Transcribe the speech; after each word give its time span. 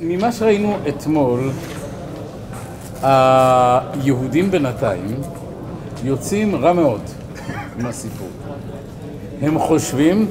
ממה 0.00 0.32
שראינו 0.32 0.76
אתמול, 0.88 1.50
היהודים 3.02 4.50
בינתיים 4.50 5.20
יוצאים 6.04 6.56
רע 6.56 6.72
מאוד 6.72 7.00
מהסיפור. 7.78 8.28
הם 9.40 9.58
חושבים, 9.58 10.26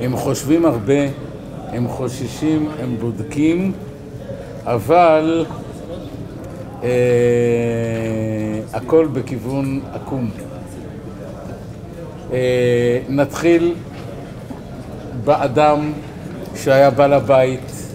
הם 0.00 0.16
חושבים 0.16 0.66
הרבה, 0.66 1.08
הם 1.68 1.88
חוששים, 1.88 2.68
הם 2.80 2.96
בודקים, 3.00 3.72
אבל 4.64 5.46
אה, 6.82 6.88
הכל 8.72 9.08
בכיוון 9.12 9.80
עקום. 9.92 10.30
אה, 12.32 12.98
נתחיל 13.08 13.74
באדם 15.24 15.92
שהיה 16.56 16.90
בעל 16.90 17.12
הבית, 17.12 17.87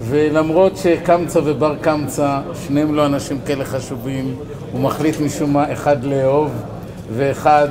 ולמרות 0.00 0.76
שקמצא 0.76 1.40
ובר 1.44 1.76
קמצא, 1.80 2.40
שניהם 2.66 2.94
לא 2.94 3.06
אנשים 3.06 3.38
כאלה 3.46 3.64
חשובים, 3.64 4.34
הוא 4.72 4.80
מחליט 4.80 5.20
משום 5.20 5.52
מה 5.52 5.72
אחד 5.72 6.04
לאהוב 6.04 6.50
ואחד 7.16 7.68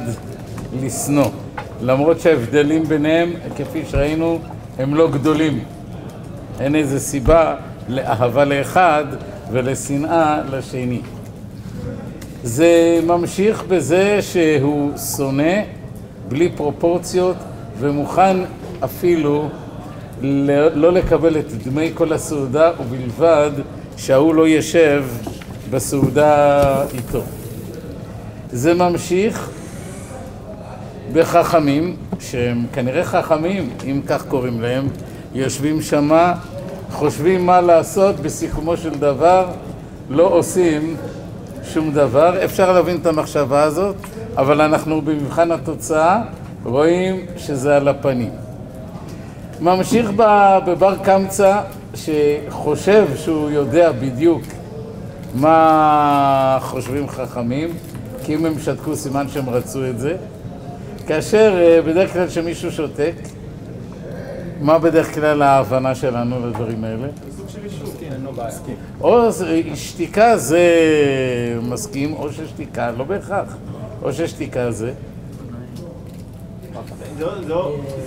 לשנוא. 0.82 1.30
למרות 1.82 2.20
שההבדלים 2.20 2.84
ביניהם, 2.84 3.34
כפי 3.56 3.86
שראינו, 3.90 4.40
הם 4.80 4.96
לא 4.96 5.12
גדולים. 5.12 5.64
אין 6.60 6.76
איזה 6.76 7.00
סיבה 7.00 7.56
לאהבה 7.88 8.46
לאחד 8.46 9.06
ולשנאה 9.52 10.42
לשני. 10.52 11.02
זה 12.44 13.00
ממשיך 13.08 13.64
בזה 13.68 14.22
שהוא 14.22 14.98
שונא 14.98 15.62
בלי 16.28 16.50
פרופורציות 16.56 17.36
ומוכן 17.80 18.38
אפילו 18.84 19.50
לא 20.22 20.92
לקבל 20.92 21.38
את 21.40 21.64
דמי 21.64 21.92
כל 21.94 22.14
הסעודה 22.14 22.72
ובלבד 22.80 23.52
שההוא 23.98 24.36
לא 24.36 24.48
ישב 24.48 25.06
בסעודה 25.70 26.84
איתו. 26.94 27.22
זה 28.52 28.74
ממשיך 28.74 29.50
בחכמים, 31.14 31.96
שהם 32.20 32.66
כנראה 32.74 33.04
חכמים, 33.04 33.70
אם 33.86 34.02
כך 34.08 34.26
קוראים 34.28 34.62
להם, 34.62 34.88
יושבים 35.34 35.82
שמה, 35.82 36.34
חושבים 36.92 37.46
מה 37.46 37.62
לעשות, 37.62 38.20
בסיכומו 38.20 38.78
של 38.78 38.90
דבר 38.90 39.48
לא 40.10 40.24
עושים 40.24 40.96
שום 41.64 41.92
דבר. 41.92 42.46
אפשר 42.46 42.72
להבין 42.72 42.98
את 43.02 43.06
המחשבה 43.06 43.64
הזאת, 43.64 43.96
אבל 44.38 44.62
אנחנו 44.62 45.02
במבחן 45.02 45.52
התוצאה 45.52 46.22
רואים 46.64 47.26
שזה 47.38 47.78
על 47.78 47.88
הפנים. 47.88 48.49
ממשיך 49.62 50.12
בבר 50.66 50.96
קמצא 51.04 51.62
שחושב 51.96 53.08
שהוא 53.16 53.50
יודע 53.50 53.92
בדיוק 53.92 54.42
מה 55.36 56.58
חושבים 56.62 57.10
חכמים, 57.10 57.70
כי 58.24 58.36
אם 58.36 58.46
הם 58.46 58.60
שתקו 58.60 58.96
סימן 58.96 59.28
שהם 59.28 59.50
רצו 59.50 59.86
את 59.86 60.00
זה. 60.00 60.16
כאשר 61.08 61.54
אה, 61.58 61.82
בדרך 61.82 62.14
כלל 62.14 62.28
כשמישהו 62.28 62.72
שותק, 62.72 63.14
מה 64.62 64.80
בדרך 64.80 65.16
כלל 65.16 65.42
ההבנה 65.42 65.96
שלנו 65.96 66.48
לדברים 66.48 66.84
האלה? 66.84 67.08
או 69.02 69.30
שתיקה 69.76 70.38
זה 70.38 70.64
מסכים, 71.62 72.14
או 72.14 72.32
ששתיקה 72.32 72.92
לא 72.92 73.04
בהכרח. 73.04 73.58
או 74.02 74.14
ששתיקה 74.14 74.72
זה 74.72 74.92
זה 77.20 77.26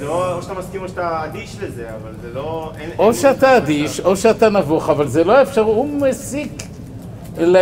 לא, 0.06 0.36
או 0.36 0.42
שאתה 0.42 0.54
מסכים 0.54 0.82
או 0.82 0.88
שאתה 0.88 1.24
אדיש 1.24 1.56
לזה, 1.62 1.88
אבל 2.02 2.12
זה 2.22 2.28
לא... 2.34 2.72
או 2.98 3.14
שאתה 3.14 3.56
אדיש, 3.56 4.00
או 4.00 4.16
שאתה 4.16 4.48
נבוך, 4.48 4.90
אבל 4.90 5.08
זה 5.08 5.24
לא 5.24 5.42
אפשר, 5.42 5.60
הוא 5.60 5.88
מסיק 6.00 6.62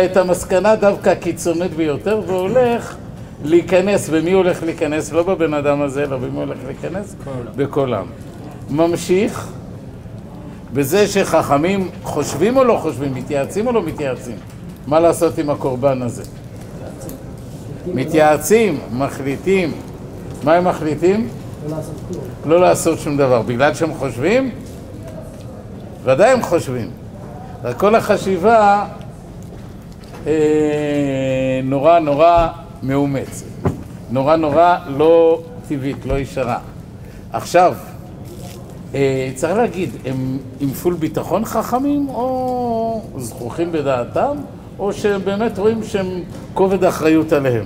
את 0.05 0.17
המסקנה 0.17 0.75
דווקא 0.75 1.09
הקיצונית 1.09 1.73
ביותר, 1.73 2.21
והולך 2.27 2.95
להיכנס, 3.43 4.07
ומי 4.11 4.31
הולך 4.31 4.63
להיכנס? 4.63 5.11
לא 5.11 5.23
בבן 5.23 5.53
אדם 5.53 5.81
הזה, 5.81 6.03
אלא 6.03 6.17
במי 6.17 6.39
הולך 6.39 6.57
להיכנס? 6.67 7.15
בכל 7.55 7.93
עם. 7.93 8.05
ממשיך 8.69 9.47
בזה 10.73 11.07
שחכמים 11.07 11.89
חושבים 12.03 12.57
או 12.57 12.63
לא 12.63 12.77
חושבים, 12.81 13.13
מתייעצים 13.13 13.67
או 13.67 13.71
לא 13.71 13.83
מתייעצים. 13.83 14.35
מה 14.87 14.99
לעשות 14.99 15.37
עם 15.37 15.49
הקורבן 15.49 16.01
הזה? 16.01 16.23
מתייעצים, 17.93 18.79
מחליטים. 18.91 19.71
מה 20.43 20.53
הם 20.53 20.67
מחליטים? 20.67 21.29
לא 22.45 22.59
לעשות 22.59 22.99
שום 22.99 23.17
דבר. 23.17 23.41
בגלל 23.41 23.73
שהם 23.73 23.93
חושבים? 23.93 24.51
ודאי 26.03 26.31
הם 26.31 26.41
חושבים. 26.41 26.89
רק 27.63 27.77
כל 27.77 27.95
החשיבה 27.95 28.85
אה, 30.27 31.59
נורא 31.63 31.99
נורא 31.99 32.47
מאומצת. 32.83 33.45
נורא 34.11 34.35
נורא 34.35 34.77
לא 34.87 35.41
טבעית, 35.67 36.05
לא 36.05 36.19
ישרה. 36.19 36.57
עכשיו, 37.33 37.73
אה, 38.93 39.31
צריך 39.35 39.57
להגיד, 39.57 39.89
הם 40.05 40.37
עם 40.59 40.69
פול 40.69 40.93
ביטחון 40.93 41.45
חכמים, 41.45 42.09
או 42.09 43.01
זכוכים 43.17 43.71
בדעתם, 43.71 44.37
או 44.79 44.93
שהם 44.93 45.21
באמת 45.25 45.59
רואים 45.59 45.83
שהם 45.83 46.21
כובד 46.53 46.83
אחריות 46.83 47.33
עליהם? 47.33 47.65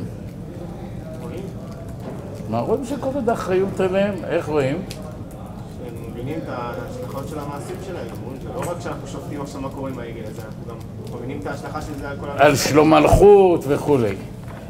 מה 2.55 2.61
רואים 2.61 2.85
שכובד 2.85 3.29
האחריות 3.29 3.79
עליהם? 3.79 4.13
איך 4.29 4.45
רואים? 4.45 4.75
הם 4.75 6.11
מבינים 6.11 6.35
את 6.43 6.49
ההשלכות 6.49 7.27
של 7.29 7.39
המעשים 7.39 7.75
שלהם, 7.87 8.07
אומרים 8.23 8.41
שלא 8.41 8.71
רק 8.71 8.81
שאנחנו 8.81 9.07
שופטים 9.07 9.41
עכשיו 9.41 9.61
מה 9.61 9.69
קורה 9.69 9.89
עם 9.89 9.99
העגל 9.99 10.21
הזה, 10.23 10.41
אנחנו 10.41 10.63
גם 10.69 10.75
מבינים 11.17 11.39
את 11.41 11.47
ההשלכה 11.47 11.81
של 11.81 11.93
זה 12.01 12.09
על 12.09 12.17
כל... 12.17 12.27
על 12.37 12.55
שלום 12.55 12.89
מלכות 12.89 13.65
וכולי. 13.67 14.15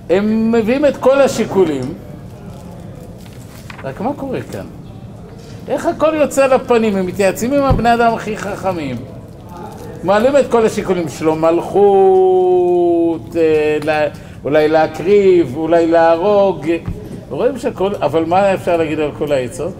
הם 0.09 0.51
מביאים 0.51 0.85
את 0.85 0.97
כל 0.97 1.21
השיקולים, 1.21 1.93
רק 3.83 4.01
מה 4.01 4.13
קורה 4.13 4.41
כאן? 4.51 4.65
איך 5.67 5.85
הכל 5.85 6.13
יוצא 6.13 6.45
לפנים? 6.45 6.95
הם 6.95 7.05
מתייעצים 7.05 7.53
עם 7.53 7.63
הבני 7.63 7.93
אדם 7.93 8.13
הכי 8.13 8.37
חכמים. 8.37 8.95
מעלים 10.03 10.37
את 10.37 10.51
כל 10.51 10.65
השיקולים, 10.65 11.09
שלום 11.09 11.41
מלכות, 11.41 13.35
אה, 13.35 14.07
אולי 14.43 14.67
להקריב, 14.67 15.57
אולי 15.57 15.87
להרוג. 15.87 16.65
רואים 17.35 17.57
שהכל, 17.57 17.95
אבל 17.95 18.25
מה 18.25 18.53
אפשר 18.53 18.77
להגיד 18.77 18.99
על 18.99 19.11
כל 19.17 19.31
העצות? 19.31 19.73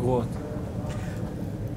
גרועות. 0.00 0.26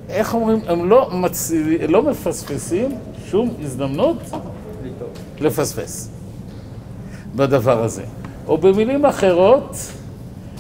איך 0.10 0.34
אומרים? 0.34 0.60
הם 0.68 0.90
לא, 0.90 1.10
מצ... 1.12 1.52
לא 1.88 2.04
מפספסים 2.04 2.98
שום 3.30 3.54
הזדמנות 3.64 4.18
לפספס 5.40 6.10
בדבר 7.36 7.84
הזה. 7.84 8.04
או 8.48 8.58
במילים 8.58 9.06
אחרות, 9.06 9.78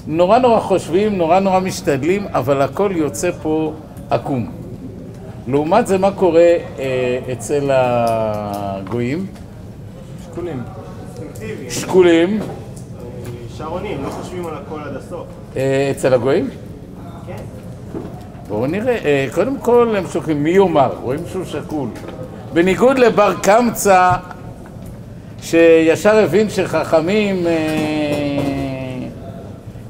נורא 0.07 0.39
נורא 0.39 0.59
חושבים, 0.59 1.17
נורא 1.17 1.39
נורא 1.39 1.59
משתדלים, 1.59 2.27
אבל 2.27 2.61
הכל 2.61 2.91
יוצא 2.95 3.31
פה 3.41 3.73
עקום. 4.09 4.51
לעומת 5.47 5.87
זה, 5.87 5.97
מה 5.97 6.11
קורה 6.11 6.55
אה, 6.79 7.19
אצל 7.31 7.69
הגויים? 7.73 9.25
שקולים. 10.31 10.63
שקולים. 11.69 12.39
שערונים, 13.59 14.03
לא 14.03 14.09
חושבים 14.09 14.45
על 14.47 14.53
הכל 14.53 14.79
עד 14.85 14.95
הסוף. 14.95 15.27
אה, 15.55 15.91
אצל 15.91 16.13
הגויים? 16.13 16.49
כן. 17.27 17.43
בואו 18.47 18.67
נראה, 18.67 18.97
אה, 19.05 19.27
קודם 19.33 19.59
כל 19.59 19.95
הם 19.97 20.03
שוקלים, 20.13 20.43
מי 20.43 20.49
יאמר? 20.49 20.93
רואים 21.01 21.19
שהוא 21.31 21.45
שקול. 21.45 21.89
בניגוד 22.53 22.99
לבר 22.99 23.33
קמצא, 23.43 24.11
שישר 25.41 26.15
הבין 26.15 26.49
שחכמים 26.49 27.47
אה, 27.47 27.51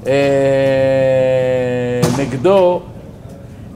אה, 0.07 2.01
נגדו, 2.19 2.81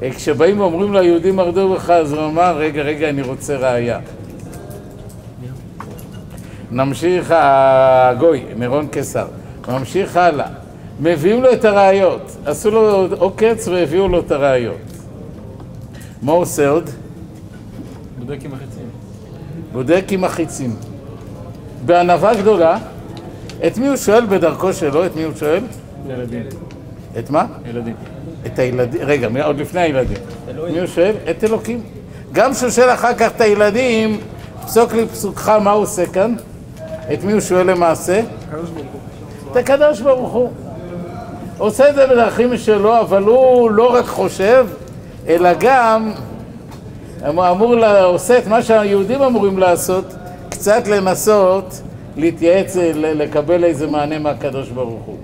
אה, 0.01 0.11
כשבאים 0.11 0.59
ואומרים 0.59 0.93
ליהודים 0.93 1.35
מרדו 1.35 1.73
בך, 1.73 1.89
אז 1.89 2.13
הוא 2.13 2.25
אמר, 2.25 2.57
רגע, 2.57 2.81
רגע, 2.81 3.09
אני 3.09 3.21
רוצה 3.21 3.57
ראייה. 3.57 3.99
נמשיך 6.71 7.33
הגוי, 7.37 8.43
נירון 8.57 8.87
קיסר. 8.87 9.25
ממשיך 9.67 10.17
הלאה. 10.17 10.47
מביאים 10.99 11.43
לו 11.43 11.53
את 11.53 11.65
הראיות. 11.65 12.37
עשו 12.45 12.71
לו 12.71 13.07
עוקץ 13.19 13.67
והביאו 13.67 14.07
לו 14.07 14.19
את 14.19 14.31
הראיות. 14.31 14.77
מה 16.21 16.31
הוא 16.31 16.41
עושה 16.41 16.69
עוד? 16.69 16.89
בודק 18.19 18.45
עם 18.45 18.53
החיצים. 18.53 18.85
בודק 19.73 20.05
עם 20.09 20.23
החיצים. 20.23 20.75
בענווה 21.85 22.35
גדולה, 22.35 22.77
את 23.67 23.77
מי 23.77 23.87
הוא 23.87 23.95
שואל 23.95 24.25
בדרכו 24.25 24.73
שלו? 24.73 25.05
את 25.05 25.15
מי 25.15 25.23
הוא 25.23 25.33
שואל? 25.39 25.63
ילדים. 26.07 26.43
את 27.19 27.29
מה? 27.29 27.45
ילדים. 27.69 27.95
את 28.45 28.59
הילדים, 28.59 29.01
רגע, 29.01 29.45
עוד 29.45 29.59
לפני 29.59 29.81
הילדים. 29.81 30.17
מי 30.71 30.79
הוא 30.79 30.87
שואל? 30.87 31.15
את 31.29 31.43
אלוקים. 31.43 31.81
גם 32.31 32.53
כשהוא 32.53 32.69
שואל 32.69 32.93
אחר 32.93 33.13
כך 33.13 33.31
את 33.35 33.41
הילדים, 33.41 34.19
פסוק 34.65 34.93
לי 34.93 35.07
פסוקך, 35.07 35.49
מה 35.49 35.71
הוא 35.71 35.83
עושה 35.83 36.05
כאן? 36.05 36.35
את 37.13 37.23
מי 37.23 37.31
הוא 37.31 37.41
שואל 37.41 37.71
למעשה? 37.71 38.21
את 39.53 39.57
הקדוש 39.57 40.01
ברוך 40.01 40.31
הוא. 40.31 40.49
עושה 41.57 41.89
את 41.89 41.95
זה 41.95 42.07
בדרכים 42.07 42.57
שלו, 42.57 42.99
אבל 42.99 43.23
הוא 43.23 43.71
לא 43.71 43.93
רק 43.93 44.05
חושב, 44.05 44.67
אלא 45.27 45.49
גם 45.59 46.11
אמור, 47.29 47.75
לה- 47.75 48.03
עושה 48.03 48.37
את 48.37 48.47
מה 48.47 48.61
שהיהודים 48.61 49.21
אמורים 49.21 49.57
לעשות, 49.57 50.05
קצת 50.49 50.87
לנסות 50.87 51.81
להתייעץ, 52.17 52.75
לקבל 52.95 53.63
איזה 53.63 53.87
מענה 53.87 54.19
מהקדוש 54.19 54.69
ברוך 54.69 55.01
הוא. 55.05 55.17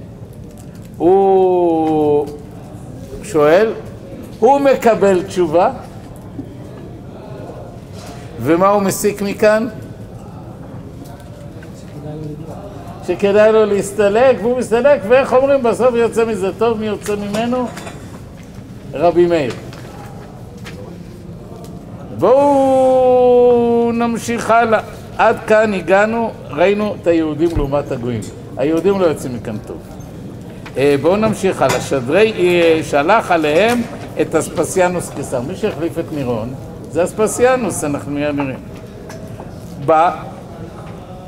הוא 0.97 2.27
שואל, 3.23 3.73
הוא 4.39 4.59
מקבל 4.59 5.23
תשובה, 5.23 5.69
ומה 8.41 8.67
הוא 8.69 8.81
מסיק 8.81 9.21
מכאן? 9.21 9.67
שכדאי 13.09 13.51
לו 13.51 13.65
להסתלק, 13.65 14.37
והוא 14.41 14.57
מסתלק, 14.57 15.01
ואיך 15.07 15.33
אומרים, 15.33 15.63
בסוף 15.63 15.95
יוצא 15.95 16.25
מזה 16.25 16.49
טוב, 16.57 16.79
מי 16.79 16.85
יוצא 16.85 17.15
ממנו? 17.15 17.67
רבי 18.93 19.25
מאיר. 19.25 19.53
בואו 22.17 23.91
נמשיך 23.93 24.49
הלאה. 24.49 24.79
עד 25.17 25.37
כאן 25.47 25.73
הגענו, 25.73 26.31
ראינו 26.49 26.95
את 27.01 27.07
היהודים 27.07 27.49
לעומת 27.57 27.91
הגויים. 27.91 28.21
היהודים 28.57 28.99
לא 28.99 29.05
יוצאים 29.05 29.35
מכאן 29.35 29.57
טוב. 29.67 29.77
אה, 30.77 30.95
בואו 31.01 31.15
נמשיך 31.15 31.61
הלאה. 31.61 31.81
שדרי 31.81 32.33
אה, 32.37 32.83
שלח 32.83 33.31
עליהם 33.31 33.81
את 34.21 34.35
אספסיאנוס 34.35 35.09
קיסר. 35.09 35.41
מי 35.41 35.55
שהחליף 35.55 35.99
את 35.99 36.13
נירון 36.15 36.53
זה 36.91 37.03
אספסיאנוס, 37.03 37.83
אנחנו 37.83 38.11
מיד 38.11 38.35
נראה. 38.35 38.55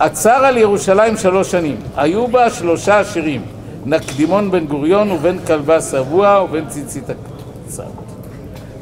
עצר 0.01 0.45
על 0.45 0.57
ירושלים 0.57 1.17
שלוש 1.17 1.51
שנים. 1.51 1.75
היו 1.95 2.27
בה 2.27 2.49
שלושה 2.49 2.99
עשירים, 2.99 3.41
נקדימון 3.85 4.51
בן 4.51 4.65
גוריון 4.65 5.11
ובן 5.11 5.37
כלבה 5.47 5.81
שבוע 5.81 6.41
ובן 6.43 6.67
ציצית 6.67 7.03
הקצת. 7.09 7.83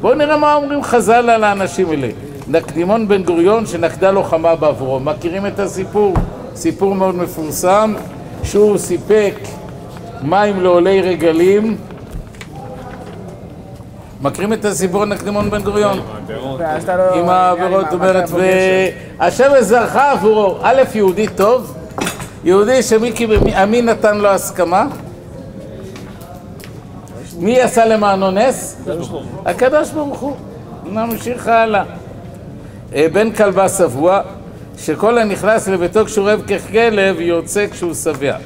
בואו 0.02 0.14
נראה 0.16 0.38
מה 0.38 0.56
אומרים 0.56 0.84
חז"ל 0.84 1.30
על 1.30 1.44
האנשים 1.44 1.90
האלה. 1.90 2.08
נקדימון 2.48 3.08
בן 3.08 3.24
גוריון 3.24 3.66
שנקדה 3.66 4.12
לוחמה 4.12 4.56
בעבורו. 4.56 5.00
מכירים 5.00 5.46
את 5.46 5.60
הסיפור? 5.60 6.14
סיפור 6.56 6.96
מאוד 6.96 7.16
מפורסם, 7.16 7.94
שהוא 8.44 8.78
סיפק 8.78 9.36
מים 10.22 10.62
לעולי 10.62 11.02
רגלים. 11.02 11.78
מכירים 14.22 14.54
את 14.54 14.66
הסיפור 14.66 15.02
על 15.04 15.10
נקדימון 15.10 15.50
בן 15.50 15.62
גוריון? 15.64 16.00
לא... 16.98 17.16
עם 17.16 17.30
העבירות, 17.30 17.86
זאת 17.86 17.94
אומרת, 17.94 18.30
והשם 19.20 19.52
זרחה 19.60 20.12
עבורו, 20.12 20.58
א', 20.62 20.82
יהודי 20.96 21.28
טוב, 21.28 21.76
יהודי 22.44 22.84
שמי 22.84 23.12
קיבל- 23.12 23.66
מי 23.66 23.82
נתן 23.82 24.18
לו 24.18 24.30
הסכמה? 24.30 24.88
מי 27.40 27.62
עשה 27.62 27.86
למענו 27.86 28.32
נס? 28.32 28.82
הקדוש 29.46 29.90
ברוך 29.90 30.20
הוא. 30.20 30.36
נמשיך 30.86 31.48
הלאה. 31.48 31.84
אה, 32.96 33.08
בן 33.14 33.32
כלבה 33.32 33.70
שבוע, 33.70 34.22
שכל 34.78 35.18
הנכנס 35.18 35.68
לביתו 35.68 36.06
כשהוא 36.06 36.28
רעב 36.30 36.42
ככלב, 36.42 37.20
יוצא 37.20 37.66
כשהוא 37.72 37.94
שבע. 37.94 38.38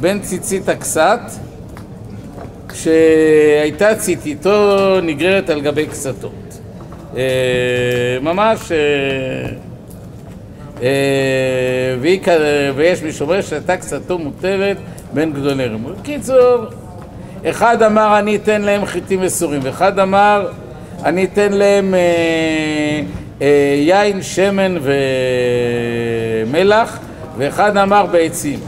בן 0.00 0.20
ציצית 0.20 0.68
הכסת, 0.68 1.20
שהייתה 2.74 3.94
ציציתו 3.94 4.76
נגררת 5.02 5.50
על 5.50 5.60
גבי 5.60 5.86
קסתות. 5.86 6.60
אה, 7.16 7.22
ממש... 8.22 8.72
אה, 8.72 8.76
אה, 10.82 11.94
ויש 12.76 13.02
מי 13.02 13.12
שאומר 13.12 13.40
שהייתה 13.40 13.76
קצתו 13.76 14.18
מוטלת 14.18 14.76
בין 15.12 15.32
גדולי 15.32 15.66
רמות. 15.66 15.98
בקיצור, 15.98 16.64
אחד 17.44 17.82
אמר 17.82 18.18
אני 18.18 18.36
אתן 18.36 18.62
להם 18.62 18.86
חיטים 18.86 19.20
מסורים, 19.20 19.60
ואחד 19.62 19.98
אמר 19.98 20.48
אני 21.04 21.24
אתן 21.24 21.52
להם 21.52 21.94
יין, 23.80 24.22
שמן 24.22 24.76
ומלח, 26.46 26.98
ואחד 27.38 27.76
אמר 27.76 28.06
בעצים. 28.06 28.58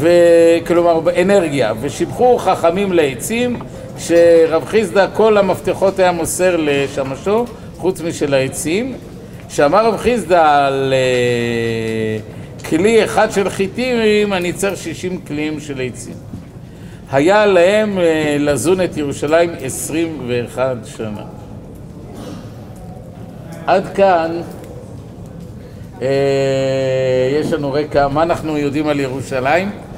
וכלומר 0.00 1.20
אנרגיה, 1.22 1.72
ושיבחו 1.80 2.38
חכמים 2.38 2.92
לעצים, 2.92 3.56
שרב 3.98 4.64
חיסדא 4.64 5.06
כל 5.14 5.38
המפתחות 5.38 5.98
היה 5.98 6.12
מוסר 6.12 6.56
לשמשו, 6.58 7.44
חוץ 7.78 8.00
משל 8.00 8.34
העצים, 8.34 8.94
שאמר 9.48 9.86
רב 9.86 9.96
חיסדא 9.96 10.66
על 10.66 10.92
אה, 10.96 12.18
כלי 12.68 13.04
אחד 13.04 13.30
של 13.30 13.50
חיטים, 13.50 14.32
אני 14.32 14.52
צריך 14.52 14.76
60 14.76 15.20
כלים 15.20 15.60
של 15.60 15.80
עצים. 15.80 16.14
היה 17.12 17.46
להם 17.46 17.98
אה, 17.98 18.36
לזון 18.38 18.80
את 18.80 18.96
ירושלים 18.96 19.50
21 19.62 20.76
שנה. 20.96 21.22
עד 23.66 23.84
כאן 23.94 24.40
אה, 26.02 26.08
יש 27.40 27.52
לנו 27.52 27.72
רקע, 27.72 28.08
מה 28.08 28.22
אנחנו 28.22 28.58
יודעים 28.58 28.88
על 28.88 29.00
ירושלים? 29.00 29.89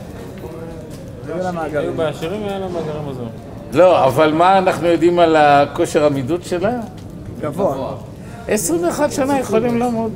לא 1.29 1.49
למאגרים. 1.49 1.85
היו 1.85 1.95
בעשירים 1.95 2.43
היה 2.45 2.59
להם 2.59 2.73
מאגרי 2.73 3.11
מזון. 3.11 3.29
לא, 3.73 4.05
אבל 4.05 4.33
מה 4.33 4.59
אנחנו 4.59 4.87
יודעים 4.87 5.19
על 5.19 5.37
הכושר 5.37 6.07
עמידות 6.07 6.45
שלה? 6.45 6.73
גבוה. 7.41 7.95
21 8.49 9.13
שנה 9.13 9.39
יכולים 9.39 9.79
לעמוד. 9.79 10.13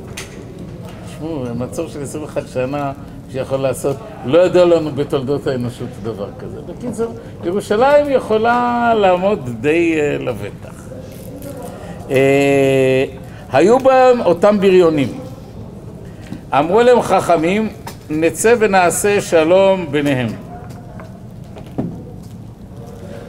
תשמעו, 1.07 1.43
מצור 1.55 1.87
של 1.87 2.03
21 2.03 2.43
שנה 2.53 2.91
שיכול 3.31 3.59
לעשות, 3.59 3.95
לא 4.25 4.39
ידוע 4.39 4.65
לנו 4.65 4.91
בתולדות 4.91 5.47
האנושות 5.47 5.87
דבר 6.03 6.27
כזה. 6.39 6.57
בקיצור, 6.65 7.13
ירושלים 7.43 8.05
יכולה 8.09 8.93
לעמוד 8.95 9.49
די 9.61 9.95
uh, 9.95 10.23
לבטח. 10.23 10.83
Uh, 12.07 12.11
היו 13.51 13.79
בהם 13.79 14.21
אותם 14.21 14.59
בריונים. 14.59 15.19
אמרו 16.53 16.81
להם 16.81 17.01
חכמים, 17.01 17.69
נצא 18.09 18.55
ונעשה 18.59 19.21
שלום 19.21 19.85
ביניהם. 19.91 20.46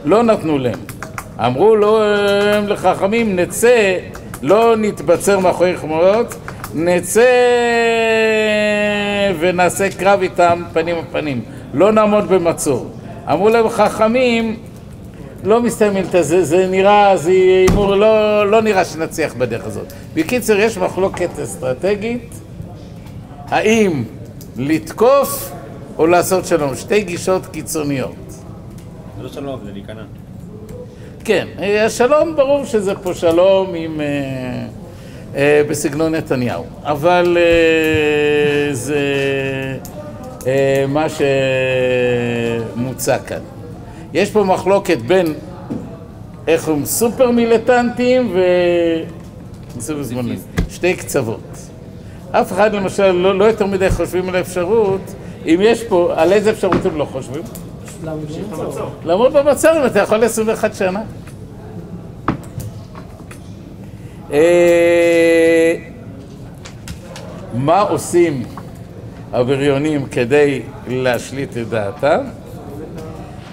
לא 0.09 0.23
נתנו 0.23 0.57
להם. 0.57 0.79
אמרו 1.39 1.75
הם 2.55 2.67
לחכמים, 2.67 3.35
נצא, 3.35 3.97
לא 4.41 4.75
נתבצר 4.77 5.39
מאחורי 5.39 5.77
חמורות, 5.77 6.35
נצא 6.75 7.31
ונעשה 9.39 9.89
קרב 9.89 10.21
איתם 10.21 10.63
פנים 10.73 10.95
על 10.95 11.01
פנים, 11.11 11.41
לא 11.73 11.91
נעמוד 11.91 12.29
במצור. 12.29 12.89
אמרו 13.31 13.49
להם 13.49 13.69
חכמים, 13.69 14.55
לא 15.43 15.61
מסתיימים 15.61 16.03
את 16.03 16.23
זה, 16.25 16.43
זה 16.43 16.67
נראה, 16.67 17.17
זה 17.17 17.31
הימור, 17.31 17.95
לא, 17.95 18.51
לא 18.51 18.61
נראה 18.61 18.85
שנצליח 18.85 19.33
בדרך 19.33 19.65
הזאת. 19.65 19.93
בקיצר, 20.13 20.59
יש 20.59 20.77
מחלוקת 20.77 21.39
אסטרטגית, 21.43 22.33
האם 23.47 24.03
לתקוף 24.57 25.51
או 25.97 26.07
לעשות 26.07 26.45
שלום, 26.45 26.75
שתי 26.75 27.01
גישות 27.01 27.45
קיצוניות. 27.45 28.28
זה 29.19 29.23
לא 29.23 29.29
שלום, 29.29 29.59
זה 29.65 29.71
להיכנע. 29.71 30.03
כן, 31.23 31.47
אה, 31.59 31.85
השלום 31.85 32.35
ברור 32.35 32.65
שזה 32.65 32.95
פה 32.95 33.13
שלום 33.13 33.75
עם... 33.75 34.01
אה, 34.01 34.67
אה, 35.35 35.61
בסגנון 35.69 36.15
נתניהו, 36.15 36.63
אבל 36.83 37.37
אה, 37.39 38.73
זה 38.73 39.03
אה, 40.47 40.85
מה 40.87 41.05
שמוצע 42.75 43.17
כאן. 43.17 43.41
יש 44.13 44.31
פה 44.31 44.43
מחלוקת 44.43 44.97
בין, 44.97 45.33
איך 46.47 46.67
אומרים, 46.67 46.85
סופר 46.85 47.31
מיליטנטים 47.31 48.31
ו... 48.33 48.39
שתי 50.69 50.93
קצוות. 50.93 51.57
אף 52.31 52.51
אחד 52.51 52.73
למשל 52.73 53.11
לא, 53.11 53.37
לא 53.37 53.45
יותר 53.45 53.65
מדי 53.65 53.89
חושבים 53.89 54.29
על 54.29 54.35
האפשרות, 54.35 55.01
אם 55.45 55.59
יש 55.61 55.83
פה, 55.83 56.13
על 56.15 56.33
איזה 56.33 56.49
אפשרות 56.49 56.85
הם 56.85 56.97
לא 56.97 57.05
חושבים? 57.05 57.43
לעמוד 59.03 59.33
במצור 59.33 59.85
אתה 59.85 59.99
יכול 59.99 60.17
ל-21 60.17 60.73
שנה. 60.73 61.01
אה, 64.31 65.75
מה 67.53 67.81
עושים 67.81 68.43
הבריונים 69.33 70.05
כדי 70.05 70.61
להשליט 70.87 71.57
את 71.57 71.69
דעתם? 71.69 72.19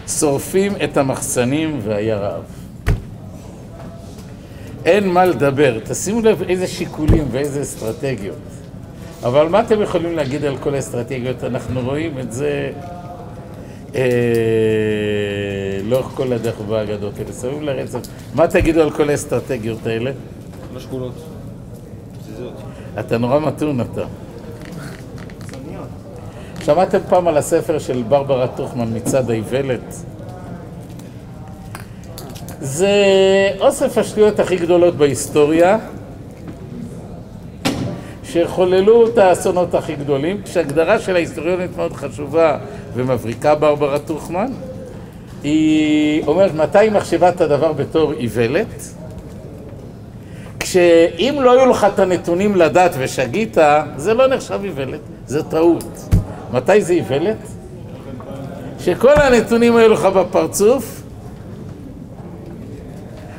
שורפים 0.09 0.73
את 0.85 0.97
המחסנים 0.97 1.81
והיה 1.83 2.17
רעב. 2.17 2.43
אין 4.85 5.09
מה 5.09 5.25
לדבר, 5.25 5.79
תשימו 5.85 6.21
לב 6.21 6.43
איזה 6.43 6.67
שיקולים 6.67 7.29
ואיזה 7.31 7.63
אסטרטגיות. 7.63 8.37
אבל 9.23 9.49
מה 9.49 9.61
אתם 9.61 9.83
יכולים 9.83 10.17
להגיד 10.17 10.45
על 10.45 10.57
כל 10.57 10.75
האסטרטגיות? 10.75 11.45
אנחנו 11.45 11.81
רואים 11.81 12.19
את 12.19 12.33
זה 12.33 12.71
לאורך 15.85 16.07
כל 16.07 16.33
הדרך 16.33 16.61
באגדות 16.61 17.19
האלה. 17.19 17.33
שמים 17.33 17.63
לרצף. 17.63 18.01
מה 18.35 18.49
תגידו 18.49 18.81
על 18.81 18.91
כל 18.91 19.11
האסטרטגיות 19.11 19.87
האלה? 19.87 20.11
לא 20.75 20.81
שקולות. 20.81 21.15
אתה 23.01 23.19
נורא 23.19 23.41
מתון 23.41 23.81
אתה. 23.81 24.05
שמעתם 26.65 26.99
פעם 27.09 27.29
על 27.29 27.37
הספר 27.37 27.79
של 27.79 28.03
ברברה 28.09 28.49
טוכמן 28.49 28.97
מצד 28.97 29.31
האיוולת? 29.31 29.95
זה 32.61 32.93
אוסף 33.61 33.99
השטויות 33.99 34.41
הכי 34.41 34.57
גדולות 34.57 34.97
בהיסטוריה, 34.97 35.79
שחוללו 38.45 39.07
את 39.07 39.19
האסונות 39.19 39.75
הכי 39.75 39.95
גדולים, 39.95 40.43
כשהגדרה 40.43 40.99
של 40.99 41.17
ההיסטוריונית 41.17 41.77
מאוד 41.77 41.93
חשובה 41.93 42.59
ומבריקה 42.95 43.55
ברברה 43.55 43.99
טוכמן, 43.99 44.47
היא 45.43 46.23
אומרת 46.27 46.55
מתי 46.55 46.79
היא 46.79 46.91
מחשבה 46.91 47.29
את 47.29 47.41
הדבר 47.41 47.73
בתור 47.73 48.13
איוולת, 48.13 48.83
כשאם 50.61 51.39
לא 51.41 51.53
היו 51.53 51.71
לך 51.71 51.87
את 51.95 51.99
הנתונים 51.99 52.57
לדעת 52.57 52.93
ושגית, 52.99 53.57
זה 53.97 54.15
לא 54.15 54.27
נחשב 54.27 54.61
איוולת, 54.65 55.01
זה 55.27 55.43
טעות. 55.43 56.15
מתי 56.53 56.83
זה 56.83 56.93
איוולת? 56.93 57.37
שכל 58.81 59.15
הנתונים 59.15 59.77
היו 59.77 59.89
לך 59.89 60.05
בפרצוף, 60.05 61.03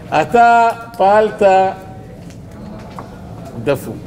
אתה 0.10 0.70
פעלת 0.98 1.42
דפוק. 3.64 4.07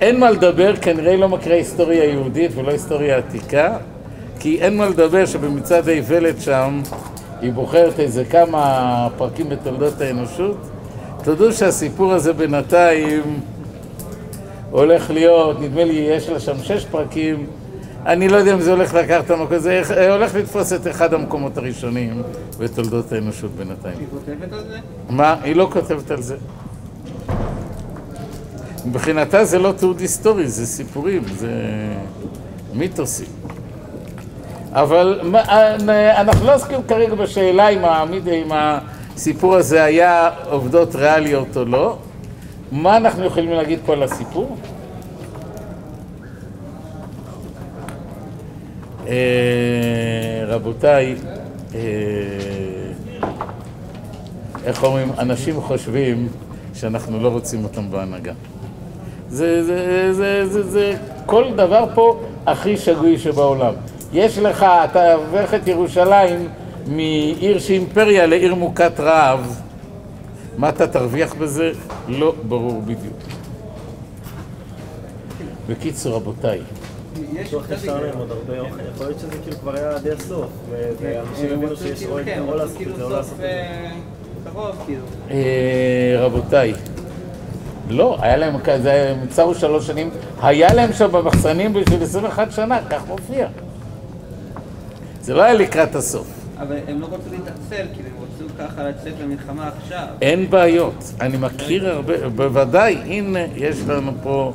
אין 0.00 0.20
מה 0.20 0.30
לדבר, 0.30 0.76
כנראה 0.76 1.16
לא 1.16 1.28
מקרה 1.28 1.54
היסטוריה 1.54 2.04
יהודית 2.04 2.50
ולא 2.54 2.70
היסטוריה 2.70 3.16
עתיקה, 3.16 3.76
כי 4.38 4.60
אין 4.60 4.76
מה 4.76 4.88
לדבר 4.88 5.26
שבמצעד 5.26 5.88
האיוולת 5.88 6.40
שם 6.40 6.80
היא 7.40 7.52
בוחרת 7.52 8.00
איזה 8.00 8.24
כמה 8.24 9.08
פרקים 9.16 9.48
בתולדות 9.48 10.00
האנושות. 10.00 10.56
תודו 11.24 11.52
שהסיפור 11.52 12.12
הזה 12.12 12.32
בינתיים 12.32 13.40
הולך 14.70 15.10
להיות, 15.10 15.60
נדמה 15.60 15.84
לי 15.84 15.92
יש 15.92 16.28
לה 16.28 16.40
שם 16.40 16.56
שש 16.62 16.84
פרקים, 16.84 17.46
אני 18.06 18.28
לא 18.28 18.36
יודע 18.36 18.54
אם 18.54 18.60
זה 18.60 18.70
הולך 18.72 18.94
לקחת 18.94 19.24
את 19.24 19.30
המקום, 19.30 19.58
זה 19.58 19.82
הולך 20.10 20.34
לתפוס 20.34 20.72
את 20.72 20.86
אחד 20.86 21.14
המקומות 21.14 21.56
הראשונים 21.56 22.22
בתולדות 22.58 23.12
האנושות 23.12 23.50
בינתיים. 23.50 23.98
היא 23.98 24.06
כותבת 24.10 24.52
על 24.52 24.64
זה? 24.68 24.78
מה? 25.10 25.36
היא 25.42 25.56
לא 25.56 25.68
כותבת 25.72 26.10
על 26.10 26.22
זה. 26.22 26.36
מבחינתה 28.86 29.44
זה 29.44 29.58
לא 29.58 29.72
תיעוד 29.72 30.00
היסטורי, 30.00 30.48
זה 30.48 30.66
סיפורים, 30.66 31.22
זה 31.38 31.50
מיתוסים. 32.74 33.26
אבל 34.72 35.20
מה, 35.22 35.40
אה, 35.48 36.20
אנחנו 36.20 36.46
לא 36.46 36.54
עוסקים 36.54 36.80
כרגע 36.88 37.14
בשאלה 37.14 37.68
אם, 37.68 37.84
העמיד, 37.84 38.28
אם 38.28 38.52
הסיפור 38.54 39.54
הזה 39.54 39.84
היה 39.84 40.30
עובדות 40.50 40.94
ריאליות 40.94 41.56
או 41.56 41.64
לא. 41.64 41.96
מה 42.72 42.96
אנחנו 42.96 43.24
יכולים 43.24 43.50
להגיד 43.50 43.78
פה 43.86 43.92
על 43.92 44.02
הסיפור? 44.02 44.56
אה, 49.08 49.14
רבותיי, 50.46 51.16
אה, 51.74 51.80
איך 54.64 54.84
אומרים, 54.84 55.12
אנשים 55.18 55.60
חושבים 55.60 56.28
שאנחנו 56.74 57.20
לא 57.20 57.28
רוצים 57.28 57.64
אותם 57.64 57.90
בהנהגה. 57.90 58.32
זה, 59.30 59.64
זה, 59.64 60.12
זה, 60.12 60.46
זה, 60.46 60.62
זה 60.62 60.94
כל 61.26 61.44
דבר 61.56 61.84
פה 61.94 62.20
הכי 62.46 62.76
שגוי 62.76 63.18
שבעולם. 63.18 63.74
יש 64.12 64.38
לך, 64.38 64.66
אתה 64.84 65.14
הופך 65.14 65.54
את 65.54 65.68
ירושלים 65.68 66.48
מעיר 66.86 67.58
שהיא 67.58 67.78
אימפריה 67.78 68.26
לעיר 68.26 68.54
מוכת 68.54 69.00
רעב. 69.00 69.60
מה 70.56 70.68
אתה 70.68 70.86
תרוויח 70.86 71.34
בזה? 71.34 71.72
לא 72.08 72.34
ברור 72.48 72.82
בדיוק. 72.82 73.16
בקיצור, 75.68 76.16
רבותיי, 76.16 76.60
יש 77.32 77.54
עוד 77.54 77.64
הרבה 78.30 78.60
אוכל, 78.60 78.80
יכול 78.94 79.06
להיות 79.06 79.18
שזה 79.18 79.36
כאילו 79.42 79.56
כבר 79.56 79.76
היה 79.76 79.90
עד 79.90 80.06
הסוף, 80.06 80.50
ואנשים 81.00 81.50
הבינו 81.52 81.76
שיש 81.76 82.04
או 82.04 82.18
כן, 82.24 82.42
או 82.48 82.54
לעשות 82.54 82.76
כאילו 82.76 82.92
את 82.92 82.96
זה 82.96 83.04
או 83.04 83.10
לעשות 83.10 83.32
את 83.32 83.36
זה. 83.36 83.46
אה, 83.46 83.90
קרוב, 84.52 84.76
כאילו. 84.86 85.02
אה, 85.30 86.16
רבותיי, 86.18 86.72
לא, 87.90 88.16
היה 88.20 88.36
להם 88.36 88.58
כזה, 88.58 89.10
הם 89.10 89.26
צרו 89.28 89.54
שלוש 89.54 89.86
שנים, 89.86 90.10
היה 90.42 90.74
להם 90.74 90.92
שם 90.92 91.12
במחסנים 91.12 91.72
בשביל 91.72 92.02
21 92.02 92.52
שנה, 92.52 92.78
כך 92.90 93.02
מופיע. 93.08 93.48
זה 95.22 95.34
לא 95.34 95.42
היה 95.42 95.54
לקראת 95.54 95.94
הסוף. 95.94 96.26
אבל 96.58 96.76
הם 96.88 97.00
לא 97.00 97.06
רצו 97.06 97.30
להתעצל, 97.30 97.86
כאילו, 97.94 98.08
הם 98.08 98.24
רצו 98.24 98.54
ככה 98.58 98.82
לצאת 98.82 99.12
למלחמה 99.22 99.70
עכשיו. 99.78 100.06
אין 100.22 100.50
בעיות, 100.50 101.12
אני 101.20 101.36
מכיר 101.36 101.88
הרבה, 101.88 102.28
בוודאי, 102.28 102.94
הנה, 102.94 103.38
יש 103.56 103.76
לנו 103.88 104.12
פה, 104.22 104.52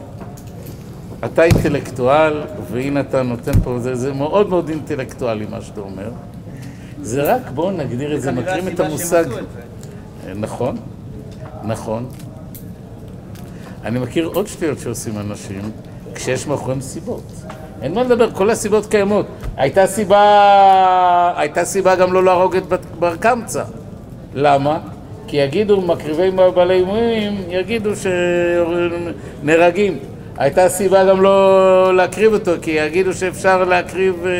אתה 1.26 1.44
אינטלקטואל, 1.44 2.42
והנה 2.72 3.00
אתה 3.00 3.24
נותן 3.24 3.60
פה, 3.64 3.80
זה, 3.80 3.96
זה 3.96 4.14
מאוד 4.14 4.50
מאוד 4.50 4.70
אינטלקטואלי 4.70 5.46
מה 5.50 5.62
שאתה 5.62 5.82
אומר. 5.82 6.12
זה 7.02 7.34
רק, 7.36 7.42
בואו 7.54 7.72
נגדיר 7.72 8.16
את 8.16 8.22
זה, 8.22 8.32
מכירים 8.32 8.68
את 8.68 8.80
המושג. 8.80 9.26
נכון, 10.36 10.78
נכון. 11.64 12.06
אני 13.86 14.00
מכיר 14.00 14.26
עוד 14.34 14.48
שטויות 14.48 14.80
שעושים 14.80 15.20
אנשים 15.20 15.72
כשיש 16.16 16.48
מאחוריהם 16.48 16.82
סיבות. 16.82 17.24
אין 17.82 17.94
מה 17.94 18.04
לדבר, 18.04 18.32
כל 18.32 18.50
הסיבות 18.50 18.86
קיימות. 18.86 19.26
הייתה 19.58 19.88
סיבה, 19.88 21.34
הייתה 21.38 21.66
סיבה 21.66 21.96
גם 21.96 22.14
לא 22.14 22.24
להרוג 22.24 22.56
את 22.56 22.64
בר 23.00 23.16
קמצא. 23.16 23.64
למה? 24.34 24.80
כי 25.28 25.38
יגידו, 25.38 25.82
מקריבי 25.82 26.32
בעלי 26.32 26.74
אימונים, 26.74 27.44
יגידו 27.50 27.90
שנהרגים. 29.42 30.00
הייתה 30.38 30.70
סיבה 30.70 31.06
גם 31.06 31.22
לא 31.22 31.96
להקריב 31.96 32.34
אותו, 32.34 32.52
כי 32.62 32.72
יגידו 32.72 33.14
שאפשר 33.14 33.64
להקריב 33.64 34.26
אה, 34.26 34.32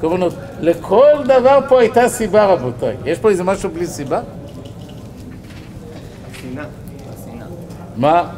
קורבנות. 0.00 0.34
לכל 0.60 1.12
דבר 1.24 1.58
פה 1.68 1.80
הייתה 1.80 2.08
סיבה, 2.08 2.46
רבותיי. 2.46 2.96
יש 3.04 3.18
פה 3.18 3.30
איזה 3.30 3.44
משהו 3.44 3.70
בלי 3.70 3.86
סיבה? 3.86 4.20
השנאה. 6.30 6.64
מה? 7.96 8.30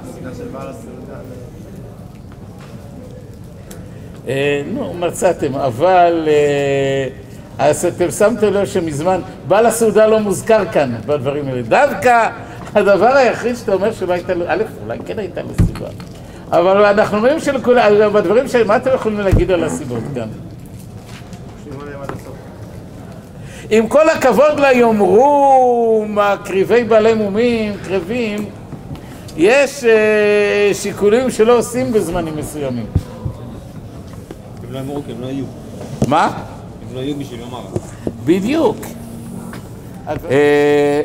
אה, 4.28 4.62
נו, 4.66 4.94
מצאתם, 4.94 5.54
אבל 5.54 6.24
אה, 6.28 7.08
אז 7.58 7.84
אתם 7.84 8.10
שמתם 8.10 8.52
לב 8.52 8.66
שמזמן 8.66 9.20
בעל 9.48 9.66
הסעודה 9.66 10.06
לא 10.06 10.20
מוזכר 10.20 10.64
כאן 10.72 10.94
בדברים 11.06 11.48
האלה. 11.48 11.62
דווקא 11.62 12.28
הדבר 12.74 13.16
היחיד 13.16 13.56
שאתה 13.56 13.72
אומר 13.72 13.92
שלא 13.92 14.12
הייתה 14.12 14.34
לו, 14.34 14.44
א', 14.48 14.62
אולי 14.84 14.98
כן 15.06 15.18
הייתה 15.18 15.42
לו 15.42 15.66
סיבה. 15.66 15.86
אבל 16.50 16.84
אנחנו 16.84 17.18
רואים 17.18 17.40
שלכולם, 17.40 18.12
בדברים 18.12 18.48
של... 18.48 18.66
מה 18.66 18.76
אתם 18.76 18.90
יכולים 18.94 19.20
להגיד 19.20 19.50
על 19.50 19.64
הסיבות 19.64 20.02
כאן? 20.14 20.28
עם 23.70 23.88
כל 23.88 24.08
הכבוד 24.08 24.60
ליאמרו 24.60 26.04
מקריבי 26.08 26.84
בעלי 26.84 27.14
מומים, 27.14 27.72
קרבים, 27.84 28.44
יש 29.36 29.84
אה, 29.84 30.70
שיקולים 30.74 31.30
שלא 31.30 31.58
עושים 31.58 31.92
בזמנים 31.92 32.36
מסוימים. 32.36 32.86
הם 34.68 34.72
לא 34.72 34.78
אמרו 34.80 35.02
הם 35.08 35.20
לא 35.20 35.26
היו. 35.26 35.44
מה? 36.08 36.24
הם 36.26 36.94
לא 36.94 37.00
היו 37.00 37.16
בשביל 37.16 37.40
לומר. 37.40 37.60
בדיוק. 38.24 38.76
אה, 40.30 41.02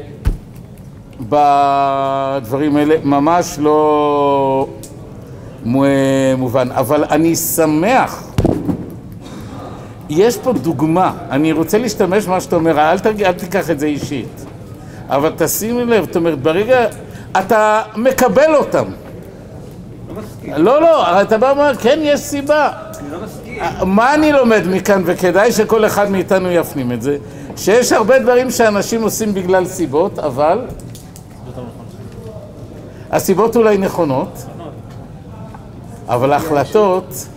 בדברים 1.22 2.76
האלה 2.78 2.96
ממש 3.04 3.56
לא 3.60 4.68
מו- 5.66 5.84
מובן, 6.38 6.72
אבל 6.72 7.04
אני 7.04 7.36
שמח. 7.36 8.28
יש 10.10 10.38
פה 10.38 10.54
דוגמה, 10.54 11.14
אני 11.30 11.52
רוצה 11.52 11.78
להשתמש 11.78 12.26
במה 12.26 12.42
שאתה 12.42 12.56
אומר, 12.56 12.80
אל, 12.80 13.00
תג... 13.00 13.24
אל 13.24 13.32
תיקח 13.32 13.70
את 13.70 13.80
זה 13.80 13.86
אישית, 13.86 14.46
אבל 15.10 15.32
תשימי 15.38 15.86
לב, 15.86 16.06
זאת 16.06 16.16
אומרת, 16.16 16.42
ברגע, 16.42 16.88
אתה 17.40 17.82
מקבל 17.96 18.56
אותם. 18.56 18.86
לא. 20.58 20.82
לא, 20.82 21.22
אתה 21.22 21.38
בא 21.38 21.46
ואומר, 21.46 21.76
כן, 21.76 22.00
יש 22.02 22.20
סיבה. 22.20 22.70
מה 23.86 24.14
אני 24.14 24.32
לומד 24.32 24.62
מכאן, 24.72 25.02
וכדאי 25.06 25.52
שכל 25.52 25.86
אחד 25.86 26.12
מאיתנו 26.12 26.52
יפנים 26.52 26.92
את 26.92 27.02
זה, 27.02 27.18
שיש 27.58 27.92
הרבה 27.92 28.20
דברים 28.20 28.52
שאנשים 28.52 29.04
עושים 29.04 29.34
בגלל 29.34 29.66
סיבות, 29.66 30.20
אבל 30.20 30.66
הסיבות 33.12 33.56
אולי 33.56 33.78
נכונות, 33.78 34.46
אבל 36.08 36.34
ההחלטות 36.34 37.28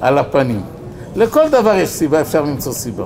על 0.00 0.18
הפנים. 0.18 0.62
לכל 1.16 1.48
דבר 1.48 1.74
יש 1.74 1.88
סיבה, 1.88 2.20
אפשר 2.20 2.42
למצוא 2.42 2.72
סיבה. 2.72 3.04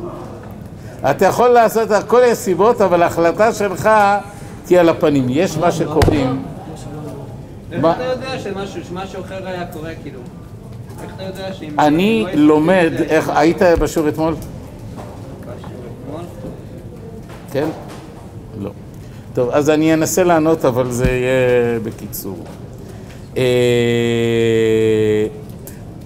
אתה 1.10 1.26
יכול 1.26 1.48
לעשות, 1.48 1.90
הכל 1.90 2.20
יש 2.24 2.38
סיבות, 2.38 2.80
אבל 2.80 3.02
ההחלטה 3.02 3.52
שלך 3.52 3.90
תהיה 4.72 4.80
על 4.80 4.88
הפנים. 4.88 5.26
יש 5.28 5.56
מה 5.56 5.72
שקוראים, 5.72 6.42
איך 7.72 7.80
מה? 7.80 7.92
אתה 7.92 8.04
יודע 8.04 8.38
שמשהו 8.38 9.20
אחר 9.20 9.46
היה 9.46 9.66
קורה, 9.66 9.90
כאילו? 10.02 10.20
איך 11.02 11.14
אתה 11.16 11.22
יודע 11.22 11.52
שאם... 11.52 11.80
אני 11.80 12.24
לא 12.34 12.54
לומד, 12.54 12.92
איך, 13.08 13.30
היית 13.34 13.62
בשיעור 13.80 14.08
אתמול? 14.08 14.34
כן? 17.52 17.68
לא. 18.60 18.70
טוב, 19.34 19.50
אז 19.50 19.70
אני 19.70 19.94
אנסה 19.94 20.24
לענות, 20.24 20.64
אבל 20.64 20.90
זה 20.90 21.10
יהיה 21.10 21.80
בקיצור. 21.82 22.36
אה, 23.36 23.42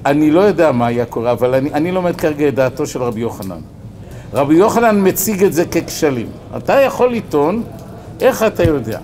אני 0.06 0.30
לא 0.30 0.40
יודע 0.40 0.72
מה 0.72 0.86
היה 0.86 1.04
קורה, 1.04 1.32
אבל 1.32 1.54
אני, 1.54 1.72
אני 1.72 1.92
לומד 1.92 2.16
כרגע 2.16 2.48
את 2.48 2.54
דעתו 2.54 2.86
של 2.86 3.02
רבי 3.02 3.20
יוחנן. 3.20 3.60
רבי 4.32 4.54
יוחנן 4.54 5.08
מציג 5.08 5.44
את 5.44 5.52
זה 5.52 5.64
ככשלים. 5.64 6.26
אתה 6.56 6.80
יכול 6.80 7.12
לטעון, 7.12 7.62
איך 8.20 8.42
אתה 8.42 8.64
יודע? 8.64 8.98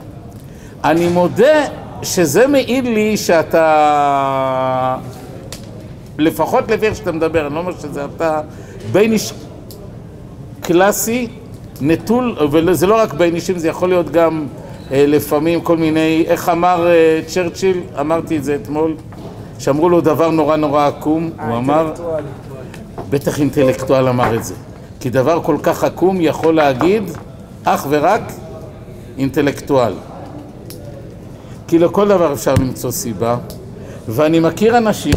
אני 0.85 1.09
מודה 1.09 1.65
שזה 2.03 2.47
מעיד 2.47 2.85
לי 2.85 3.17
שאתה, 3.17 4.97
לפחות 6.19 6.71
לפי 6.71 6.87
איך 6.87 6.97
שאתה 6.97 7.13
מדבר, 7.13 7.47
אני 7.47 7.55
לא 7.55 7.61
אומר 7.61 7.73
שזה 7.81 8.05
אתה 8.05 8.41
בין 8.93 9.13
איש 9.13 9.33
קלאסי, 10.61 11.29
נטול, 11.81 12.37
וזה 12.51 12.87
לא 12.87 12.95
רק 12.95 13.15
בין 13.15 13.35
אישים, 13.35 13.59
זה 13.59 13.69
יכול 13.69 13.89
להיות 13.89 14.11
גם 14.11 14.47
אה, 14.93 15.05
לפעמים 15.09 15.61
כל 15.61 15.77
מיני, 15.77 16.25
איך 16.27 16.49
אמר 16.49 16.87
אה, 16.87 17.21
צ'רצ'יל, 17.27 17.81
אמרתי 18.01 18.37
את 18.37 18.45
זה 18.45 18.55
אתמול, 18.55 18.95
שאמרו 19.59 19.89
לו 19.89 20.01
דבר 20.01 20.31
נורא 20.31 20.57
נורא 20.57 20.87
עקום, 20.87 21.31
הוא 21.47 21.57
אמר. 21.57 21.93
בטח 23.11 23.41
אינטלקטואל 23.41 24.09
אמר 24.09 24.37
את 24.37 24.45
זה, 24.45 24.55
כי 25.01 25.11
דבר 25.11 25.43
כל 25.43 25.57
כך 25.63 25.85
עקום 25.85 26.17
יכול 26.21 26.55
להגיד 26.55 27.03
אך 27.65 27.87
ורק 27.89 28.23
אינטלקטואל. 29.19 29.93
כי 31.69 31.79
לכל 31.79 32.09
דבר 32.09 32.33
אפשר 32.33 32.55
למצוא 32.61 32.91
סיבה, 32.91 33.37
ואני 34.09 34.41
מכיר 34.41 34.79
אנשים 34.79 35.15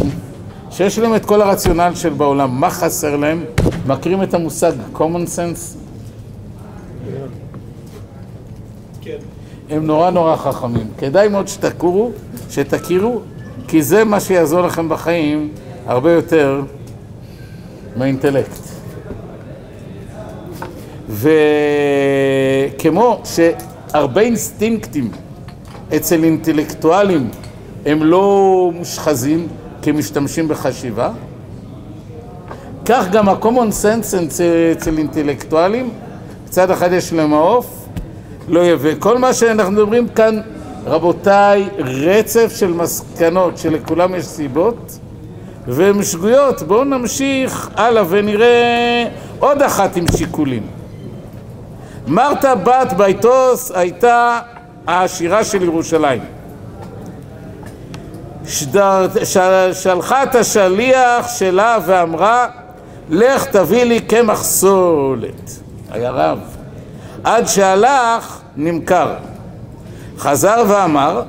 שיש 0.71 0.99
להם 0.99 1.15
את 1.15 1.25
כל 1.25 1.41
הרציונל 1.41 1.91
של 1.95 2.09
בעולם, 2.09 2.59
מה 2.59 2.69
חסר 2.69 3.15
להם? 3.15 3.43
מכירים 3.87 4.23
את 4.23 4.33
המושג 4.33 4.71
common 4.95 5.25
sense? 5.37 5.77
הם 9.69 9.85
נורא 9.85 10.09
נורא 10.09 10.35
חכמים. 10.35 10.87
כדאי 10.97 11.27
מאוד 11.27 11.47
שתכירו, 11.47 12.11
שתכירו, 12.49 13.19
כי 13.67 13.81
זה 13.81 14.03
מה 14.03 14.19
שיעזור 14.19 14.61
לכם 14.61 14.89
בחיים 14.89 15.49
הרבה 15.87 16.11
יותר 16.11 16.61
מהאינטלקט. 17.95 18.59
וכמו 21.09 23.21
שהרבה 23.95 24.21
אינסטינקטים 24.21 25.11
אצל 25.95 26.23
אינטלקטואלים 26.23 27.29
הם 27.85 28.03
לא 28.03 28.71
מושחזים 28.73 29.47
כי 29.81 29.91
משתמשים 29.91 30.47
בחשיבה, 30.47 31.11
כך 32.85 33.05
גם 33.11 33.29
ה-common 33.29 33.83
sense 33.83 34.15
אצל, 34.71 34.97
אינטלקטואלים, 34.97 35.89
מצד 36.45 36.71
אחד 36.71 36.91
יש 36.91 37.13
להם 37.13 37.29
מעוף, 37.29 37.85
לא 38.47 38.59
יהיה, 38.59 38.75
וכל 38.79 39.17
מה 39.17 39.33
שאנחנו 39.33 39.71
מדברים 39.71 40.07
כאן, 40.07 40.39
רבותיי, 40.85 41.69
רצף 41.77 42.53
של 42.57 42.73
מסקנות 42.73 43.57
שלכולם 43.57 44.15
יש 44.15 44.25
סיבות 44.25 44.99
והן 45.67 46.03
שגויות. 46.03 46.61
בואו 46.61 46.83
נמשיך 46.83 47.69
הלאה 47.75 48.03
ונראה 48.09 49.07
עוד 49.39 49.61
אחת 49.61 49.97
עם 49.97 50.05
שיקולים. 50.17 50.63
מרתה 52.07 52.55
בת 52.55 52.93
ביתוס 52.97 53.71
הייתה 53.71 54.39
העשירה 54.87 55.43
של 55.43 55.63
ירושלים. 55.63 56.21
שדר, 58.47 59.07
של, 59.23 59.73
שלחה 59.73 60.23
את 60.23 60.35
השליח 60.35 61.27
שלה 61.37 61.77
ואמרה 61.85 62.47
לך 63.09 63.45
תביא 63.45 63.83
לי 63.83 63.99
קמח 63.99 64.43
סולת, 64.43 65.51
היה 65.91 66.11
רב. 66.11 66.39
עד 67.23 67.47
שהלך 67.47 68.39
נמכר. 68.55 69.13
חזר 70.17 70.63
ואמר 70.67 71.23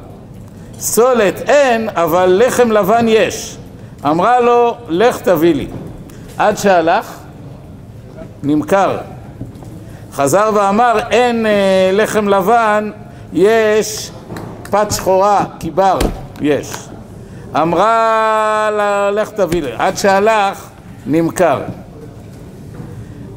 סולת 0.79 1.41
אין 1.41 1.89
אבל 1.95 2.43
לחם 2.47 2.71
לבן 2.73 3.07
יש. 3.09 3.57
אמרה 4.05 4.41
לו 4.41 4.77
לך 4.89 5.21
תביא 5.21 5.55
לי. 5.55 5.69
עד 6.39 6.57
שהלך 6.57 7.13
נמכר. 8.43 8.97
חזר 10.17 10.51
ואמר 10.55 10.99
אין 11.11 11.47
אה, 11.47 11.91
לחם 11.93 12.29
לבן 12.29 12.91
יש 13.33 14.11
פת 14.71 14.91
שחורה, 14.91 15.45
קיבר, 15.59 15.99
יש. 16.41 16.73
אמרה 17.57 18.69
לה, 18.73 19.11
לך 19.11 19.31
תביא 19.31 19.63
לי. 19.63 19.71
עד 19.79 19.97
שהלך, 19.97 20.69
נמכר. 21.07 21.61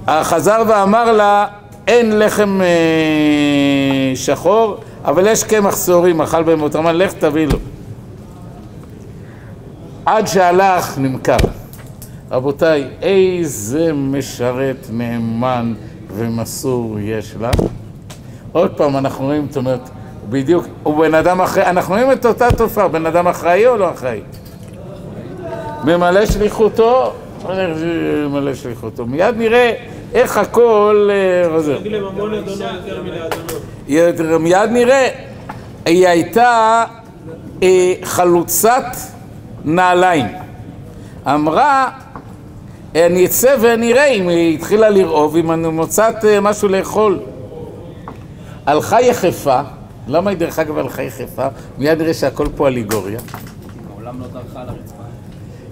חזר 0.09 0.63
ואמר 0.67 1.11
לה, 1.11 1.47
אין 1.87 2.19
לחם 2.19 2.61
אה, 2.61 4.15
שחור, 4.15 4.77
אבל 5.05 5.27
יש 5.27 5.43
קמח 5.43 5.85
שעורים, 5.85 6.21
אכל 6.21 6.43
בהם 6.43 6.61
אותו. 6.61 6.79
אמר, 6.79 6.91
לך 6.91 7.13
תביא 7.13 7.47
לו. 7.47 7.57
עד 10.05 10.27
שהלך, 10.27 10.97
נמכר. 10.97 11.37
רבותיי, 12.31 12.87
איזה 13.01 13.93
משרת 13.93 14.87
נאמן 14.91 15.73
ומסור 16.13 16.97
יש 16.99 17.35
לה. 17.41 17.51
עוד 18.51 18.71
פעם, 18.77 18.97
אנחנו 18.97 19.25
רואים, 19.25 19.47
זאת 19.47 19.57
אומרת, 19.57 19.89
בדיוק, 20.29 20.65
הוא 20.83 21.05
בן 21.05 21.13
אדם 21.13 21.41
אחראי, 21.41 21.65
אנחנו 21.65 21.93
רואים 21.93 22.11
את 22.11 22.25
אותה 22.25 22.51
תופעה, 22.57 22.87
בן 22.87 23.05
אדם 23.05 23.27
אחראי 23.27 23.67
או 23.67 23.77
לא 23.77 23.91
אחראי? 23.91 24.21
ממלא 25.83 26.25
שליחותו, 26.25 27.13
ממלא 27.45 28.53
שליחותו. 28.53 29.05
מיד 29.05 29.35
נראה 29.37 29.73
איך 30.13 30.37
הכל 30.37 31.09
אה. 31.11 31.59
מיד 34.39 34.69
נראה, 34.71 35.09
היא 35.85 36.07
הייתה 36.07 36.83
אה, 37.63 37.93
חלוצת 38.03 38.85
נעליים. 39.65 40.25
אמרה, 41.27 41.89
אני 42.95 43.25
אצא 43.25 43.55
ונראה 43.61 44.05
אם 44.05 44.27
היא 44.27 44.55
התחילה 44.55 44.89
לרעוב, 44.89 45.35
אם 45.35 45.51
אני 45.51 45.67
מוצאת 45.67 46.25
אה, 46.25 46.41
משהו 46.41 46.67
לאכול. 46.67 47.19
הלכה 48.65 49.01
יחפה, 49.01 49.61
למה 50.07 50.29
היא 50.29 50.37
דרך 50.37 50.59
אגב 50.59 50.77
הלכה 50.77 51.01
יחפה? 51.03 51.47
מיד 51.77 52.01
נראה 52.01 52.13
שהכל 52.13 52.47
פה 52.55 52.67
אליגוריה. 52.67 53.19
מעולם 53.89 54.21
לא 54.21 54.27
דרכה 54.27 54.61
על 54.61 54.69
הרצפה. 54.69 55.03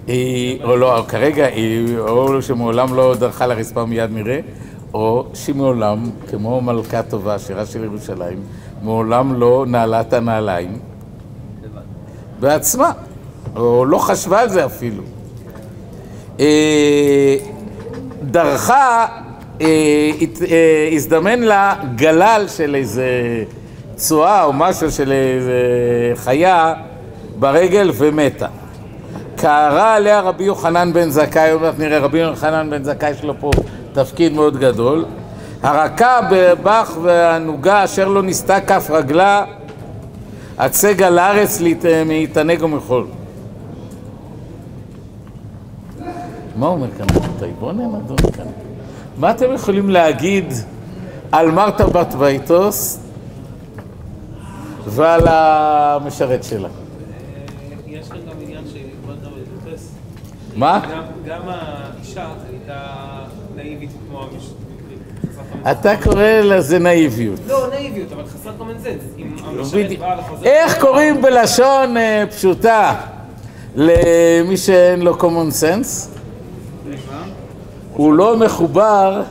היא, 0.06 0.64
או 0.64 0.76
לא, 0.76 1.04
כרגע 1.08 1.46
היא, 1.46 1.98
או 1.98 2.42
שמעולם 2.42 2.94
לא 2.94 3.14
דרכה 3.18 3.46
לרצפה 3.46 3.84
מיד 3.84 4.10
נראה, 4.12 4.40
או 4.94 5.26
שמעולם, 5.34 6.10
כמו 6.30 6.60
מלכה 6.60 7.02
טובה, 7.02 7.38
שירה 7.38 7.66
של 7.66 7.84
ירושלים, 7.84 8.42
מעולם 8.82 9.40
לא 9.40 9.64
נעלה 9.68 10.00
את 10.00 10.12
הנעליים 10.12 10.78
בעצמה, 12.40 12.92
או 13.56 13.84
לא 13.84 13.98
חשבה 13.98 14.40
על 14.40 14.48
זה 14.48 14.66
אפילו. 14.66 15.02
אה, 16.40 17.36
דרכה, 18.22 19.06
אה, 19.60 19.66
אה, 20.50 20.88
הזדמן 20.92 21.38
לה 21.40 21.74
גלל 21.96 22.44
של 22.48 22.74
איזה 22.74 23.08
צואה 23.96 24.44
או 24.44 24.52
משהו 24.52 24.90
של 24.90 25.12
איזה 25.12 25.52
חיה 26.14 26.74
ברגל 27.38 27.90
ומתה. 27.94 28.46
קערה 29.36 29.94
עליה 29.94 30.20
רבי 30.20 30.44
יוחנן 30.44 30.92
בן 30.92 31.10
זכאי, 31.10 31.50
עוד 31.50 31.62
מעט 31.62 31.74
נראה, 31.78 31.98
רבי 31.98 32.18
יוחנן 32.18 32.70
בן 32.70 32.84
זכאי 32.84 33.10
יש 33.10 33.22
לו 33.24 33.34
פה 33.40 33.50
תפקיד 33.92 34.32
מאוד 34.34 34.56
גדול. 34.60 35.04
הרקה 35.62 36.20
בבח 36.30 36.96
והנוגה 37.02 37.84
אשר 37.84 38.08
לא 38.08 38.22
ניסתה 38.22 38.60
כף 38.60 38.86
רגלה, 38.90 39.44
הצג 40.58 41.02
על 41.02 41.18
הארץ 41.18 41.60
להת- 41.60 41.84
מתענג 42.06 42.62
ומחול. 42.62 43.06
מה 46.58 46.66
אומר 46.66 46.86
כאן 46.98 47.06
רבותיי? 47.14 47.52
בואו 47.58 47.72
נדון 47.72 48.16
כאן. 48.36 48.44
מה 49.16 49.30
אתם 49.30 49.52
יכולים 49.54 49.90
להגיד 49.90 50.52
על 51.32 51.50
מרתה 51.50 51.86
בת 51.86 52.14
ביתוס 52.14 52.98
ועל 54.86 55.20
המשרת 55.28 56.44
שלה? 56.44 56.68
יש 57.86 58.08
כאן 58.08 58.18
גם 58.30 58.36
עניין 58.42 58.64
שדיברת 58.68 59.18
על 59.24 59.30
להתייחס. 59.38 59.88
מה? 60.56 60.80
גם- 61.26 61.42
האישה 61.48 62.26
הייתה 62.50 62.80
נאיבית 63.56 63.90
כמו 64.08 64.22
המש... 64.22 64.50
אתה 65.70 65.92
קורא 66.02 66.22
לזה 66.42 66.78
נאיביות. 66.78 67.40
לא 67.48 67.66
נאיביות, 67.70 68.12
אבל 68.12 68.22
חסר 68.26 68.50
common 68.60 68.84
sense. 68.86 69.18
אם 69.20 69.36
המשרת 69.44 69.84
בדיוק. 69.84 70.00
באה 70.00 70.14
לחזק... 70.14 70.46
איך 70.46 70.80
קוראים 70.80 71.22
בלשון 71.22 71.96
אה, 71.96 72.24
פשוטה 72.30 72.94
למי 73.76 74.56
שאין 74.56 75.02
לו 75.02 75.14
common 75.18 75.50
sense? 75.62 76.17
הוא 77.98 78.12
לא 78.12 78.36
מחובר 78.36 79.22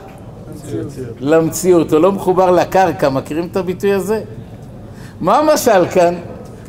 למציאות, 1.20 1.92
הוא 1.92 2.00
לא 2.00 2.12
מחובר 2.12 2.50
לקרקע, 2.50 3.08
מכירים 3.08 3.48
את 3.50 3.56
הביטוי 3.56 3.92
הזה? 3.92 4.20
מה 5.20 5.38
המשל 5.38 5.88
כאן? 5.90 6.14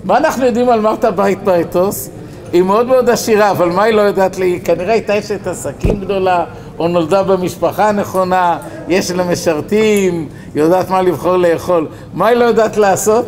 מה 0.04 0.18
אנחנו 0.18 0.46
יודעים 0.46 0.70
על 0.70 0.82
מרתה 0.82 1.12
בית 1.12 1.44
ביתוס? 1.44 2.10
היא 2.54 2.62
מאוד 2.62 2.88
מאוד 2.88 3.10
עשירה, 3.10 3.52
אבל 3.52 3.70
מה 3.70 3.84
היא 3.84 3.94
לא 3.94 4.02
יודעת 4.02 4.38
לי? 4.38 4.60
כנראה 4.64 4.94
הייתה 4.94 5.20
אשת 5.20 5.48
עסקים 5.48 6.00
גדולה, 6.02 6.46
או 6.80 6.88
נולדה 6.88 7.24
במשפחה 7.24 7.90
הנכונה, 7.90 8.58
יש 8.88 9.12
לה 9.12 9.24
משרתים, 9.24 10.30
יודעת 10.56 10.90
מה 10.90 11.02
לבחור 11.02 11.38
לאכול. 11.38 11.88
מה 12.14 12.28
היא 12.28 12.38
לא 12.38 12.46
יודעת 12.46 12.78
לעשות? 12.78 13.26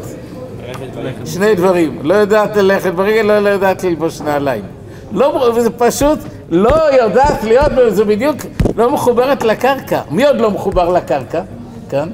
שני 1.25 1.55
דברים, 1.55 1.99
לא 2.03 2.13
יודעת 2.13 2.55
ללכת 2.57 2.93
ברגל, 2.93 3.39
לא 3.39 3.49
יודעת 3.49 3.83
ללבוש 3.83 4.21
נעליים. 4.21 4.63
לא, 5.11 5.51
וזה 5.55 5.69
פשוט 5.69 6.19
לא 6.51 6.93
יודעת 7.01 7.43
להיות, 7.43 7.71
זה 7.89 8.05
בדיוק 8.05 8.37
לא 8.75 8.91
מחוברת 8.93 9.43
לקרקע. 9.43 10.01
מי 10.09 10.25
עוד 10.25 10.35
לא 10.35 10.51
מחובר 10.51 10.89
לקרקע? 10.89 11.41
כאן? 11.89 12.09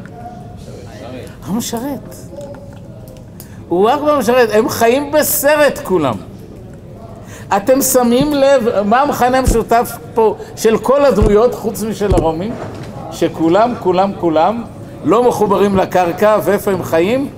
המשרת. 1.45 2.15
הוא 3.67 3.89
רק 3.89 3.99
במשרת, 4.01 4.49
הם 4.53 4.69
חיים 4.69 5.11
בסרט 5.11 5.79
כולם. 5.83 6.13
אתם 7.57 7.81
שמים 7.81 8.33
לב 8.33 8.83
מה 8.85 9.01
המכנה 9.01 9.37
המשותף 9.37 9.91
פה 10.13 10.35
של 10.55 10.77
כל 10.77 11.05
הדמויות 11.05 11.53
חוץ 11.55 11.83
משל 11.83 12.15
הרומים? 12.15 12.53
שכולם, 13.11 13.73
כולם, 13.79 14.11
כולם 14.19 14.63
לא 15.03 15.29
מחוברים 15.29 15.77
לקרקע, 15.77 16.39
ואיפה 16.43 16.71
הם 16.71 16.83
חיים? 16.83 17.29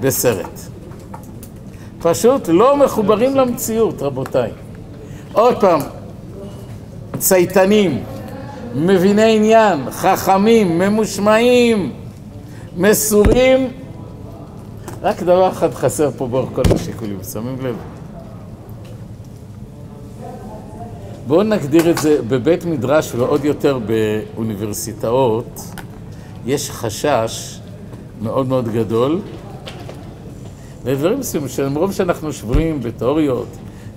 בסרט. 0.00 0.60
פשוט 1.98 2.48
לא 2.48 2.76
מחוברים 2.76 3.36
למציאות, 3.36 4.02
רבותיי. 4.02 4.50
עוד 5.32 5.60
פעם, 5.60 5.80
צייתנים, 7.18 8.04
מביני 8.74 9.36
עניין, 9.36 9.90
חכמים, 9.90 10.78
ממושמעים, 10.78 11.92
מסורים. 12.76 13.68
רק 15.02 15.22
דבר 15.22 15.48
אחד 15.48 15.74
חסר 15.74 16.10
פה 16.10 16.26
באורך 16.26 16.48
כל 16.54 16.62
השיקולים, 16.74 17.18
שמים 17.32 17.56
לב? 17.62 17.76
בואו 21.26 21.42
נגדיר 21.42 21.90
את 21.90 21.98
זה 21.98 22.22
בבית 22.28 22.64
מדרש 22.64 23.14
ועוד 23.14 23.44
יותר 23.44 23.78
באוניברסיטאות. 23.78 25.60
יש 26.46 26.70
חשש 26.70 27.58
מאוד 28.22 28.48
מאוד 28.48 28.68
גדול 28.68 29.20
לדברים 30.84 31.18
מסוימים, 31.18 31.48
שלמרוב 31.48 31.92
שאנחנו 31.92 32.32
שבויים 32.32 32.82
בתיאוריות, 32.82 33.48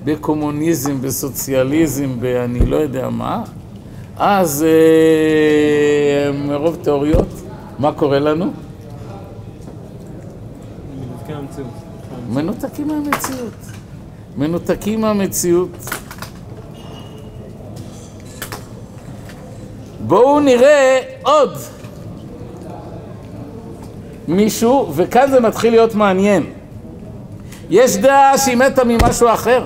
בקומוניזם, 0.03 1.01
בסוציאליזם, 1.01 2.19
באני 2.19 2.65
לא 2.65 2.75
יודע 2.75 3.09
מה, 3.09 3.43
אז 4.17 4.65
אה, 4.67 6.31
מרוב 6.31 6.77
תיאוריות, 6.83 7.27
מה 7.79 7.91
קורה 7.91 8.19
לנו? 8.19 8.51
מנותקים 12.29 12.87
מהמציאות. 12.87 13.53
מנותקים 14.37 15.01
מהמציאות. 15.01 15.69
בואו 20.07 20.39
נראה 20.39 20.99
עוד 21.23 21.57
מישהו, 24.27 24.91
וכאן 24.95 25.31
זה 25.31 25.39
מתחיל 25.39 25.71
להיות 25.71 25.95
מעניין. 25.95 26.43
יש 27.69 27.97
דעה 27.97 28.37
שהיא 28.37 28.57
מתה 28.57 28.83
ממשהו 28.83 29.29
אחר. 29.33 29.65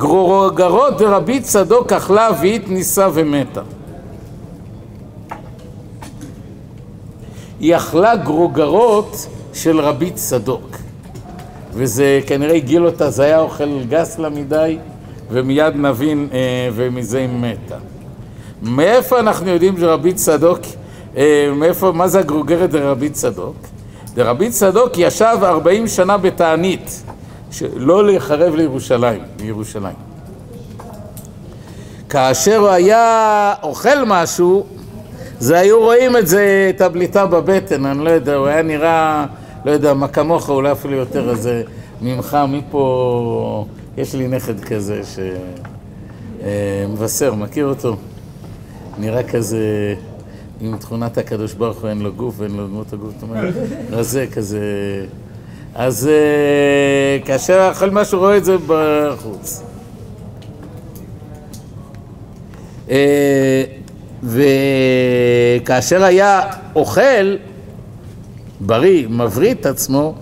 גרוגרות 0.00 0.98
דרבי 0.98 1.40
צדוק 1.40 1.92
אכלה 1.92 2.28
והיא 2.40 2.60
ניסה 2.66 3.08
ומתה. 3.14 3.60
היא 7.60 7.76
אכלה 7.76 8.16
גרוגרות 8.16 9.26
של 9.54 9.80
רבי 9.80 10.10
צדוק. 10.10 10.76
וזה 11.72 12.20
כנראה 12.26 12.54
הגיל 12.54 12.86
אותה, 12.86 13.10
זה 13.10 13.22
היה 13.24 13.40
אוכל 13.40 13.82
גס 13.88 14.18
לה 14.18 14.28
מדי, 14.28 14.78
ומיד 15.30 15.76
נבין, 15.76 16.28
אה, 16.32 16.68
ומזה 16.74 17.18
היא 17.18 17.28
מתה. 17.28 17.76
מאיפה 18.62 19.20
אנחנו 19.20 19.48
יודעים 19.50 19.80
שרבי 19.80 20.12
צדוק, 20.12 20.60
אה, 21.16 21.52
מאיפה, 21.56 21.92
מה 21.92 22.08
זה 22.08 22.18
הגרוגרת 22.18 22.70
דרבי 22.70 23.10
צדוק? 23.10 23.56
דרבי 24.14 24.50
צדוק 24.50 24.92
ישב 24.98 25.36
40 25.42 25.88
שנה 25.88 26.16
בתענית, 26.16 27.02
לא 27.76 28.06
להיחרב 28.06 28.54
לירושלים, 28.54 29.22
לירושלים. 29.40 29.94
כאשר 32.08 32.56
הוא 32.56 32.68
היה 32.68 33.54
אוכל 33.62 34.04
משהו, 34.06 34.66
זה 35.38 35.58
היו 35.58 35.80
רואים 35.80 36.16
את 36.16 36.26
זה, 36.26 36.70
את 36.76 36.80
הבליטה 36.80 37.26
בבטן, 37.26 37.86
אני 37.86 38.04
לא 38.04 38.10
יודע, 38.10 38.34
הוא 38.34 38.46
היה 38.46 38.62
נראה, 38.62 39.26
לא 39.64 39.70
יודע, 39.70 39.94
מה 39.94 40.08
כמוך, 40.08 40.50
אולי 40.50 40.72
אפילו 40.72 40.96
יותר 40.96 41.30
איזה 41.30 41.62
ממך, 42.02 42.38
מפה, 42.48 43.64
יש 43.96 44.14
לי 44.14 44.28
נכד 44.28 44.60
כזה 44.60 45.00
שמבשר, 46.42 47.34
מכיר 47.34 47.66
אותו? 47.66 47.96
נראה 48.98 49.22
כזה 49.22 49.94
עם 50.60 50.76
תכונת 50.76 51.18
הקדוש 51.18 51.54
ברוך 51.54 51.78
הוא, 51.78 51.88
אין 51.88 52.02
לו 52.02 52.12
גוף 52.12 52.34
ואין 52.38 52.56
לו 52.56 52.66
דמות 52.66 52.92
הגוף, 52.92 53.10
זאת 53.14 53.22
אומרת, 53.22 53.54
רזה 53.90 54.26
כזה. 54.32 54.60
אז 55.74 56.08
אה, 56.08 57.24
כאשר 57.24 57.68
אכל 57.72 57.90
משהו 57.90 58.18
רואה 58.18 58.36
את 58.36 58.44
זה 58.44 58.56
בחוץ. 58.66 59.62
אה, 62.90 63.64
וכאשר 64.22 66.04
היה 66.04 66.40
אוכל 66.76 67.36
בריא, 68.60 69.08
מבריא 69.08 69.52
את 69.52 69.66
עצמו, 69.66 70.14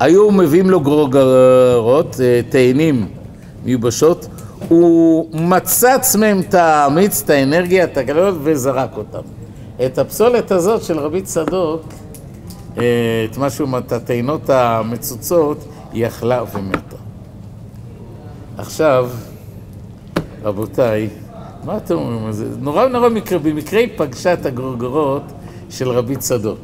היו 0.00 0.30
מביאים 0.30 0.70
לו 0.70 0.80
גרוגרות, 0.80 2.16
אה, 2.20 2.40
תאנים 2.48 3.08
מיובשות, 3.64 4.26
הוא 4.68 5.28
מצץ 5.32 6.16
מהם 6.16 6.40
את 6.40 6.54
המיץ, 6.54 7.22
את 7.24 7.30
האנרגיה, 7.30 7.84
את 7.84 7.96
הגלויות, 7.96 8.34
וזרק 8.42 8.96
אותם. 8.96 9.22
את 9.86 9.98
הפסולת 9.98 10.50
הזאת 10.50 10.82
של 10.82 10.98
רבי 10.98 11.22
צדוק, 11.22 11.82
אה, 11.90 12.03
את 12.74 13.38
משהו, 13.38 13.78
את 13.78 13.92
הטעינות 13.92 14.50
המצוצות, 14.50 15.58
היא 15.92 16.06
אכלה 16.06 16.42
ומתה. 16.52 16.96
עכשיו, 18.58 19.10
רבותיי, 20.42 21.08
מה 21.64 21.76
אתם 21.76 21.94
אומרים 21.94 22.26
על 22.26 22.32
זה? 22.32 22.44
נורא 22.58 22.86
נורא 22.88 23.08
מקרה, 23.08 23.38
במקרה 23.38 23.80
היא 23.80 23.88
פגשה 23.96 24.32
את 24.32 24.46
הגרוגרות 24.46 25.22
של 25.70 25.88
רבי 25.88 26.16
צדוק. 26.16 26.58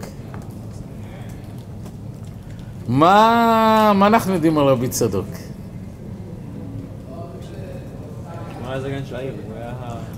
מה, 2.88 3.92
מה 3.94 4.07
אנחנו 4.07 4.35
יודעים 4.35 4.59
על 4.59 4.64
רבי 4.66 4.88
צדוק? 4.88 5.27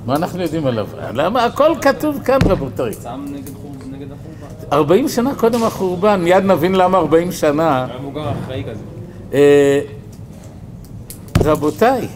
מה 0.07 0.17
אנחנו 0.17 0.43
יודעים 0.43 0.67
עליו? 0.67 0.87
למה? 1.15 1.45
הכל 1.45 1.73
כתוב 1.83 2.19
כאן, 2.25 2.39
רבותיי. 2.47 2.93
שם 3.03 3.25
נגד 3.29 3.55
חור- 3.55 3.73
נגד 3.91 4.07
החורבן. 4.13 4.62
40 4.73 5.09
שנה 5.09 5.35
קודם 5.35 5.65
החורבן, 5.65 6.21
מיד 6.21 6.45
נבין 6.45 6.75
למה 6.75 6.99
40 6.99 7.33
שנה. 7.33 7.87
היה 7.89 7.99
מבוגר 8.01 8.33
אחראי 8.45 8.65
כזה. 8.71 8.83
אה, 9.35 9.81
רבותיי, 11.45 12.09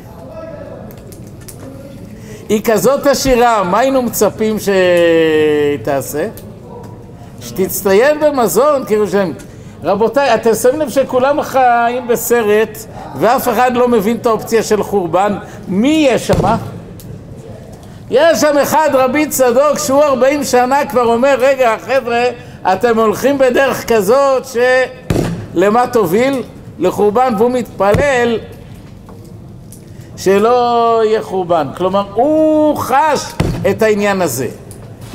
היא 2.48 2.60
כזאת 2.64 3.06
עשירה, 3.06 3.62
מה 3.62 3.78
היינו 3.78 4.02
מצפים 4.02 4.58
שהיא 4.58 5.78
תעשה? 5.82 6.28
שתצטיין 7.40 8.20
במזון, 8.20 8.84
כאילו 8.86 9.08
שהם... 9.08 9.32
רבותיי, 9.82 10.34
אתם 10.34 10.54
שמים 10.54 10.80
לב 10.80 10.88
שכולם 10.88 11.42
חיים 11.42 12.08
בסרט 12.08 12.78
ואף 13.16 13.48
אחד 13.48 13.70
לא 13.74 13.88
מבין 13.88 14.16
את 14.16 14.26
האופציה 14.26 14.62
של 14.62 14.82
חורבן. 14.82 15.36
מי 15.68 16.06
יש 16.10 16.26
שם? 16.26 16.56
יש 18.10 18.40
שם 18.40 18.58
אחד, 18.58 18.90
רבי 18.92 19.26
צדוק, 19.26 19.78
שהוא 19.78 20.02
40 20.02 20.44
שנה 20.44 20.86
כבר 20.86 21.04
אומר, 21.04 21.36
רגע, 21.38 21.76
חבר'ה, 21.86 22.24
אתם 22.72 22.98
הולכים 22.98 23.38
בדרך 23.38 23.92
כזאת 23.92 24.42
שלמה 25.54 25.86
תוביל? 25.86 26.42
לחורבן, 26.78 27.34
והוא 27.38 27.50
מתפלל 27.50 28.38
שלא 30.16 31.00
יהיה 31.04 31.22
חורבן. 31.22 31.68
כלומר, 31.76 32.04
הוא 32.14 32.76
חש 32.76 33.32
את 33.70 33.82
העניין 33.82 34.22
הזה. 34.22 34.48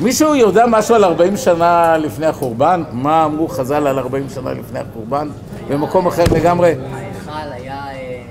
מישהו 0.00 0.34
יודע 0.34 0.64
משהו 0.68 0.94
על 0.94 1.04
40 1.04 1.36
שנה 1.36 1.96
לפני 1.98 2.26
החורבן? 2.26 2.82
מה 2.92 3.24
אמרו 3.24 3.48
חז"ל 3.48 3.86
על 3.86 3.98
40 3.98 4.26
שנה 4.34 4.52
לפני 4.52 4.78
החורבן? 4.78 5.28
במקום 5.68 6.06
אחר 6.06 6.24
לגמרי? 6.34 6.74
ההיכל 6.92 7.52
היה 7.52 7.74
אה, 7.74 8.22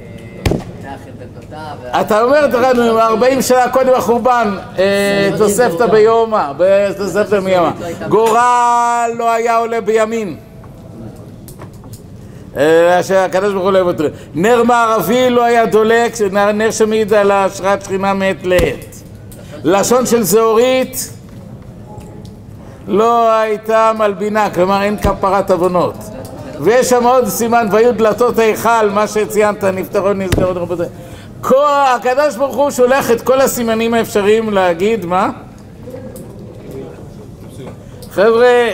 אה, 0.00 0.44
פותח 0.46 1.08
את 1.08 1.18
דלתותיו. 1.18 1.41
אתה 2.00 2.22
אומר 2.22 2.46
לנו, 2.46 2.98
40 3.00 3.42
שנה 3.42 3.68
קודם 3.72 3.92
החורבן, 3.96 4.56
אה, 4.78 5.30
תוספתא 5.38 5.86
ביומא, 5.86 6.52
תוספתא 6.98 7.40
ביומא. 7.40 7.70
גורל 8.08 9.10
לא 9.18 9.30
היה 9.32 9.56
עולה 9.56 9.80
בימין. 9.80 10.36
אה, 12.56 13.02
שהקדוש 13.02 13.52
ברוך 13.52 13.64
הוא 13.64 13.72
לא 13.72 13.78
יוותר. 13.78 14.08
נר 14.34 14.62
מערבי 14.62 15.30
לא 15.30 15.44
היה 15.44 15.66
דולק, 15.66 16.12
נר- 16.32 16.70
שמעיד 16.70 17.12
על 17.14 17.30
השראת 17.30 17.82
שכינה 17.82 18.14
מעת 18.14 18.36
לעת. 18.44 18.96
לשון 19.64 20.06
של 20.06 20.22
זהורית 20.22 21.10
לא 22.88 23.32
הייתה 23.32 23.92
מלבינה, 23.98 24.50
כלומר 24.50 24.82
אין 24.82 24.96
כפרת 24.96 25.50
עוונות. 25.50 25.94
ויש 26.60 26.90
שם 26.90 27.04
עוד 27.04 27.28
סימן, 27.28 27.66
והיו 27.70 27.92
דלתות 27.94 28.38
היכל, 28.38 28.88
מה 28.90 29.06
שציינת, 29.06 29.64
נפתרו 29.64 30.12
נסגרות 30.12 30.56
רבותיי. 30.56 30.86
הקדוש 31.50 32.36
ברוך 32.36 32.56
הוא 32.56 32.70
שולח 32.70 33.10
את 33.10 33.22
כל 33.22 33.40
הסימנים 33.40 33.94
האפשריים 33.94 34.50
להגיד, 34.50 35.04
מה? 35.06 35.30
חבר'ה, 38.10 38.70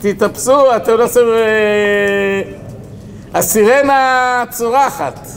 תתאפסו, 0.00 0.76
אתם 0.76 0.92
לא 0.92 1.04
עושים... 1.04 1.22
אה, 1.22 2.42
הסירנה 3.34 4.44
צורחת. 4.50 5.28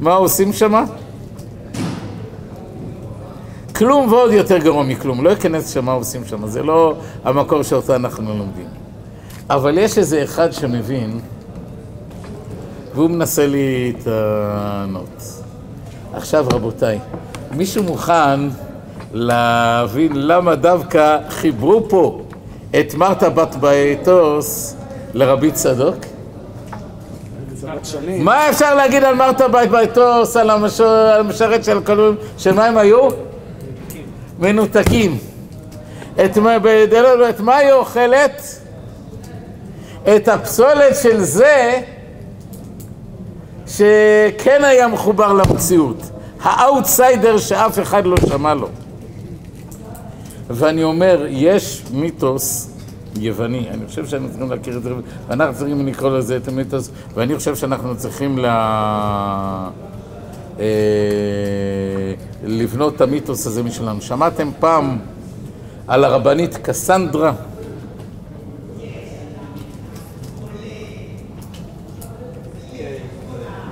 מה 0.00 0.12
עושים 0.12 0.52
שמה? 0.52 0.84
כלום 3.76 4.12
ועוד 4.12 4.32
יותר 4.32 4.58
גרוע 4.58 4.82
מכלום, 4.82 5.24
לא 5.24 5.32
אכנס 5.32 5.74
שם 5.74 5.84
מה 5.84 5.92
עושים 5.92 6.24
שם, 6.24 6.46
זה 6.46 6.62
לא 6.62 6.94
המקור 7.24 7.62
שאותו 7.62 7.94
אנחנו 7.94 8.38
לומדים. 8.38 8.66
אבל 9.50 9.78
יש 9.78 9.98
איזה 9.98 10.22
אחד 10.22 10.52
שמבין, 10.52 11.20
והוא 12.94 13.10
מנסה 13.10 13.46
להתענות. 13.46 15.22
עכשיו 16.14 16.46
רבותיי, 16.52 16.98
מישהו 17.52 17.82
מוכן 17.82 18.40
להבין 19.12 20.10
למה 20.14 20.54
דווקא 20.54 21.18
חיברו 21.28 21.88
פה 21.88 22.20
את 22.80 22.94
מרתה 22.94 23.30
בת 23.30 23.54
ביתוס 23.54 24.76
לרבי 25.14 25.52
צדוק? 25.52 25.96
מה 28.18 28.48
אפשר 28.50 28.74
להגיד 28.74 29.04
על 29.04 29.14
מרתה 29.14 29.48
בת 29.48 29.68
ביתוס, 29.68 30.36
על 30.36 30.50
המש- 30.50 30.80
על 30.80 31.20
המשרת 31.20 31.64
של 31.64 31.80
כלום, 31.84 32.16
שמה 32.38 32.64
הם 32.64 32.78
היו? 32.78 33.08
מנותקים. 34.38 35.18
את 36.24 36.38
את 37.28 37.40
מה 37.40 37.56
היא 37.56 37.72
אוכלת? 37.72 38.42
את 40.16 40.28
הפסולת 40.28 40.96
של 41.02 41.20
זה 41.20 41.80
שכן 43.76 44.64
היה 44.64 44.88
מחובר 44.88 45.32
למציאות. 45.32 46.10
האאוטסיידר 46.42 47.38
שאף 47.38 47.78
אחד 47.78 48.06
לא 48.06 48.16
שמע 48.28 48.54
לו. 48.54 48.68
ואני 50.50 50.84
אומר, 50.84 51.26
יש 51.28 51.82
מיתוס 51.92 52.70
יווני, 53.16 53.70
אני 53.70 53.86
חושב 53.86 54.06
שאנחנו 54.06 54.28
צריכים 54.28 54.50
להכיר 54.50 54.76
את 54.76 54.82
זה, 54.82 54.90
ואנחנו 55.28 55.54
צריכים 55.54 55.86
לקרוא 55.86 56.10
לזה 56.10 56.36
את 56.36 56.48
המיתוס, 56.48 56.90
ואני 57.14 57.36
חושב 57.36 57.56
שאנחנו 57.56 57.96
צריכים 57.96 58.38
לה... 58.38 59.68
אה, 60.60 60.64
לבנות 62.44 62.96
את 62.96 63.00
המיתוס 63.00 63.46
הזה 63.46 63.62
משלנו. 63.62 64.00
שמעתם 64.00 64.50
פעם 64.60 64.98
על 65.88 66.04
הרבנית 66.04 66.56
קסנדרה? 66.56 67.32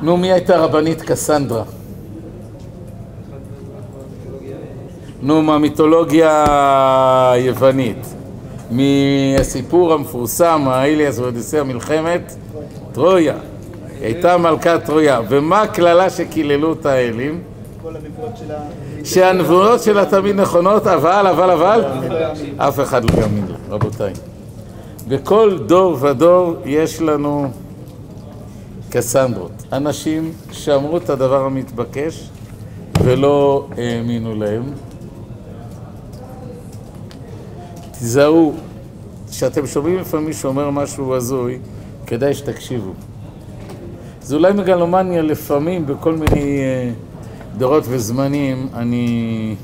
נו, 0.03 0.17
מי 0.17 0.33
הייתה 0.33 0.57
רבנית 0.57 1.03
קסנדרה? 1.03 1.63
נו, 5.23 5.43
מהמיתולוגיה 5.43 6.45
היוונית. 7.33 8.15
מהסיפור 8.71 9.93
המפורסם, 9.93 10.69
האיליאס 10.69 11.19
ואודיסאה 11.19 11.63
מלחמת 11.63 12.35
טרויה. 12.93 13.35
היא 13.99 14.05
הייתה 14.05 14.37
מלכת 14.37 14.81
טרויה. 14.85 15.21
ומה 15.29 15.63
הקללה 15.63 16.11
שקיללו 16.11 16.73
את 16.73 16.87
האלים? 16.87 17.41
שהנבואות 19.05 19.83
שלה 19.83 20.05
תמיד 20.05 20.37
נכונות, 20.37 20.87
אבל, 20.87 21.27
אבל, 21.27 21.51
אבל, 21.51 21.85
אף 22.57 22.81
אחד 22.81 23.11
לא 23.11 23.23
יאמין 23.23 23.45
לה, 23.49 23.57
רבותיי. 23.75 24.13
בכל 25.09 25.59
דור 25.67 25.97
ודור 26.01 26.55
יש 26.65 27.01
לנו 27.01 27.51
קסנדרות, 28.91 29.53
אנשים 29.73 30.33
שאמרו 30.53 30.97
את 30.97 31.11
הדבר 31.11 31.45
המתבקש 31.45 32.31
ולא 33.03 33.69
האמינו 33.77 34.35
להם. 34.35 34.63
תיזהרו, 37.99 38.53
כשאתם 39.31 39.67
שומעים 39.67 39.99
לפעמים 39.99 40.27
מישהו 40.27 40.49
אומר 40.49 40.71
משהו 40.71 41.15
הזוי, 41.15 41.59
כדאי 42.07 42.35
שתקשיבו. 42.35 42.93
זה 44.23 44.37
אולי 44.37 44.53
מגלומניה 44.53 45.23
לפעמים 45.23 45.87
בכל 45.87 46.15
מיני 46.15 46.59
אה, 46.59 46.91
דורות 47.59 47.85
וזמנים, 47.89 48.69
אני 48.75 49.55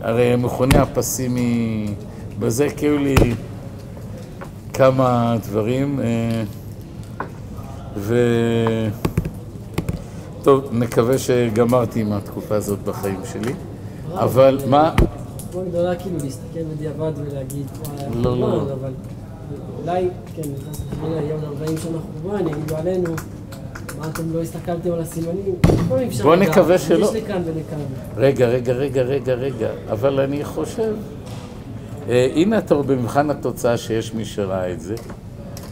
הרי 0.00 0.36
מכונה 0.36 0.82
הפסימי 0.82 1.86
בזה, 2.38 2.66
היו 2.80 2.98
לי 2.98 3.14
כמה 4.72 5.36
דברים. 5.42 6.00
ו... 7.96 8.14
טוב, 10.42 10.68
נקווה 10.72 11.18
שגמרתי 11.18 12.00
עם 12.00 12.12
התקופה 12.12 12.54
הזאת 12.54 12.78
בחיים 12.78 13.20
שלי, 13.32 13.52
אבל 14.14 14.58
מה? 14.66 14.94
בוא 15.52 15.64
גדולה 15.64 15.96
כאילו 15.96 16.16
להסתכל 16.22 16.62
בדיעבד 16.74 17.12
ולהגיד, 17.16 17.66
היה 17.98 18.08
לא, 18.14 18.40
לא. 18.40 18.46
חורבן, 18.46 18.72
אבל 18.72 18.92
אולי, 19.82 20.08
כן, 20.34 20.42
נכנס 20.42 20.80
לחשבון 20.86 21.12
היום 21.12 21.40
40 21.44 21.78
שנה 21.78 21.98
חורבן, 21.98 22.48
יגידו 22.48 22.76
עלינו, 22.76 23.14
מה 23.98 24.08
אתם 24.08 24.22
לא 24.32 24.42
הסתכלתם 24.42 24.92
על 24.92 25.00
הסימנים? 25.00 25.54
בוא 26.22 26.36
נקווה 26.36 26.78
שלא. 26.78 27.06
יש 27.06 27.22
לכאן 27.22 27.42
ולכאן. 27.44 27.78
רגע, 28.16 28.46
רגע, 28.46 28.72
רגע, 28.72 29.02
רגע, 29.02 29.34
רגע, 29.34 29.68
אבל 29.90 30.20
אני 30.20 30.44
חושב, 30.44 30.94
אה, 32.08 32.28
הנה 32.34 32.58
אתה 32.58 32.74
במבחן 32.74 33.30
התוצאה 33.30 33.76
שיש 33.76 34.14
מי 34.14 34.24
שראה 34.24 34.72
את 34.72 34.80
זה. 34.80 34.94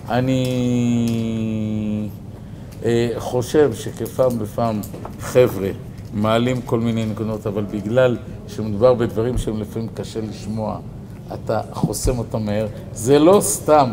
אני 0.09 0.45
חושב 3.19 3.75
שכפעם 3.75 4.39
בפעם 4.39 4.81
חבר'ה 5.21 5.71
מעלים 6.15 6.61
כל 6.63 6.81
מיני 6.81 7.07
נקודות, 7.07 7.47
אבל 7.47 7.65
בגלל 7.71 8.17
שמדובר 8.49 8.95
בדברים 8.95 9.39
שהם 9.39 9.61
לפעמים 9.61 9.89
קשה 9.95 10.21
לשמוע, 10.21 10.79
אתה 11.35 11.61
חוסם 11.73 12.19
אותם 12.19 12.43
מהר. 12.43 12.67
זה 12.93 13.19
לא 13.19 13.39
סתם 13.41 13.93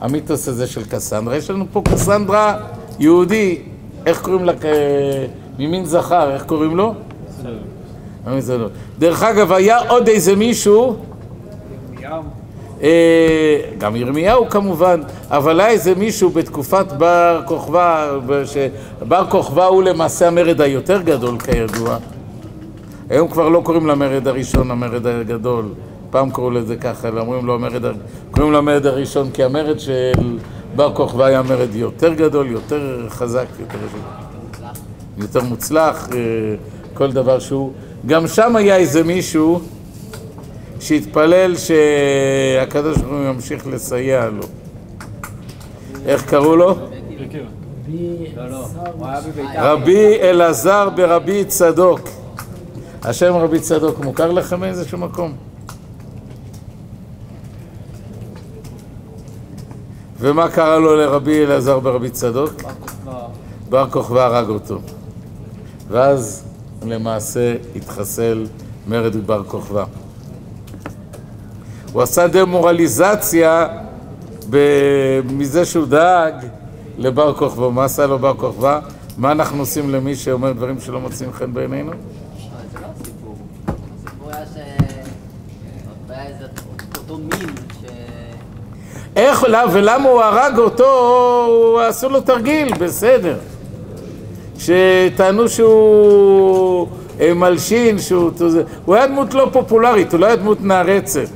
המיתוס 0.00 0.48
הזה 0.48 0.66
של 0.66 0.84
קסנדרה. 0.84 1.36
יש 1.36 1.50
לנו 1.50 1.64
פה 1.72 1.82
קסנדרה 1.92 2.58
יהודי, 2.98 3.58
איך 4.06 4.22
קוראים 4.22 4.44
לה? 4.44 4.52
אה, 4.64 5.26
ממין 5.58 5.84
זכר, 5.84 6.34
איך 6.34 6.44
קוראים 6.44 6.76
לו? 6.76 6.94
דרך 8.98 9.22
אגב, 9.22 9.52
היה 9.52 9.78
עוד 9.88 10.08
איזה 10.08 10.36
מישהו, 10.36 10.96
אה, 12.04 12.20
גם 13.78 13.96
ירמיהו 13.96 14.48
כמובן, 14.48 15.00
אבל 15.30 15.60
היה 15.60 15.70
איזה 15.70 15.94
מישהו 15.94 16.30
בתקופת 16.30 16.92
בר 16.92 17.42
כוכבא, 17.46 18.08
שבר 18.44 19.26
כוכבא 19.30 19.64
הוא 19.64 19.82
למעשה 19.82 20.26
המרד 20.26 20.60
היותר 20.60 21.02
גדול 21.02 21.38
כידוע. 21.38 21.96
היום 23.10 23.28
כבר 23.28 23.48
לא 23.48 23.60
קוראים 23.64 23.86
למרד 23.86 24.28
הראשון 24.28 24.70
המרד 24.70 25.06
הגדול, 25.06 25.64
פעם 26.10 26.30
קראו 26.30 26.50
לזה 26.50 26.76
ככה, 26.76 27.08
אומרים 27.08 27.46
לו 27.46 27.54
המרד, 27.54 27.84
קוראים 28.30 28.52
לו 28.52 28.58
המרד 28.58 28.86
הראשון, 28.86 29.30
כי 29.30 29.44
המרד 29.44 29.80
של 29.80 30.12
בר 30.76 30.94
כוכבא 30.94 31.24
היה 31.24 31.42
מרד 31.42 31.74
יותר 31.74 32.14
גדול, 32.14 32.46
יותר 32.46 33.06
חזק, 33.08 33.46
יותר, 33.60 33.78
יותר 35.18 35.42
מוצלח, 35.42 36.08
אה, 36.12 36.18
כל 36.94 37.12
דבר 37.12 37.38
שהוא. 37.38 37.72
גם 38.06 38.26
שם 38.26 38.56
היה 38.56 38.76
איזה 38.76 39.04
מישהו 39.04 39.60
שהתפלל 40.86 41.54
שהקדוש 41.56 42.98
ברוך 42.98 43.12
הוא 43.12 43.24
ימשיך 43.24 43.66
לסייע 43.66 44.28
לו. 44.28 44.42
איך 46.06 46.24
קראו 46.30 46.56
לו? 46.56 46.74
רבי 49.56 50.20
אלעזר 50.20 50.88
ברבי 50.90 51.44
צדוק. 51.44 52.00
השם 53.02 53.34
רבי 53.34 53.60
צדוק 53.60 53.98
מוכר 53.98 54.30
לכם 54.32 54.60
מאיזשהו 54.60 54.98
מקום? 54.98 55.32
ומה 60.18 60.48
קרה 60.48 60.78
לו 60.78 60.96
לרבי 60.96 61.44
אלעזר 61.44 61.78
ברבי 61.78 62.10
צדוק? 62.10 62.52
בר 63.68 63.90
כוכבא 63.90 64.24
הרג 64.26 64.48
אותו. 64.48 64.78
ואז 65.88 66.44
למעשה 66.82 67.54
התחסל 67.76 68.46
מרד 68.88 69.16
בר 69.26 69.44
כוכבא. 69.44 69.84
הוא 71.96 72.02
עשה 72.02 72.26
דמורליזציה 72.28 73.66
מזה 75.30 75.64
שהוא 75.64 75.86
דאג 75.86 76.34
לבר 76.98 77.34
כוכבא. 77.34 77.68
מה 77.68 77.84
עשה 77.84 78.06
לו 78.06 78.18
בר 78.18 78.34
כוכבא? 78.34 78.80
מה 79.18 79.32
אנחנו 79.32 79.60
עושים 79.60 79.90
למי 79.90 80.16
שאומר 80.16 80.52
דברים 80.52 80.80
שלא 80.80 81.00
מוצאים 81.00 81.32
חן 81.32 81.52
בעינינו? 81.54 81.90
איך, 89.16 89.44
למה- 89.48 89.72
ולמה 89.72 90.08
הוא 90.08 90.22
הרג 90.22 90.58
אותו, 90.58 91.80
עשו 91.88 92.08
לו 92.08 92.20
תרגיל, 92.20 92.74
בסדר. 92.74 93.36
שטענו 94.58 95.48
שהוא 95.48 96.86
אה, 97.20 97.34
מלשין, 97.34 97.98
שהוא... 97.98 98.30
הוא 98.84 98.94
היה 98.94 99.06
דמות 99.06 99.34
לא 99.34 99.48
פופולרית, 99.52 100.12
הוא 100.12 100.20
לא 100.20 100.26
היה 100.26 100.36
דמות 100.36 100.58
נערצת. 100.62 101.28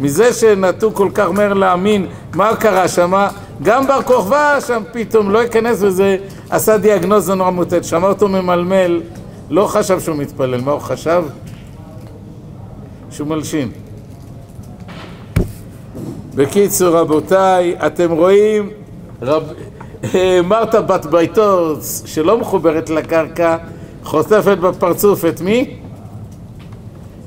מזה 0.00 0.32
שנטו 0.32 0.94
כל 0.94 1.08
כך 1.14 1.30
מהר 1.30 1.52
להאמין, 1.52 2.06
מה 2.34 2.56
קרה 2.56 2.88
שם? 2.88 3.26
גם 3.62 3.86
בר 3.86 4.02
כוכבא 4.02 4.58
שם 4.66 4.82
פתאום, 4.92 5.30
לא 5.30 5.38
ייכנס 5.38 5.82
לזה, 5.82 6.16
עשה 6.50 6.78
דיאגנוזה 6.78 7.34
נורא 7.34 7.50
מוטט, 7.50 7.84
שמע 7.84 8.08
אותו 8.08 8.28
ממלמל, 8.28 9.02
לא 9.50 9.66
חשב 9.66 10.00
שהוא 10.00 10.16
מתפלל, 10.16 10.60
מה 10.60 10.72
הוא 10.72 10.80
חשב? 10.80 11.24
שהוא 13.10 13.28
מלשין. 13.28 13.70
בקיצור, 16.34 16.96
רבותיי, 16.96 17.76
אתם 17.86 18.10
רואים, 18.10 18.70
רב... 19.22 19.42
אה, 20.14 20.40
מרתה 20.44 20.80
בת 20.80 21.06
ביתוס, 21.06 22.02
שלא 22.06 22.38
מחוברת 22.38 22.90
לקרקע, 22.90 23.56
חוטפת 24.04 24.58
בפרצוף 24.58 25.24
את 25.24 25.40
מי? 25.40 25.79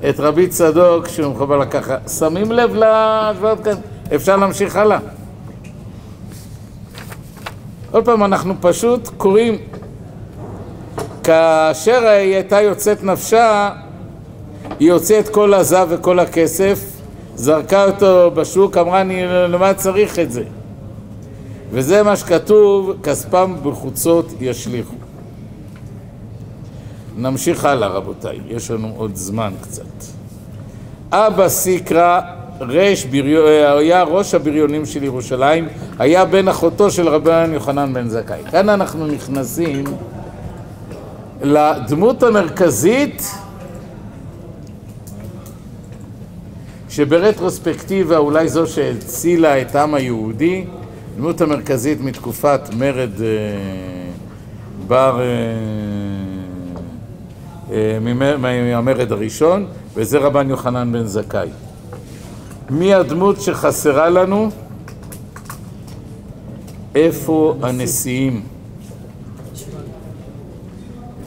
את 0.10 0.20
רבי 0.20 0.48
צדוק 0.48 1.08
שהוא 1.08 1.34
מחובר 1.34 1.58
לקחה. 1.58 1.98
שמים 2.08 2.52
לב 2.52 2.76
להשוואות 2.76 3.60
כאן? 3.64 3.76
אפשר 4.16 4.38
להמשיך 4.38 4.76
הלאה. 4.76 5.00
עוד 7.92 8.06
פעם, 8.06 8.24
אנחנו 8.24 8.54
פשוט 8.62 9.10
קוראים 9.18 9.58
כאשר 11.24 12.08
היא 12.08 12.34
הייתה 12.36 12.62
יוצאת 12.62 13.04
נפשה, 13.04 13.70
היא 14.80 14.92
הוציאה 14.92 15.20
את 15.20 15.30
כל 15.30 15.54
הזהב 15.54 15.88
וכל 15.92 16.20
הכסף, 16.20 16.80
זרקה 17.36 17.86
אותו 17.86 18.32
בשוק, 18.32 18.78
אמרה, 18.78 19.02
אני 19.02 19.26
למה 19.28 19.74
צריך 19.74 20.20
את 20.20 20.32
זה? 20.32 20.44
וזה 21.72 22.04
מה 22.04 22.16
שכתוב, 22.16 22.94
כספם 23.04 23.56
בחוצות 23.64 24.34
ישליכו. 24.42 25.03
נמשיך 27.18 27.66
הלאה 27.66 27.88
רבותיי, 27.88 28.40
יש 28.48 28.72
לנו 28.72 28.94
עוד 28.98 29.16
זמן 29.16 29.54
קצת. 29.62 30.06
אבא 31.12 31.50
סיקרא 31.50 32.22
רש 32.60 33.06
בריו... 33.06 33.48
היה 33.78 34.04
ראש 34.04 34.34
הבריונים 34.34 34.86
של 34.86 35.04
ירושלים, 35.04 35.68
היה 36.00 36.26
בן 36.26 36.48
אחותו 36.48 36.92
של 36.92 37.08
רבן 37.08 37.52
יוחנן 37.54 37.94
בן 37.94 38.08
זכאי. 38.08 38.44
כאן 38.52 38.70
אנחנו 38.70 39.08
נכנסים 39.08 39.84
לדמות 41.42 42.24
המרכזית 42.24 43.24
שברטרוספקטיבה 46.90 48.18
אולי 48.18 48.48
זו 48.48 48.68
שהצילה 48.68 49.62
את 49.62 49.76
העם 49.76 49.94
היהודי, 49.94 50.66
דמות 51.18 51.42
המרכזית 51.42 52.02
מתקופת 52.02 52.62
מרד 52.78 53.22
אה, 53.22 53.28
בר, 54.88 55.20
אה, 55.20 55.26
אה, 55.26 56.23
מהמרד 58.40 59.12
הראשון, 59.12 59.66
וזה 59.96 60.18
רבן 60.18 60.50
יוחנן 60.50 60.92
בן 60.92 61.06
זכאי. 61.06 61.50
מי 62.70 62.94
הדמות 62.94 63.42
שחסרה 63.42 64.10
לנו? 64.10 64.50
איפה 66.96 67.56
הנשיאים? 67.62 68.42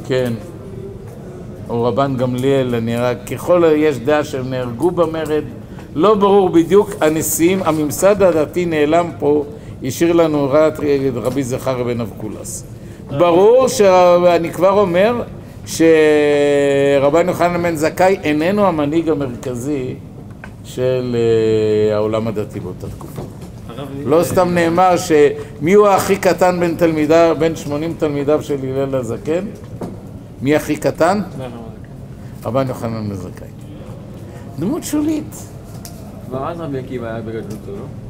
כן, 0.07 0.33
או 1.69 1.85
רבן 1.85 2.17
גמליאל, 2.17 2.75
רק, 2.99 3.17
ככל 3.33 3.65
יש 3.77 3.99
דעה 3.99 4.25
שהם 4.25 4.51
נהרגו 4.51 4.91
במרד, 4.91 5.45
לא 5.95 6.15
ברור 6.15 6.49
בדיוק, 6.49 6.91
הנשיאים, 7.01 7.63
הממסד 7.63 8.23
הדתי 8.23 8.65
נעלם 8.65 9.11
פה, 9.19 9.45
השאיר 9.85 10.13
לנו 10.13 10.49
רק 10.51 10.75
רבי 11.15 11.43
זכר 11.43 11.83
בן 11.83 12.01
אבקולס. 12.01 12.65
ברור 13.11 13.69
שאני 13.69 14.53
כבר 14.53 14.81
אומר 14.81 15.23
שרבן 15.67 17.29
יוחנן 17.29 17.63
בן 17.63 17.77
זכאי 17.77 18.19
איננו 18.23 18.67
המנהיג 18.67 19.09
המרכזי 19.09 19.95
של 20.65 21.17
אה, 21.19 21.95
העולם 21.97 22.29
הדתי 22.29 22.61
באותה 22.61 22.87
תקופה. 22.89 23.23
לא 24.05 24.23
סתם 24.23 24.49
נאמר 24.55 24.95
שמי 24.97 25.73
הוא 25.73 25.89
הכי 25.89 26.17
קטן 26.17 26.61
בין 26.61 26.75
תלמידיו, 26.79 27.37
בין 27.39 27.57
80 27.57 27.95
תלמידיו 27.99 28.43
של 28.43 28.57
הלל 28.77 28.95
הזקן? 28.95 29.45
מי 30.43 30.57
הכי 30.57 30.77
קטן? 30.77 31.21
רבן 32.45 32.69
יוחנן 32.69 33.09
בן 33.09 33.15
זכאי. 33.15 33.49
דמות 34.59 34.85
שולית. 34.85 35.37
כבר 36.27 36.49
אז 36.49 36.61
רבי 36.61 36.79
עקיבא 36.79 37.07
היה 37.07 37.21
בגדלותו, 37.21 37.73
לא? 37.73 38.06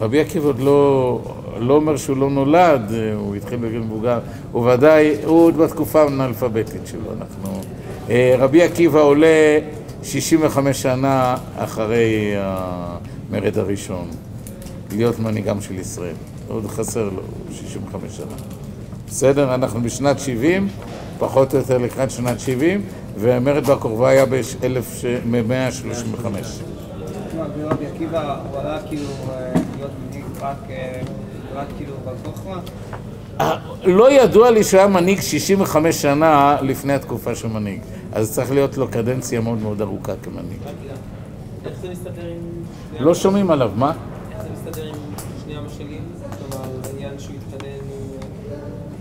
רבי 0.00 0.20
עקיבא 0.20 0.46
עוד 0.46 0.58
לא, 0.58 1.20
לא 1.58 1.74
אומר 1.74 1.96
שהוא 1.96 2.16
לא 2.16 2.30
נולד, 2.30 2.92
הוא 3.14 3.36
התחיל 3.36 3.58
בגיל 3.58 3.78
מבוגר, 3.78 4.18
הוא 4.52 4.70
ודאי, 4.70 5.16
הוא 5.24 5.44
עוד 5.44 5.56
בתקופה 5.56 6.02
האנאלפביתית 6.02 6.86
שלו, 6.86 7.12
אנחנו... 7.20 7.60
אה, 8.10 8.34
רבי 8.38 8.62
עקיבא 8.62 9.00
עולה 9.00 9.58
65 10.02 10.82
שנה 10.82 11.36
אחרי 11.56 12.34
המרד 12.36 13.58
הראשון, 13.58 14.08
להיות 14.92 15.18
מנהיגם 15.18 15.60
של 15.60 15.78
ישראל. 15.78 16.14
עוד 16.48 16.66
חסר 16.66 17.04
לו 17.04 17.22
65 17.52 18.16
שנה. 18.16 18.26
בסדר? 19.08 19.54
אנחנו 19.54 19.82
בשנת 19.82 20.18
70, 20.18 20.68
פחות 21.18 21.54
או 21.54 21.58
יותר 21.58 21.78
לקראת 21.78 22.10
שנת 22.10 22.40
70, 22.40 22.82
והמרד 23.16 23.66
בר 23.66 23.78
כוכבא 23.78 24.06
היה 24.06 24.26
ב-1135. 24.26 26.26
רבי 27.70 27.86
עקיבא, 27.86 28.36
הוא 28.50 28.60
עלה 28.60 28.78
כאילו 28.88 29.06
אה, 29.30 29.57
רק 30.40 30.56
אה, 30.70 31.00
רק 31.54 31.66
כאילו 31.76 31.94
כוכבא? 32.24 32.60
לא 33.84 34.12
ידוע 34.12 34.50
לי 34.50 34.64
שהוא 34.64 34.78
היה 34.80 34.88
מנהיג 34.88 35.20
65 35.20 36.02
שנה 36.02 36.56
לפני 36.62 36.92
התקופה 36.92 37.34
שהוא 37.34 37.50
מנהיג, 37.50 37.80
אז 38.12 38.32
צריך 38.32 38.50
להיות 38.50 38.76
לו 38.76 38.88
קדנציה 38.88 39.40
מאוד 39.40 39.62
מאוד 39.62 39.80
ארוכה 39.80 40.12
כמנהיג. 40.22 40.58
איך 41.64 41.74
זה 41.80 41.88
מסתדר 41.88 42.26
עם... 42.26 43.04
לא 43.04 43.14
שומעים 43.14 43.50
עליו, 43.50 43.70
מה? 43.76 43.92
איך 44.32 44.42
זה 44.42 44.48
מסתדר 44.52 44.84
עם 44.84 44.94
שני 45.44 45.56
המשלים? 45.56 46.02
כלומר, 46.38 46.64
העניין 46.84 47.18
שהוא 47.18 47.34
התחתן 47.36 47.66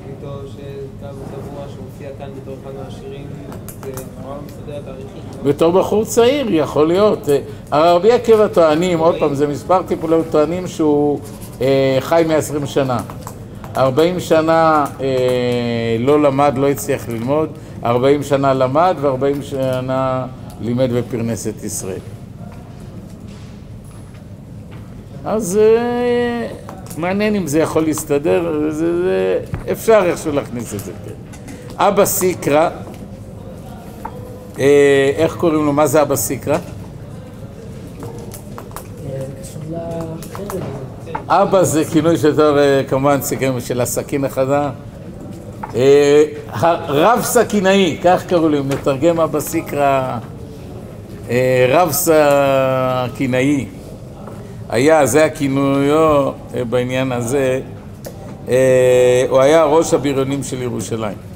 איתו, 0.09 0.41
שגם 0.47 1.13
תבוע 1.31 1.65
שמופיע 1.75 2.09
כאן 2.19 2.29
בתור 2.41 2.55
אחד 2.63 2.71
מהשירים, 2.83 3.27
זה 3.83 3.91
נורא 4.21 4.35
מסתדר 4.45 4.77
התאריכים. 4.77 5.23
בתור 5.43 5.71
בחור 5.71 6.05
צעיר, 6.05 6.45
יכול 6.49 6.87
להיות. 6.87 7.29
אה, 7.29 7.39
הרבי 7.71 8.11
עקיבא 8.11 8.47
טוענים, 8.47 8.99
עוד 8.99 9.15
פעם, 9.19 9.35
זה 9.35 9.47
מספר 9.47 9.81
טיפולים, 9.83 10.21
טוענים 10.31 10.67
שהוא 10.67 11.19
אה, 11.61 11.97
חי 11.99 12.23
120 12.27 12.65
שנה. 12.65 12.97
40 13.77 14.19
שנה 14.19 14.85
אה, 15.01 15.07
לא 15.99 16.21
למד, 16.21 16.53
לא 16.57 16.69
הצליח 16.69 17.09
ללמוד, 17.09 17.49
40 17.83 18.23
שנה 18.23 18.53
למד 18.53 18.95
ו-40 19.01 19.43
שנה 19.43 20.25
לימד 20.61 20.89
ופרנס 20.93 21.47
את 21.47 21.63
ישראל. 21.63 21.99
אז 25.25 25.57
אה, 25.57 26.47
מעניין 26.97 27.35
אם 27.35 27.47
זה 27.47 27.59
יכול 27.59 27.83
להסתדר, 27.83 28.69
זה, 28.69 29.01
זה, 29.03 29.39
אפשר 29.71 30.01
איכשהו 30.05 30.31
להכניס 30.31 30.73
את 30.73 30.79
זה, 30.79 30.91
כן. 31.05 31.13
אבא 31.75 32.05
סיקרא, 32.05 32.69
איך 35.17 35.35
קוראים 35.35 35.65
לו? 35.65 35.73
מה 35.73 35.87
זה 35.87 36.01
אבא 36.01 36.15
סיקרא? 36.15 36.57
אה. 41.27 41.43
אבא 41.43 41.63
זה 41.63 41.85
כינוי 41.85 42.17
של 42.17 42.41
אה, 42.41 42.81
כמובן 42.89 43.21
סיכם 43.21 43.59
של 43.59 43.81
הסכין 43.81 44.25
החדה. 44.25 44.69
אה, 45.75 46.23
הרב 46.51 47.19
סכינאי, 47.23 47.97
כך 48.03 48.25
קראו 48.27 48.49
לי, 48.49 48.61
מתרגם 48.61 49.19
אבא 49.19 49.39
סיקרא, 49.39 50.17
אה, 51.29 51.67
רב 51.69 51.91
סכינאי. 51.91 53.65
היה, 54.69 55.05
זה 55.05 55.25
הכינויו 55.25 56.31
אה, 56.55 56.63
בעניין 56.63 57.11
הזה. 57.11 57.61
אה, 58.49 59.25
הוא 59.29 59.39
היה 59.39 59.63
ראש 59.63 59.93
הבריונים 59.93 60.43
של 60.43 60.61
ירושלים. 60.61 61.26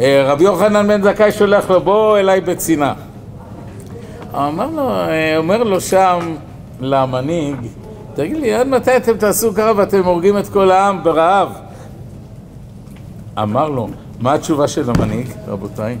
אה, 0.00 0.24
רבי 0.32 0.44
יוחנן 0.44 0.88
בן 0.88 1.02
זכאי 1.02 1.32
שולח 1.32 1.70
לו, 1.70 1.80
בוא 1.80 2.18
אליי 2.18 2.40
בצנעה. 2.40 2.94
אמר 4.34 4.70
לו, 4.70 4.90
אה, 4.90 5.36
אומר 5.36 5.62
לו 5.62 5.80
שם, 5.80 6.18
למנהיג, 6.80 7.56
תגיד 8.14 8.36
לי, 8.36 8.54
עד 8.54 8.66
מתי 8.66 8.96
אתם 8.96 9.16
תעשו 9.16 9.54
ככה 9.54 9.72
ואתם 9.76 10.04
הורגים 10.04 10.38
את 10.38 10.48
כל 10.48 10.70
העם 10.70 11.02
ברעב? 11.02 11.48
אמר 13.42 13.68
לו, 13.68 13.88
מה 14.20 14.34
התשובה 14.34 14.68
של 14.68 14.90
המנהיג, 14.90 15.26
רבותיי? 15.46 15.96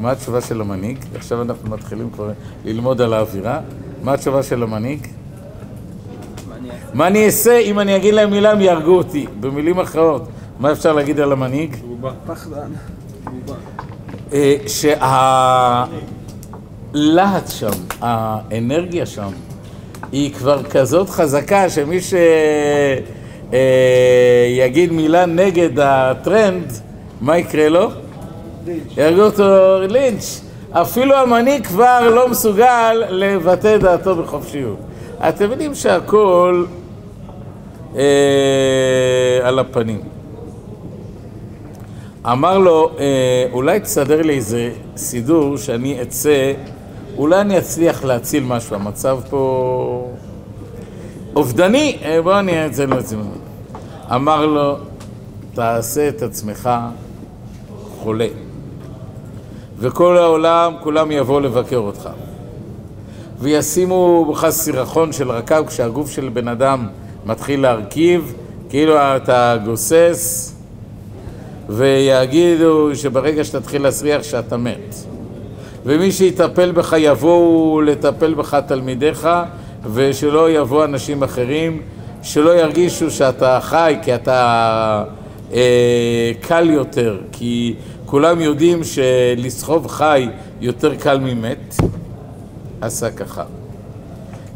מה 0.00 0.10
התשובה 0.10 0.40
של 0.40 0.60
המנהיג? 0.60 0.98
עכשיו 1.14 1.42
אנחנו 1.42 1.70
מתחילים 1.70 2.10
כבר 2.10 2.30
ללמוד 2.64 3.00
על 3.00 3.12
האווירה. 3.12 3.60
מה 4.02 4.12
התשובה 4.12 4.42
של 4.42 4.62
המנהיג? 4.62 5.06
מה 6.94 7.06
אני 7.06 7.26
אעשה 7.26 7.58
אם 7.58 7.78
אני 7.78 7.96
אגיד 7.96 8.14
להם 8.14 8.30
מילה 8.30 8.50
הם 8.52 8.60
יהרגו 8.60 8.96
אותי? 8.96 9.26
במילים 9.40 9.80
אחרות, 9.80 10.28
מה 10.60 10.72
אפשר 10.72 10.92
להגיד 10.92 11.20
על 11.20 11.32
המנהיג? 11.32 11.76
פחדן. 12.26 12.70
אה, 14.32 14.56
שהלהט 14.66 15.88
שם, 17.48 17.70
האנרגיה 18.00 19.06
שם, 19.06 19.30
היא 20.12 20.34
כבר 20.34 20.62
כזאת 20.62 21.10
חזקה 21.10 21.70
שמי 21.70 21.98
שיגיד 23.50 24.92
מילה 24.92 25.26
נגד 25.26 25.70
הטרנד, 25.78 26.72
מה 27.20 27.38
יקרה 27.38 27.68
לו? 27.68 27.90
יהרגו 28.96 29.22
אותו 29.22 29.78
לינץ'. 29.88 30.40
אפילו 30.72 31.16
המנהיג 31.16 31.66
כבר 31.66 32.10
לא 32.10 32.28
מסוגל 32.28 33.02
לבטא 33.10 33.76
דעתו 33.76 34.16
בחופשיות. 34.16 34.78
אתם 35.28 35.50
יודעים 35.50 35.74
שהכל 35.74 36.64
אה, 37.96 38.02
על 39.42 39.58
הפנים. 39.58 40.17
אמר 42.26 42.58
לו, 42.58 42.90
אה, 42.98 43.46
אולי 43.52 43.80
תסדר 43.80 44.22
לי 44.22 44.34
איזה 44.36 44.70
סידור 44.96 45.56
שאני 45.56 46.02
אצא, 46.02 46.52
אולי 47.16 47.40
אני 47.40 47.58
אצליח 47.58 48.04
להציל 48.04 48.44
משהו, 48.44 48.76
המצב 48.76 49.18
פה 49.30 50.10
אובדני, 51.36 51.98
אה, 52.02 52.22
בוא 52.22 52.38
אני 52.38 52.66
אצא 52.66 52.84
להציל 52.84 53.18
משהו. 53.18 53.30
אמר 54.14 54.46
לו, 54.46 54.76
תעשה 55.54 56.08
את 56.08 56.22
עצמך 56.22 56.70
חולה. 57.98 58.28
וכל 59.78 60.18
העולם, 60.18 60.72
כולם 60.82 61.10
יבואו 61.10 61.40
לבקר 61.40 61.76
אותך. 61.76 62.08
וישימו 63.40 64.24
בך 64.30 64.50
סירחון 64.50 65.12
של 65.12 65.30
רקב 65.30 65.66
כשהגוף 65.66 66.10
של 66.10 66.28
בן 66.28 66.48
אדם 66.48 66.86
מתחיל 67.26 67.60
להרכיב, 67.60 68.34
כאילו 68.68 68.96
אתה 68.96 69.56
גוסס, 69.64 70.54
ויגידו 71.68 72.90
שברגע 72.94 73.44
שתתחיל 73.44 73.82
להסריח 73.82 74.22
שאתה 74.22 74.56
מת. 74.56 74.94
ומי 75.86 76.12
שיטפל 76.12 76.72
בך 76.72 76.94
יבואו 76.98 77.80
לטפל 77.80 78.34
בך 78.34 78.58
תלמידיך, 78.66 79.28
ושלא 79.92 80.50
יבואו 80.50 80.84
אנשים 80.84 81.22
אחרים, 81.22 81.82
שלא 82.22 82.50
ירגישו 82.50 83.10
שאתה 83.10 83.58
חי, 83.62 83.96
כי 84.02 84.14
אתה 84.14 85.04
אה, 85.52 86.32
קל 86.40 86.70
יותר, 86.70 87.18
כי 87.32 87.74
כולם 88.06 88.40
יודעים 88.40 88.80
שלסחוב 88.84 89.86
חי 89.86 90.28
יותר 90.60 90.94
קל 90.94 91.18
ממת. 91.18 91.74
עשה 92.80 93.10
ככה. 93.10 93.44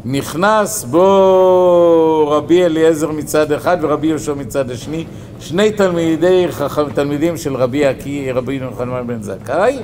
נכנס 0.05 0.83
בו 0.83 2.27
רבי 2.31 2.65
אליעזר 2.65 3.11
מצד 3.11 3.51
אחד 3.51 3.77
ורבי 3.81 4.07
יהושע 4.07 4.33
מצד 4.33 4.71
השני, 4.71 5.05
שני 5.39 5.71
תלמידי 5.71 6.45
חכם, 6.51 6.89
תלמידים 6.93 7.37
של 7.37 7.55
רבי 7.55 7.85
עקי, 7.85 8.31
רבי 8.31 8.53
יוחנן 8.53 9.07
בן 9.07 9.21
זכאי, 9.21 9.79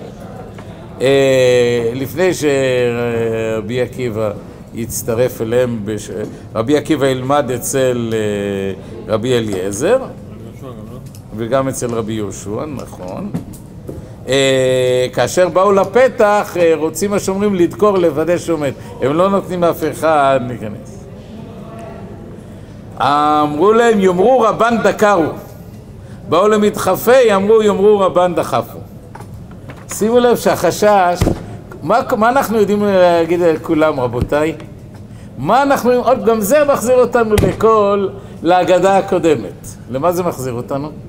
אה, 1.02 1.92
לפני 1.96 2.30
שרבי 2.34 3.82
עקיבא 3.82 4.32
יצטרף 4.74 5.42
אליהם, 5.42 5.80
בש... 5.86 6.10
רבי 6.56 6.78
עקיבא 6.78 7.08
ילמד 7.08 7.52
אצל 7.52 8.14
אה, 8.14 9.14
רבי 9.14 9.38
אליעזר 9.38 9.98
וגם 11.38 11.68
אצל 11.68 11.94
רבי 11.94 12.14
יהושע, 12.14 12.66
נכון. 12.66 13.32
אה, 14.30 15.08
כאשר 15.14 15.50
באו 15.50 15.72
לפתח, 15.72 16.58
אה, 16.60 16.74
רוצים 16.76 17.14
השומרים 17.14 17.56
לדקור, 17.56 17.98
לוודא 17.98 18.38
שעומד. 18.38 18.72
הם 19.02 19.14
לא 19.14 19.30
נותנים 19.30 19.64
אף 19.64 19.84
אחד 19.92 20.40
להיכנס. 20.48 21.06
אמרו 23.02 23.74
להם, 23.74 24.00
יאמרו 24.00 24.42
רבן 24.42 24.76
דקרו. 24.84 25.32
באו 26.30 26.48
למתחפי, 26.48 27.36
אמרו, 27.36 27.62
יאמרו 27.64 28.00
רבן 28.00 28.36
דחפו. 28.36 28.80
שימו 29.94 30.20
לב 30.20 30.36
שהחשש, 30.36 31.20
מה, 31.84 32.00
מה 32.18 32.30
אנחנו 32.30 32.58
יודעים 32.58 32.84
להגיד 32.84 33.40
לכולם, 33.40 34.00
רבותיי? 34.00 34.56
מה 35.38 35.62
אנחנו, 35.62 35.92
עוד 35.92 36.26
גם 36.26 36.42
זה 36.42 36.66
מחזיר 36.66 36.96
אותנו 36.96 37.36
לכל, 37.48 38.08
להגדה 38.44 38.98
הקודמת. 38.98 39.68
למה 39.90 40.12
זה 40.12 40.24
מחזיר 40.24 40.54
אותנו? 40.54 41.09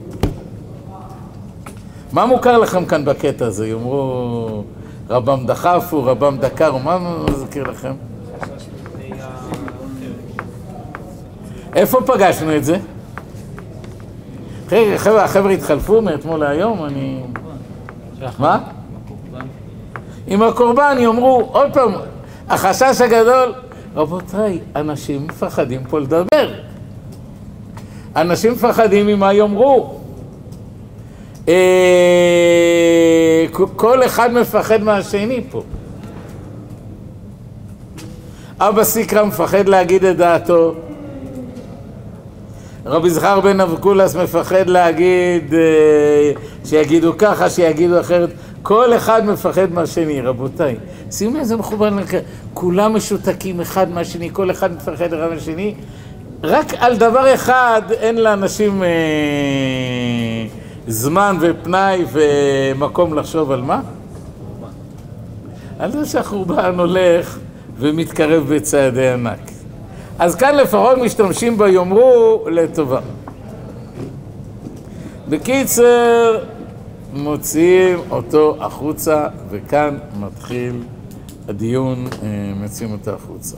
מה 2.12 2.26
מוכר 2.26 2.58
לכם 2.58 2.84
כאן 2.84 3.04
בקטע 3.04 3.46
הזה? 3.46 3.68
יאמרו 3.68 4.62
רבם 5.10 5.46
דחפו, 5.46 6.04
רבם 6.04 6.36
דקרו, 6.40 6.78
מה 6.78 6.98
מזכיר 7.30 7.70
לכם? 7.70 7.92
איפה 11.74 11.98
פגשנו 12.06 12.56
את 12.56 12.64
זה? 12.64 12.76
חבר'ה, 14.96 15.24
החבר'ה 15.24 15.52
התחלפו 15.52 16.02
מאתמול 16.02 16.40
להיום, 16.40 16.84
אני... 16.84 17.20
מה? 18.38 18.58
עם 20.26 20.42
הקורבן 20.42 20.96
יאמרו, 21.00 21.48
עוד 21.52 21.72
פעם, 21.72 21.92
החשש 22.48 23.00
הגדול, 23.00 23.52
רבותיי, 23.96 24.58
אנשים 24.76 25.26
מפחדים 25.26 25.84
פה 25.84 26.00
לדבר. 26.00 26.52
אנשים 28.16 28.52
מפחדים 28.52 29.06
ממה 29.06 29.32
יאמרו. 29.32 29.99
אה, 31.50 33.46
כל 33.76 34.04
אחד 34.04 34.32
מפחד 34.32 34.82
מהשני 34.82 35.40
פה. 35.50 35.62
אבא 38.60 38.84
סיקרא 38.84 39.24
מפחד 39.24 39.68
להגיד 39.68 40.04
את 40.04 40.16
דעתו. 40.16 40.74
רבי 42.86 43.10
זכר 43.10 43.40
בן 43.40 43.60
אבקולס 43.60 44.16
מפחד 44.16 44.68
להגיד, 44.68 45.54
אה, 45.54 46.32
שיגידו 46.64 47.12
ככה, 47.18 47.50
שיגידו 47.50 48.00
אחרת. 48.00 48.30
כל 48.62 48.96
אחד 48.96 49.26
מפחד 49.26 49.72
מהשני, 49.72 50.20
רבותיי. 50.20 50.76
שימו 51.10 51.38
איזה 51.38 51.56
מכוון, 51.56 51.98
כולם 52.54 52.96
משותקים 52.96 53.60
אחד 53.60 53.90
מהשני, 53.90 54.30
כל 54.32 54.50
אחד 54.50 54.76
מפחד 54.76 55.12
אחד 55.12 55.28
מהשני. 55.34 55.74
רק 56.42 56.74
על 56.78 56.96
דבר 56.96 57.34
אחד 57.34 57.82
אין 57.90 58.16
לאנשים... 58.20 58.82
אה, 58.82 58.88
זמן 60.88 61.36
ופנאי 61.40 62.04
ומקום 62.12 63.14
לחשוב 63.14 63.50
על 63.50 63.62
מה? 63.62 63.80
על 65.78 65.92
זה 65.92 66.06
שהחורבן 66.06 66.78
הולך 66.78 67.38
ומתקרב 67.78 68.54
בצעדי 68.54 69.08
ענק. 69.08 69.50
אז 70.18 70.34
כאן 70.34 70.54
לפחות 70.54 70.98
משתמשים 70.98 71.58
ביאמרו 71.58 72.46
לטובה. 72.50 73.00
בקיצר, 75.28 76.38
מוציאים 77.12 77.98
אותו 78.10 78.56
החוצה, 78.60 79.26
וכאן 79.50 79.98
מתחיל 80.20 80.82
הדיון, 81.48 82.06
אה, 82.22 82.28
מוציאים 82.56 82.92
אותו 82.92 83.10
החוצה. 83.10 83.56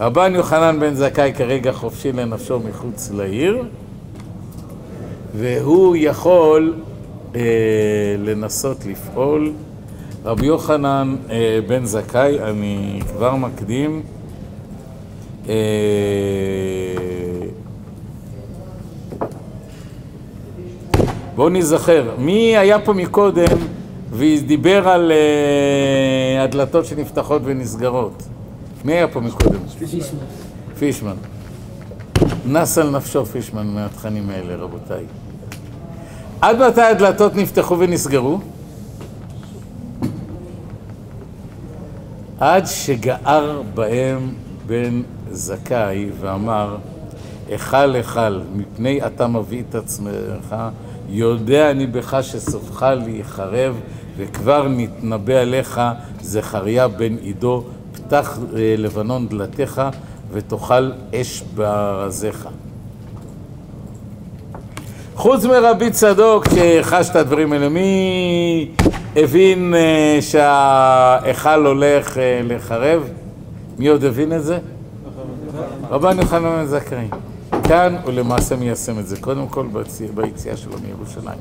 רבן 0.00 0.34
יוחנן 0.34 0.80
בן 0.80 0.94
זכאי 0.94 1.32
כרגע 1.36 1.72
חופשי 1.72 2.12
לנפשו 2.12 2.60
מחוץ 2.60 3.10
לעיר. 3.10 3.64
והוא 5.34 5.96
יכול 5.98 6.74
אה, 7.34 7.40
לנסות 8.18 8.86
לפעול. 8.86 9.52
רבי 10.24 10.46
יוחנן 10.46 11.16
אה, 11.30 11.58
בן 11.66 11.84
זכאי, 11.84 12.40
אני 12.40 13.00
כבר 13.12 13.36
מקדים, 13.36 14.02
אה, 15.48 15.54
בואו 21.36 21.48
נזכר, 21.48 22.14
מי 22.18 22.56
היה 22.56 22.78
פה 22.78 22.92
מקודם 22.92 23.58
ודיבר 24.10 24.88
על 24.88 25.12
אה, 25.12 26.42
הדלתות 26.44 26.84
שנפתחות 26.86 27.42
ונסגרות? 27.44 28.22
מי 28.84 28.92
היה 28.92 29.08
פה 29.08 29.20
מקודם? 29.20 29.58
פישמן. 29.78 30.18
פישמן. 30.78 31.14
נס 32.46 32.78
על 32.78 32.90
נפשו 32.90 33.24
פישמן 33.26 33.66
מהתכנים 33.66 34.30
האלה, 34.30 34.56
רבותיי. 34.56 35.04
עד 36.42 36.62
מתי 36.62 36.80
הדלתות 36.80 37.34
נפתחו 37.34 37.78
ונסגרו? 37.78 38.38
עד 42.40 42.66
שגער 42.66 43.62
בהם 43.74 44.34
בן 44.66 45.02
זכאי 45.30 46.10
ואמר, 46.20 46.76
אכל 47.54 48.00
אכל, 48.00 48.40
מפני 48.54 49.06
אתה 49.06 49.26
מביא 49.26 49.62
את 49.68 49.74
עצמך, 49.74 50.54
יודע 51.08 51.70
אני 51.70 51.86
בך 51.86 52.16
שסופך 52.22 52.82
להיחרב, 52.82 53.80
וכבר 54.16 54.68
נתנבא 54.68 55.34
עליך 55.34 55.80
זכריה 56.20 56.88
בן 56.88 57.16
עידו, 57.16 57.64
פתח 57.92 58.38
אה, 58.56 58.74
לבנון 58.78 59.28
דלתיך, 59.28 59.82
ותאכל 60.32 60.90
אש 61.14 61.42
בארזיך. 61.54 62.48
חוץ 65.16 65.44
מרבי 65.44 65.90
צדוק 65.90 66.44
שחש 66.48 67.10
את 67.10 67.16
הדברים 67.16 67.52
האלה, 67.52 67.68
מי 67.68 68.70
הבין 69.16 69.74
אה, 69.74 70.18
שההיכל 70.20 71.66
הולך 71.66 72.18
אה, 72.18 72.40
לחרב? 72.44 73.02
מי 73.78 73.88
עוד 73.88 74.04
הבין 74.04 74.32
את 74.32 74.44
זה? 74.44 74.58
רבן 75.90 76.18
יוחנן 76.20 76.66
זכאי. 76.66 77.08
כאן 77.64 77.96
הוא 78.04 78.12
למעשה 78.12 78.56
מיישם 78.56 78.98
את 78.98 79.06
זה, 79.06 79.16
קודם 79.20 79.48
כל 79.48 79.66
ביציאה 80.14 80.56
שלו 80.56 80.72
מירושלים. 80.86 81.38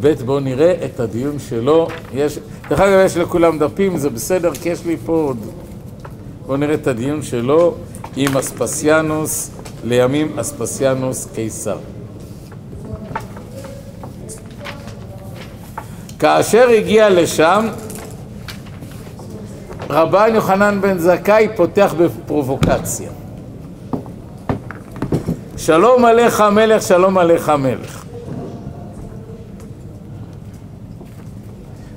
ב' 0.00 0.12
בואו 0.24 0.40
נראה 0.40 0.74
את 0.84 1.00
הדיון 1.00 1.38
שלו, 1.38 1.88
יש, 2.14 2.38
דרך 2.68 2.80
אגב 2.80 2.98
יש 3.04 3.16
לכולם 3.16 3.58
דפים, 3.58 3.98
זה 3.98 4.10
בסדר, 4.10 4.54
כי 4.54 4.68
יש 4.68 4.86
לי 4.86 4.96
פה 5.06 5.12
עוד. 5.12 5.38
בואו 6.46 6.56
נראה 6.56 6.74
את 6.74 6.86
הדיון 6.86 7.22
שלו 7.22 7.74
עם 8.16 8.36
אספסיאנוס, 8.36 9.50
לימים 9.84 10.38
אספסיאנוס 10.38 11.28
קיסר. 11.34 11.76
כאשר 16.20 16.68
הגיע 16.68 17.10
לשם, 17.10 17.66
רבן 19.90 20.30
יוחנן 20.34 20.80
בן 20.80 20.98
זכאי 20.98 21.48
פותח 21.56 21.94
בפרובוקציה. 21.98 23.10
שלום 25.56 26.04
עליך 26.04 26.40
המלך, 26.40 26.82
שלום 26.82 27.18
עליך 27.18 27.48
המלך. 27.48 28.04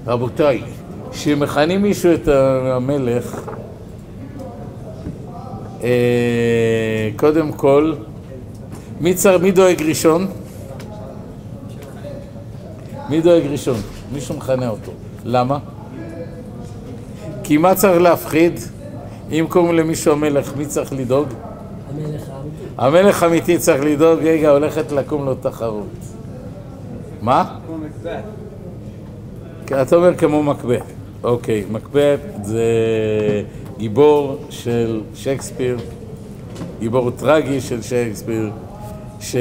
רבותיי, 0.07 0.61
כשמכנים 1.11 1.81
מישהו 1.81 2.13
את 2.13 2.27
המלך, 2.27 3.41
אה, 5.83 7.09
קודם 7.15 7.51
כל, 7.51 7.93
מי, 9.01 9.13
צר, 9.13 9.37
מי 9.37 9.51
דואג 9.51 9.81
ראשון? 9.81 10.27
מי 13.09 13.21
דואג 13.21 13.43
ראשון? 13.51 13.92
מישהו 14.13 14.37
מכנה 14.37 14.69
אותו. 14.69 14.91
למה? 15.25 15.57
כי 17.43 17.57
מה 17.57 17.75
צריך 17.75 18.01
להפחיד? 18.01 18.59
אם 19.31 19.45
קוראים 19.49 19.75
למישהו 19.75 20.11
המלך, 20.11 20.55
מי 20.57 20.65
צריך 20.65 20.93
לדאוג? 20.93 21.27
המלך 21.89 22.29
האמיתי. 22.29 22.63
המלך 22.77 23.23
האמיתי 23.23 23.57
צריך 23.57 23.83
לדאוג, 23.83 24.19
רגע, 24.19 24.49
הולכת 24.49 24.91
לקום 24.91 25.25
לו 25.25 25.35
תחרות. 25.35 25.87
מה? 27.21 27.57
כי 29.67 29.81
אתה 29.81 29.95
אומר 29.95 30.15
כמו 30.15 30.43
מקבט. 30.43 30.83
אוקיי, 31.23 31.63
מקבט 31.71 32.19
זה 32.41 32.63
גיבור 33.77 34.37
של 34.49 35.01
שייקספיר, 35.15 35.77
גיבור 36.79 37.11
טרגי 37.11 37.61
של 37.61 37.81
שייקספיר, 37.81 38.51
ש... 39.19 39.35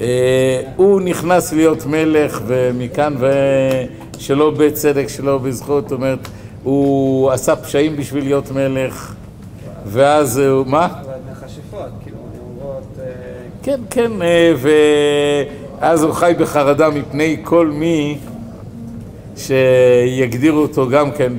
אה, 0.00 0.62
הוא 0.76 1.00
נכנס 1.00 1.52
להיות 1.52 1.86
מלך 1.86 2.40
ומכאן 2.46 3.14
ושלא 4.16 4.50
בצדק, 4.50 5.08
שלא 5.08 5.38
בזכות, 5.38 5.88
זאת 5.88 5.92
אומרת, 5.92 6.28
הוא 6.62 7.30
עשה 7.30 7.56
פשעים 7.56 7.96
בשביל 7.96 8.24
להיות 8.24 8.50
מלך 8.50 9.14
ואז 9.86 10.38
הוא, 10.38 10.66
מה? 10.66 10.88
מכשפות, 11.32 11.80
כאילו, 12.04 12.16
נאורות... 12.58 12.82
אה, 13.00 13.04
כן, 13.62 13.80
כן, 13.90 14.22
אה, 14.22 14.52
ואז 15.80 16.02
הוא 16.02 16.12
חי 16.12 16.32
בחרדה 16.38 16.90
מפני 16.90 17.36
כל 17.44 17.66
מי 17.66 18.18
שיגדירו 19.36 20.58
אותו 20.58 20.88
גם 20.88 21.10
כן 21.10 21.32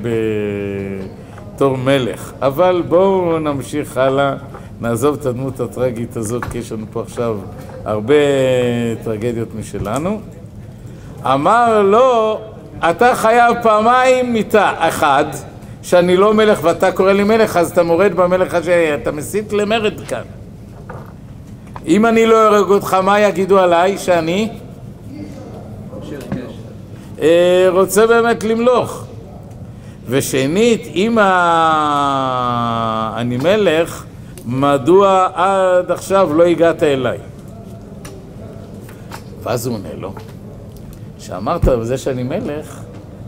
בתור 1.54 1.76
מלך. 1.76 2.32
אבל 2.42 2.82
בואו 2.88 3.38
נמשיך 3.38 3.96
הלאה, 3.96 4.34
נעזוב 4.80 5.16
את 5.20 5.26
הדמות 5.26 5.60
הטרגית 5.60 6.16
הזאת, 6.16 6.44
כי 6.44 6.58
יש 6.58 6.72
לנו 6.72 6.86
פה 6.92 7.02
עכשיו 7.02 7.38
הרבה 7.86 8.14
טרגדיות 9.04 9.48
משלנו. 9.58 10.20
אמר 11.24 11.82
לו, 11.82 12.40
אתה 12.90 13.14
חייב 13.14 13.56
פעמיים 13.62 14.32
מיתה, 14.32 14.72
אחד, 14.78 15.24
שאני 15.82 16.16
לא 16.16 16.34
מלך 16.34 16.58
ואתה 16.62 16.92
קורא 16.92 17.12
לי 17.12 17.24
מלך, 17.24 17.56
אז 17.56 17.70
אתה 17.70 17.82
מורד 17.82 18.14
במלך 18.14 18.54
השני, 18.54 18.94
אתה 18.94 19.12
מסית 19.12 19.52
למרד 19.52 20.00
כאן. 20.08 20.22
אם 21.86 22.06
אני 22.06 22.26
לא 22.26 22.44
אהרג 22.44 22.68
אותך, 22.70 22.94
מה 22.94 23.20
יגידו 23.20 23.58
עליי? 23.58 23.98
שאני. 23.98 24.48
אה, 27.22 27.66
רוצה 27.70 28.06
באמת 28.06 28.44
למלוך. 28.44 29.04
ושנית, 30.08 30.86
אם 30.94 31.18
ה- 31.18 33.12
אני 33.16 33.36
מלך, 33.36 34.04
מדוע 34.46 35.28
עד 35.34 35.90
עכשיו 35.90 36.34
לא 36.34 36.44
הגעת 36.44 36.82
אליי? 36.82 37.18
ואז 39.46 39.66
הוא 39.66 39.74
עונה 39.74 39.94
לו, 39.98 40.12
שאמרת 41.18 41.64
בזה 41.64 41.98
שאני 41.98 42.22
מלך, 42.22 42.80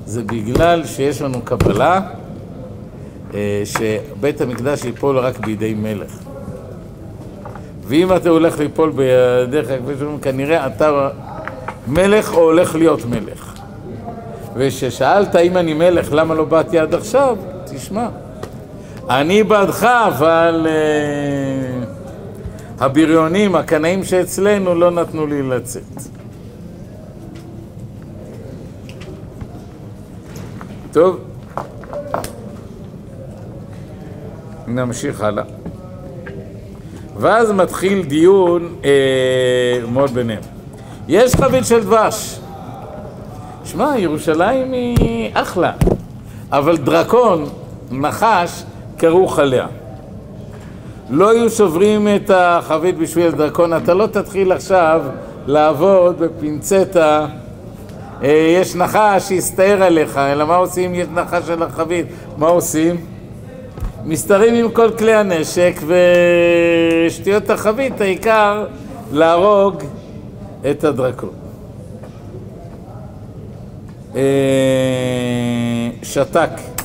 זה 0.06 0.22
בגלל 0.22 0.86
שיש 0.86 1.22
לנו 1.22 1.42
קבלה 1.42 2.00
אה, 3.34 3.62
שבית 3.64 4.40
המקדש 4.40 4.84
ייפול 4.84 5.18
רק 5.18 5.38
בידי 5.38 5.74
מלך. 5.74 6.18
ואם 7.86 8.16
אתה 8.16 8.28
הולך 8.28 8.58
ליפול 8.58 8.90
בידיך, 8.90 9.68
כנראה 10.22 10.66
אתה 10.66 11.08
מלך 11.86 12.34
או 12.34 12.40
הולך 12.40 12.74
להיות 12.74 13.04
מלך. 13.04 13.54
וכששאלת 14.54 15.36
אם 15.36 15.56
אני 15.56 15.74
מלך, 15.74 16.08
למה 16.12 16.34
לא 16.34 16.44
באתי 16.44 16.78
עד 16.78 16.94
עכשיו? 16.94 17.36
תשמע, 17.64 18.08
אני 19.10 19.42
בעדך, 19.42 19.84
אבל 19.84 20.66
uh, 20.66 21.97
הבריונים, 22.80 23.54
הקנאים 23.54 24.04
שאצלנו, 24.04 24.74
לא 24.74 24.90
נתנו 24.90 25.26
לי 25.26 25.42
לצאת. 25.42 25.82
טוב, 30.92 31.20
נמשיך 34.66 35.20
הלאה. 35.20 35.44
ואז 37.16 37.50
מתחיל 37.52 38.02
דיון 38.02 38.74
אה, 38.84 39.80
מאוד 39.92 40.10
ביניהם. 40.10 40.42
יש 41.08 41.34
חבית 41.34 41.66
של 41.66 41.84
דבש. 41.84 42.40
שמע, 43.64 43.98
ירושלים 43.98 44.72
היא 44.72 45.30
אחלה, 45.34 45.72
אבל 46.52 46.76
דרקון, 46.76 47.48
נחש, 47.90 48.64
כרוך 48.98 49.38
עליה. 49.38 49.66
לא 51.10 51.30
היו 51.30 51.50
שוברים 51.50 52.08
את 52.16 52.30
החבית 52.34 52.98
בשביל 52.98 53.30
דרקון, 53.30 53.76
אתה 53.76 53.94
לא 53.94 54.06
תתחיל 54.06 54.52
עכשיו 54.52 55.02
לעבוד 55.46 56.18
בפינצטה, 56.18 57.26
אה, 58.22 58.54
יש 58.60 58.74
נחש 58.76 59.22
שיסתער 59.28 59.82
עליך, 59.82 60.16
אלא 60.16 60.46
מה 60.46 60.56
עושים 60.56 60.94
אם 60.94 61.00
יש 61.00 61.06
נחש 61.14 61.50
על 61.50 61.62
החבית? 61.62 62.06
מה 62.36 62.48
עושים? 62.48 62.96
מסתרים 64.04 64.54
עם 64.54 64.70
כל 64.70 64.90
כלי 64.98 65.14
הנשק 65.14 65.74
ושטויות 67.06 67.50
החבית, 67.50 68.00
העיקר 68.00 68.66
להרוג 69.12 69.82
את 70.70 70.84
הדרקון. 70.84 71.30
אה, 74.16 74.20
שתק. 76.02 76.77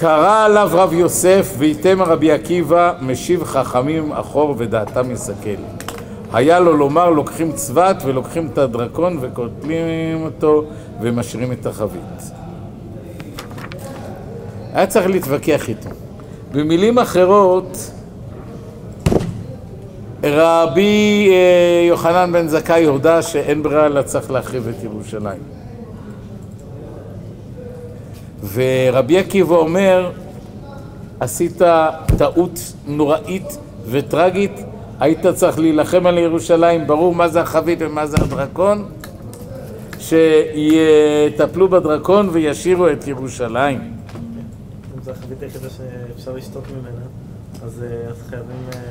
קרא 0.00 0.44
עליו 0.44 0.68
רב 0.72 0.92
יוסף 0.92 1.54
ויתם 1.58 2.02
רבי 2.02 2.32
עקיבא 2.32 2.92
משיב 3.00 3.44
חכמים 3.44 4.12
אחור 4.12 4.54
ודעתם 4.58 5.10
יסכל. 5.10 5.60
היה 6.32 6.60
לו 6.60 6.76
לומר 6.76 7.10
לוקחים 7.10 7.52
צבת 7.52 8.02
ולוקחים 8.04 8.48
את 8.52 8.58
הדרקון 8.58 9.18
וקוטלים 9.20 10.24
אותו 10.24 10.64
ומשאירים 11.00 11.52
את 11.52 11.66
החבית. 11.66 12.32
היה 14.72 14.86
צריך 14.86 15.06
להתווכח 15.06 15.68
איתו. 15.68 15.90
במילים 16.52 16.98
אחרות, 16.98 17.90
רבי 20.24 21.28
אה, 21.30 21.86
יוחנן 21.88 22.32
בן 22.32 22.48
זכאי 22.48 22.84
הודה 22.84 23.22
שאין 23.22 23.62
ברירה 23.62 23.86
אלא 23.86 24.02
צריך 24.02 24.30
להחריב 24.30 24.68
את 24.68 24.84
ירושלים. 24.84 25.59
ורבי 28.52 29.18
עקיבא 29.18 29.54
אומר, 29.54 30.10
עשית 31.20 31.62
טעות 32.18 32.72
נוראית 32.86 33.58
וטרגית, 33.90 34.60
היית 35.00 35.26
צריך 35.26 35.58
להילחם 35.58 36.06
על 36.06 36.18
ירושלים, 36.18 36.86
ברור 36.86 37.14
מה 37.14 37.28
זה 37.28 37.40
החבית 37.40 37.78
ומה 37.82 38.06
זה 38.06 38.16
הדרקון, 38.20 38.84
שיטפלו 39.98 41.68
בדרקון 41.68 42.28
וישאירו 42.32 42.88
את 42.88 43.08
ירושלים. 43.08 43.78
אם 43.78 45.02
זו 45.02 45.10
החבית 45.10 45.42
היחידה 45.42 45.68
שאפשר 45.70 46.32
לשתות 46.32 46.64
ממנה, 46.70 47.04
אז 47.64 47.82
אה, 47.82 48.12
חייבים... 48.30 48.46
אה, 48.74 48.90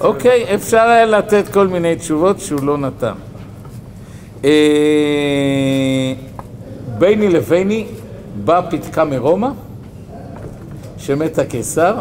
אוקיי. 0.00 0.54
אפשר 0.54 0.80
היה 0.80 1.04
לתת 1.04 1.44
כל 1.52 1.68
מיני 1.68 1.96
תשובות 1.96 2.40
שהוא 2.40 2.62
לא 2.62 2.78
נתן. 2.78 3.12
ביני 7.02 7.28
לביני 7.28 7.86
באה 8.44 8.70
פתקה 8.70 9.04
מרומא, 9.04 9.48
שמת 10.98 11.38
הקיסר, 11.38 11.98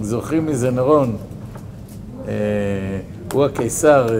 זוכרים 0.00 0.46
מזה 0.46 0.70
נרון, 0.70 1.16
אה, 2.28 2.32
הוא 3.32 3.44
הקיסר, 3.44 4.06
אה, 4.08 4.16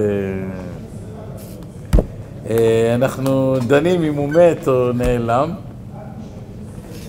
אה, 2.51 2.95
אנחנו 2.95 3.57
דנים 3.66 4.03
אם 4.03 4.14
הוא 4.14 4.29
מת 4.29 4.68
או 4.68 4.93
נעלם, 4.93 5.53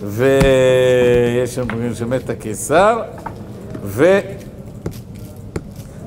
ויש 0.04 1.56
שם 1.56 1.94
שמת 1.94 2.30
הקיסר, 2.30 3.02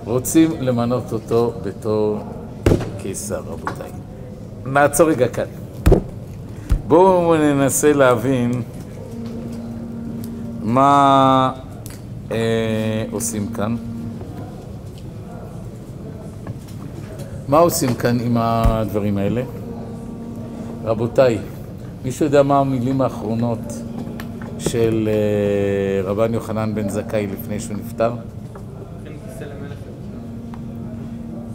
ורוצים 0.04 0.50
למנות 0.61 1.12
אותו 1.12 1.52
בתור 1.62 2.18
קיסר, 2.98 3.40
רבותיי. 3.46 3.90
נעצור 4.64 5.11
רגע 5.11 5.28
כאן. 5.28 5.65
בואו 6.89 7.37
ננסה 7.37 7.93
להבין 7.93 8.62
מה 10.62 11.53
אה, 12.32 13.05
עושים 13.11 13.47
כאן. 13.53 13.76
מה 17.49 17.59
עושים 17.59 17.95
כאן 17.95 18.20
עם 18.20 18.37
הדברים 18.37 19.18
האלה? 19.18 19.43
רבותיי, 20.84 21.39
מישהו 22.05 22.26
יודע 22.26 22.43
מה 22.43 22.59
המילים 22.59 23.01
האחרונות 23.01 23.82
של 24.59 25.09
אה, 25.09 26.11
רבן 26.11 26.34
יוחנן 26.34 26.74
בן 26.74 26.89
זכאי 26.89 27.26
לפני 27.26 27.61
שהוא 27.61 27.76
נפטר? 27.76 28.12
כן. 29.05 29.12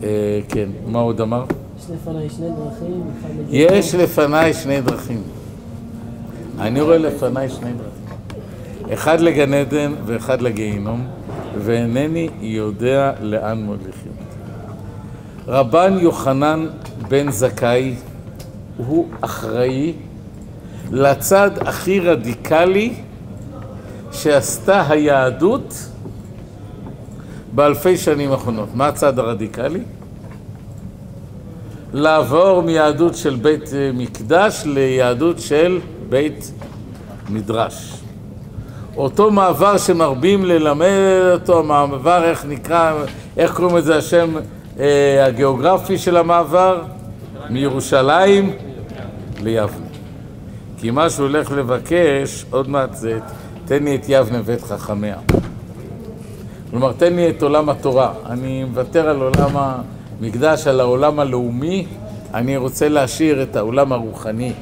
אה, 0.03 0.39
כן, 0.49 0.69
מה 0.87 0.99
עוד 0.99 1.21
אמר? 1.21 1.43
יש 1.81 1.89
לפניי 1.89 2.29
שני 2.29 2.47
דרכים. 2.49 3.03
יש 3.49 3.95
לפניי 3.95 4.53
שני 4.53 4.81
דרכים. 4.81 5.23
אני 6.59 6.81
רואה 6.81 6.97
לפניי 6.97 7.49
שני 7.49 7.71
דרכים. 7.73 8.93
אחד 8.93 9.21
לגן 9.21 9.53
עדן 9.53 9.93
ואחד 10.05 10.41
לגיהינום, 10.41 11.07
ואינני 11.57 12.29
יודע 12.41 13.11
לאן 13.21 13.63
מוליכים. 13.63 14.11
רבן 15.47 15.97
יוחנן 15.99 16.67
בן 17.07 17.31
זכאי 17.31 17.95
הוא 18.77 19.07
אחראי 19.21 19.93
לצד 20.91 21.51
הכי 21.57 21.99
רדיקלי 21.99 22.93
שעשתה 24.11 24.83
היהדות 24.89 25.73
באלפי 27.55 27.97
שנים 27.97 28.31
האחרונות. 28.31 28.69
מה 28.73 28.87
הצד 28.87 29.19
הרדיקלי? 29.19 29.81
לעבור 31.93 32.61
מיהדות 32.61 33.15
של 33.15 33.35
בית 33.35 33.73
אה, 33.73 33.91
מקדש 33.93 34.61
ליהדות 34.65 35.39
של 35.39 35.79
בית 36.09 36.51
מדרש. 37.29 37.93
אותו 38.97 39.31
מעבר 39.31 39.77
שמרבים 39.77 40.45
ללמד 40.45 40.87
אותו, 41.33 41.59
המעבר, 41.59 42.23
איך 42.23 42.45
נקרא, 42.45 42.93
איך 43.37 43.55
קוראים 43.55 43.77
לזה 43.77 43.97
השם 43.97 44.29
אה, 44.79 45.25
הגיאוגרפי 45.25 45.97
של 45.97 46.17
המעבר? 46.17 46.81
מירושלים 47.49 48.53
ליבנה. 49.43 49.85
כי 50.77 50.91
מה 50.91 51.09
שהוא 51.09 51.27
הולך 51.27 51.51
לבקש, 51.51 52.45
עוד 52.49 52.69
מעט 52.69 52.93
זה, 52.93 53.19
תן 53.65 53.83
לי 53.83 53.95
את 53.95 54.05
יבנה 54.07 54.41
ואת 54.45 54.61
חכמיה. 54.61 55.17
כלומר, 56.69 56.91
תן 56.91 57.13
לי 57.13 57.29
את 57.29 57.43
עולם 57.43 57.69
התורה. 57.69 58.13
אני 58.25 58.63
מוותר 58.63 59.09
על 59.09 59.21
עולם 59.21 59.77
המקדש, 60.21 60.67
על 60.67 60.79
העולם 60.79 61.19
הלאומי, 61.19 61.87
אני 62.33 62.57
רוצה 62.57 62.89
להשאיר 62.89 63.43
את 63.43 63.55
העולם 63.55 63.93
הרוחני. 63.93 64.53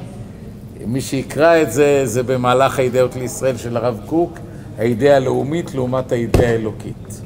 מי 0.86 1.00
שיקרא 1.00 1.62
את 1.62 1.72
זה, 1.72 2.02
זה 2.04 2.22
במהלך 2.22 2.78
האידאות 2.78 3.16
לישראל 3.16 3.56
של 3.56 3.76
הרב 3.76 4.00
קוק, 4.06 4.38
האידאה 4.78 5.16
הלאומית 5.16 5.74
לעומת 5.74 6.12
האידאה 6.12 6.50
האלוקית. 6.50 7.20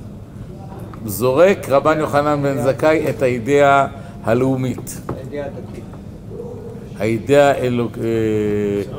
זורק 1.07 1.68
רבן 1.68 1.99
יוחנן 1.99 2.43
בן 2.43 2.62
זכאי 2.62 3.11
את 3.11 3.22
האידאה 3.22 3.87
הלאומית. 4.24 5.01
הידיעה 5.16 5.47
הדתית. 5.47 5.85
האידאה 6.99 7.51
האלוק... 7.51 7.99
אה, 7.99 8.99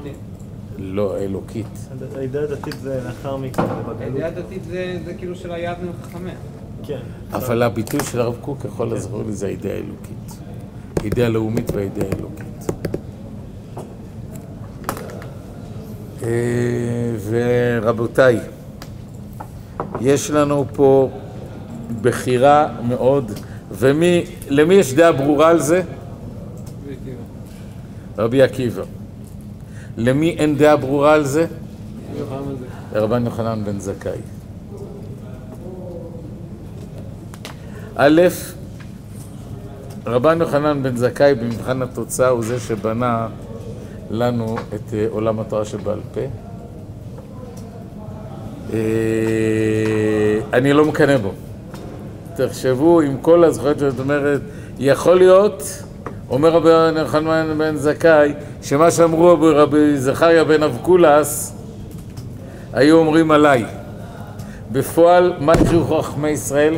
לא, 0.78 1.16
האלוקית. 1.18 1.90
האידאה 2.16 2.44
הדתית 2.44 2.76
זה 2.82 3.02
לאחר 3.06 3.38
מכן. 3.38 3.64
הידיעה 4.00 4.28
הדתית 4.28 4.64
זה 4.64 4.98
זה 5.06 5.14
כאילו 5.14 5.36
של 5.36 5.52
היבנה 5.52 5.92
וחכמיה. 6.02 6.34
כן. 6.88 7.00
אבל 7.34 7.64
הביטוי 7.64 8.00
של 8.12 8.22
הרב 8.22 8.36
קוק 8.42 8.66
יכול 8.66 8.88
לעזור 8.88 9.24
לי 9.24 9.34
זה 9.34 9.46
האידאה 9.46 9.74
האלוקית. 9.74 10.40
האידאה 11.00 11.26
הלאומית 11.26 11.72
והאידאה 11.72 12.08
האלוקית. 12.12 12.72
אה, 16.24 16.30
ורבותיי, 17.30 18.40
יש 20.02 20.32
לנו 20.32 20.66
פה 20.74 21.10
בחירה 22.02 22.68
מאוד, 22.88 23.32
ומי, 23.72 24.26
למי 24.50 24.74
יש 24.74 24.94
דעה 24.94 25.12
ברורה 25.12 25.50
על 25.50 25.60
זה? 25.60 25.82
רבי 28.18 28.42
עקיבא. 28.42 28.84
למי 29.98 30.36
אין 30.40 30.58
דעה 30.58 30.76
ברורה 30.76 31.14
על 31.14 31.24
זה? 31.24 31.46
רבן 32.94 33.26
יוחנן 33.26 33.64
בן 33.66 33.80
זכאי. 33.80 34.20
א', 37.98 38.22
רבן 40.06 40.42
יוחנן 40.42 40.84
בן 40.84 40.96
זכאי 40.96 41.36
במבחן 41.36 41.82
התוצאה 41.82 42.28
הוא 42.28 42.44
זה 42.44 42.60
שבנה 42.60 43.28
לנו 44.12 44.56
את 44.76 44.94
אה, 44.94 45.06
עולם 45.10 45.40
התורה 45.40 45.66
שבעל 45.66 46.00
פה. 46.14 46.22
אה, 48.74 48.80
אני 50.54 50.74
לא 50.74 50.86
מקנא 50.86 51.18
בו. 51.18 51.32
תחשבו 52.36 53.02
עם 53.02 53.18
כל 53.22 53.44
הזכויות 53.44 53.80
שאת 53.80 54.00
אומרת, 54.00 54.42
יכול 54.80 55.16
להיות, 55.16 55.64
אומר 56.30 56.50
רבי 56.50 57.00
יוחנן 57.00 57.58
בן 57.58 57.76
זכאי, 57.76 58.34
שמה 58.62 58.92
שאמרו 58.92 59.38
רבי 59.42 59.98
זכריה 59.98 60.44
בן 60.44 60.64
אבקולס, 60.64 61.54
היו 62.74 62.98
אומרים 62.98 63.32
עליי. 63.32 63.66
בפועל, 64.72 65.34
מה 65.40 65.52
הכריחו 65.52 66.02
חכמי 66.02 66.30
ישראל? 66.30 66.76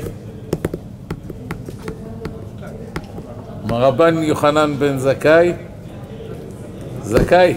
רבן 3.70 4.24
יוחנן 4.24 4.74
בן 4.80 4.97
זכאי, 4.97 5.53
זכאי, 7.03 7.55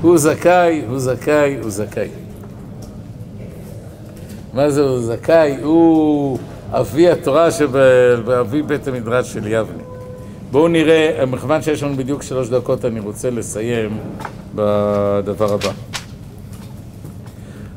הוא 0.00 0.18
זכאי, 0.18 0.82
הוא 0.88 0.98
זכאי, 0.98 1.56
הוא 1.62 1.70
זכאי. 1.70 2.08
מה 4.54 4.70
זה 4.70 4.80
הוא 4.80 5.00
זכאי? 5.00 5.56
הוא 5.62 6.38
אבי 6.72 7.10
התורה 7.10 7.50
שבאבי 7.50 8.62
בית 8.62 8.88
המדרש 8.88 9.32
של 9.32 9.46
יבנה. 9.46 9.82
בואו 10.50 10.68
נראה, 10.68 11.26
מכיוון 11.26 11.62
שיש 11.62 11.82
לנו 11.82 11.96
בדיוק 11.96 12.22
שלוש 12.22 12.48
דקות, 12.48 12.84
אני 12.84 13.00
רוצה 13.00 13.30
לסיים 13.30 13.98
בדבר 14.54 15.54
הבא. 15.54 15.70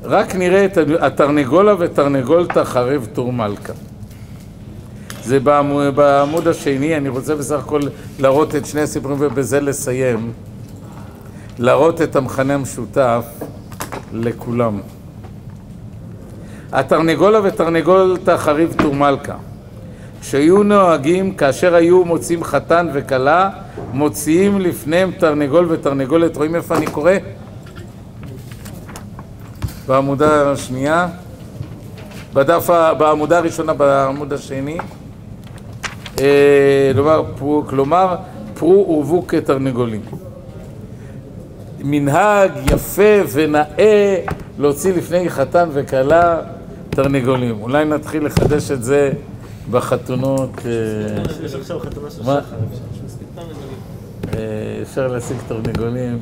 רק 0.03 0.35
נראה 0.35 0.65
את 0.65 0.77
התרנגולה 0.99 1.75
ותרנגולתא 1.79 2.63
חרב 2.63 3.07
טור 3.13 3.33
מלכה. 3.33 3.73
זה 5.31 5.39
בעמוד, 5.39 6.47
השני, 6.47 6.97
אני 6.97 7.09
רוצה 7.09 7.35
בסך 7.35 7.59
הכל 7.59 7.81
להראות 8.19 8.55
את 8.55 8.65
שני 8.65 8.81
הסיפורים 8.81 9.17
ובזה 9.19 9.59
לסיים. 9.59 10.31
להראות 11.59 12.01
את 12.01 12.15
המכנה 12.15 12.53
המשותף 12.53 13.25
לכולם. 14.13 14.79
התרנגולה 16.71 17.39
ותרנגולתא 17.43 18.37
חריב 18.37 18.75
טור 18.81 18.95
מלכה. 18.95 19.35
שהיו 20.21 20.63
נוהגים, 20.63 21.33
כאשר 21.35 21.75
היו 21.75 22.05
מוצאים 22.05 22.43
חתן 22.43 22.87
וכלה, 22.93 23.49
מוציאים 23.93 24.61
לפניהם 24.61 25.11
תרנגול 25.11 25.65
ותרנגולת. 25.69 26.37
רואים 26.37 26.55
איפה 26.55 26.75
אני 26.75 26.87
קורא? 26.87 27.13
בעמודה 29.87 30.51
השנייה, 30.51 31.07
בדף, 32.33 32.69
בעמודה 32.97 33.37
הראשונה, 33.37 33.73
בעמוד 33.73 34.33
השני. 34.33 34.77
אה, 36.21 36.91
כלומר, 36.93 37.23
פרו, 37.37 37.63
כלומר, 37.67 38.15
פרו 38.53 38.85
ורבו 38.89 39.27
כתרנגולים. 39.27 40.01
מנהג 41.83 42.51
יפה 42.73 43.21
ונאה 43.31 44.15
להוציא 44.59 44.93
לפני 44.93 45.29
חתן 45.29 45.69
וכלה 45.73 46.41
תרנגולים. 46.89 47.61
אולי 47.61 47.85
נתחיל 47.85 48.25
לחדש 48.25 48.71
את 48.71 48.83
זה 48.83 49.11
בחתונות. 49.71 50.49
אה, 50.65 51.45
יש 51.45 51.55
עכשיו 51.55 51.79
חתונה 51.79 52.11
של? 52.11 52.23
שחר. 52.23 52.41
אה, 54.33 54.79
אפשר 54.81 55.07
להשיג 55.07 55.37
תרנגולים. 55.47 56.19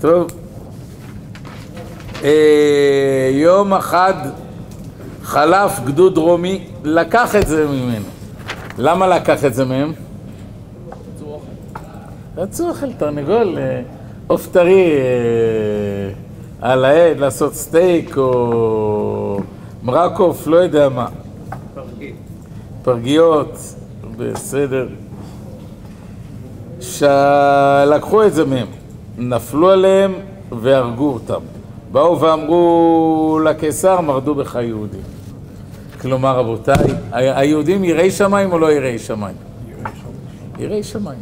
טוב. 0.00 0.26
יום 3.32 3.72
אחד 3.72 4.14
חלף 5.28 5.80
גדוד 5.84 6.18
רומי, 6.18 6.64
לקח 6.84 7.36
את 7.36 7.46
זה 7.46 7.66
ממנו. 7.66 8.04
למה 8.78 9.06
לקח 9.06 9.44
את 9.44 9.54
זה 9.54 9.64
מהם? 9.64 9.92
רצו 12.36 12.68
אוכל 12.68 12.92
תרנגול, 12.92 13.58
אה, 13.58 13.82
עוף 14.26 14.48
טרי 14.52 14.90
אה, 14.92 16.10
על 16.60 16.84
העד, 16.84 17.18
לעשות 17.18 17.54
סטייק 17.54 18.16
או 18.16 19.40
מרק 19.82 20.18
עוף, 20.18 20.46
לא 20.46 20.56
יודע 20.56 20.88
מה. 20.88 21.06
פרגיות, 22.82 23.58
בסדר. 24.16 24.88
שלקחו 26.80 28.24
את 28.24 28.34
זה 28.34 28.44
מהם, 28.44 28.66
נפלו 29.18 29.70
עליהם 29.70 30.14
והרגו 30.52 31.12
אותם. 31.12 31.40
באו 31.92 32.20
ואמרו 32.20 33.40
לקיסר, 33.44 34.00
מרדו 34.00 34.34
בך 34.34 34.58
יהודים. 34.62 35.17
כלומר, 36.00 36.38
רבותיי, 36.38 36.86
היהודים 37.12 37.84
יראי 37.84 38.10
שמיים 38.10 38.52
או 38.52 38.58
לא 38.58 38.72
יראי 38.72 38.98
שמיים? 38.98 39.36
יראי 40.58 40.82
שמיים. 40.82 41.20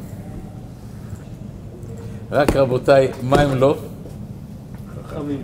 רק 2.30 2.56
רבותיי, 2.56 3.08
מה 3.22 3.40
הם 3.40 3.58
לא? 3.58 3.76
חכמים. 5.08 5.42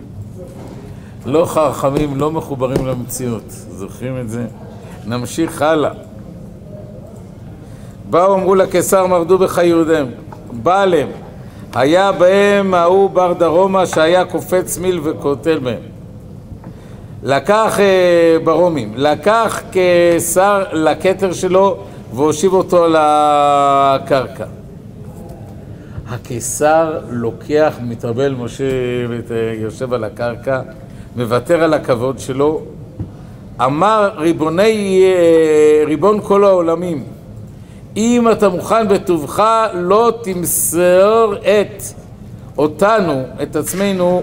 לא 1.26 1.44
חכמים, 1.44 2.16
לא 2.16 2.30
מחוברים 2.30 2.86
למציאות. 2.86 3.44
זוכרים 3.48 4.20
את 4.20 4.28
זה? 4.28 4.46
נמשיך 5.06 5.62
הלאה. 5.62 5.92
באו 8.10 8.34
אמרו 8.34 8.54
לקיסר 8.54 9.06
מרדו 9.06 9.38
בך 9.38 9.58
יהודיהם. 9.58 10.06
בא 10.52 10.80
עליהם. 10.80 11.08
היה 11.74 12.12
בהם 12.12 12.74
ההוא 12.74 13.10
בר 13.10 13.32
דרומה 13.32 13.86
שהיה 13.86 14.24
קופץ 14.24 14.78
מיל 14.78 15.00
וקוטל 15.02 15.58
בהם. 15.58 15.91
לקח 17.22 17.80
אה, 17.80 18.36
ברומים, 18.44 18.92
לקח 18.96 19.62
קיסר 19.70 20.64
לכתר 20.72 21.32
שלו 21.32 21.76
והושיב 22.14 22.52
אותו 22.52 22.86
לקרקע. 22.88 24.44
הקיסר 26.08 26.98
לוקח, 27.10 27.74
מתרבל 27.82 28.34
משה, 28.34 28.64
ות- 29.10 29.30
יושב 29.60 29.92
על 29.92 30.04
הקרקע, 30.04 30.60
מוותר 31.16 31.62
על 31.62 31.74
הכבוד 31.74 32.18
שלו, 32.18 32.60
אמר 33.64 34.10
ריבוני, 34.16 35.04
אה, 35.04 35.84
ריבון 35.86 36.18
כל 36.22 36.44
העולמים, 36.44 37.04
אם 37.96 38.28
אתה 38.32 38.48
מוכן 38.48 38.88
בטובך 38.88 39.42
לא 39.74 40.12
תמסור 40.22 41.34
את 41.40 41.82
אותנו, 42.58 43.22
את 43.42 43.56
עצמנו, 43.56 44.22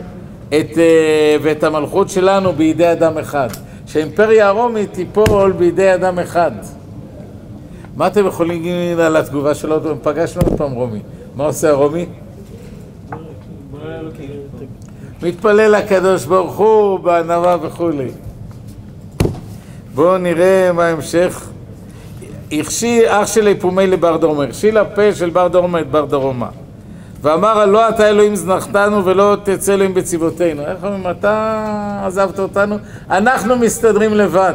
את, 0.50 0.78
אה, 0.78 1.36
ואת 1.42 1.64
המלכות 1.64 2.10
שלנו 2.10 2.54
בידי 2.54 2.92
אדם 2.92 3.18
אחד. 3.18 3.48
שהאימפריה 3.86 4.48
הרומית 4.48 4.94
תיפול 4.94 5.52
בידי 5.52 5.94
אדם 5.94 6.20
אחד. 6.20 6.52
מה 7.96 8.08
אתם 8.08 8.26
יכולים 8.28 8.64
להגיד 8.64 9.00
על 9.00 9.18
התגובה 9.18 9.56
שלו? 9.56 9.76
פגשנו 10.04 10.42
עוד 10.42 10.58
פעם 10.58 10.72
רומי. 10.72 11.00
מה 11.36 11.46
עושה 11.46 11.70
הרומי? 11.70 12.06
מתפלל 15.24 15.76
לקדוש 15.76 16.26
ברוך 16.26 16.58
הוא 16.58 17.00
בענווה 17.00 17.58
וכולי. 17.62 18.12
בואו 19.96 20.18
נראה 20.18 20.72
מה 20.74 20.86
ההמשך. 20.86 21.50
הכשיל 22.52 23.06
אח 23.08 23.28
שלי 23.28 23.56
פומי 23.56 23.88
לבר 23.88 24.18
דרומה, 24.18 24.44
הכשיל 24.44 24.78
הפה 24.78 25.14
של 25.14 25.30
בר 25.30 25.48
דרומה 25.48 25.80
את 25.80 25.92
בר 25.92 26.06
דרומה. 26.06 26.50
ואמר 27.22 27.66
לא 27.66 27.90
אתה 27.90 28.10
אלוהים 28.10 28.36
זנחתנו 28.36 29.06
ולא 29.06 29.38
תצא 29.44 29.74
אלוהים 29.74 29.94
בצבאותינו. 29.94 30.62
איך 30.62 30.84
אומרים, 30.84 31.10
אתה 31.12 32.04
עזבת 32.06 32.40
אותנו? 32.40 32.78
אנחנו 33.10 33.56
מסתדרים 33.56 34.14
לבד. 34.14 34.54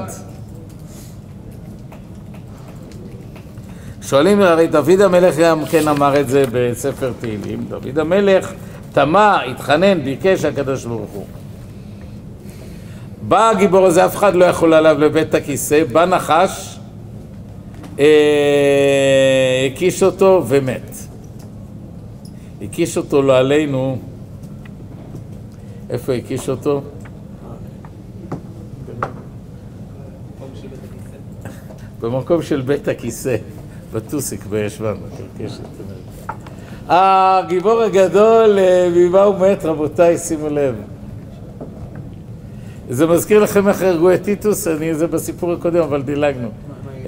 שואלים, 4.02 4.40
הרי 4.40 4.66
דוד 4.66 5.00
המלך 5.00 5.38
גם 5.38 5.64
כן 5.64 5.88
אמר 5.88 6.20
את 6.20 6.28
זה 6.28 6.44
בספר 6.52 7.12
תהילים. 7.20 7.64
דוד 7.68 7.98
המלך 7.98 8.52
תמה, 8.92 9.42
התחנן, 9.42 10.02
ביקש 10.04 10.44
הקדוש 10.44 10.84
ברוך 10.84 11.10
הוא. 11.10 11.26
בא 13.22 13.50
הגיבור 13.50 13.86
הזה, 13.86 14.04
אף 14.06 14.16
אחד 14.16 14.34
לא 14.34 14.44
יכול 14.44 14.74
עליו 14.74 14.96
לבית 14.98 15.34
הכיסא, 15.34 15.84
בא 15.92 16.04
נחש, 16.04 16.78
אה, 17.98 19.68
הקיש 19.72 20.02
אותו 20.02 20.44
ומת. 20.48 20.93
הקיש 22.64 22.96
אותו 22.96 23.22
לא 23.22 23.38
עלינו, 23.38 23.98
איפה 25.90 26.12
הקיש 26.12 26.48
אותו? 26.48 26.82
במקום 32.00 32.42
של 32.42 32.60
בית 32.60 32.88
הכיסא, 32.88 33.36
בטוסיק 33.92 34.46
בישבן, 34.46 34.94
בקרקשת. 34.94 35.60
הגיבור 36.88 37.82
הגדול, 37.82 38.58
אה, 38.58 38.88
ממה 38.96 39.22
הוא 39.22 39.36
מת, 39.38 39.64
רבותיי, 39.64 40.18
שימו 40.18 40.48
לב. 40.48 40.74
זה 42.90 43.06
מזכיר 43.06 43.42
לכם 43.42 43.68
איך 43.68 43.82
הרגו 43.82 44.14
את 44.14 44.22
טיטוס, 44.22 44.68
אני, 44.68 44.94
זה 44.94 45.06
בסיפור 45.06 45.52
הקודם, 45.52 45.82
אבל 45.82 46.02
דילגנו. 46.02 46.48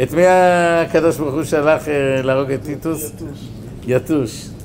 את 0.03 0.13
מי 0.13 0.23
הקדוש 0.27 1.17
ברוך 1.17 1.35
הוא 1.35 1.45
שלח 1.45 1.89
אה, 1.89 2.23
להרוג 2.23 2.51
את 2.51 2.63
טיטוס? 2.63 3.13
יתוש. 3.87 4.56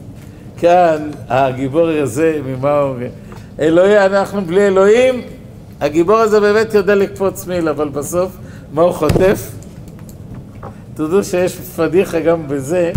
כאן 0.62 1.12
הגיבור 1.30 1.88
הזה, 1.88 2.39
ממה 2.45 2.80
הוא... 2.80 2.95
אלוהים, 3.59 3.97
אנחנו 3.97 4.41
בלי 4.41 4.68
אלוהים, 4.68 5.22
הגיבור 5.82 6.18
הזה 6.18 6.39
באמת 6.39 6.74
יודע 6.74 6.95
לקפוץ 6.95 7.47
מיל, 7.47 7.70
אבל 7.70 7.89
בסוף, 7.89 8.32
מה 8.74 8.82
הוא 8.82 8.91
חוטף? 8.91 9.51
תדעו 10.93 11.24
שיש 11.24 11.55
פדיחה 11.55 12.20
גם 12.20 12.47
בזה, 12.47 12.91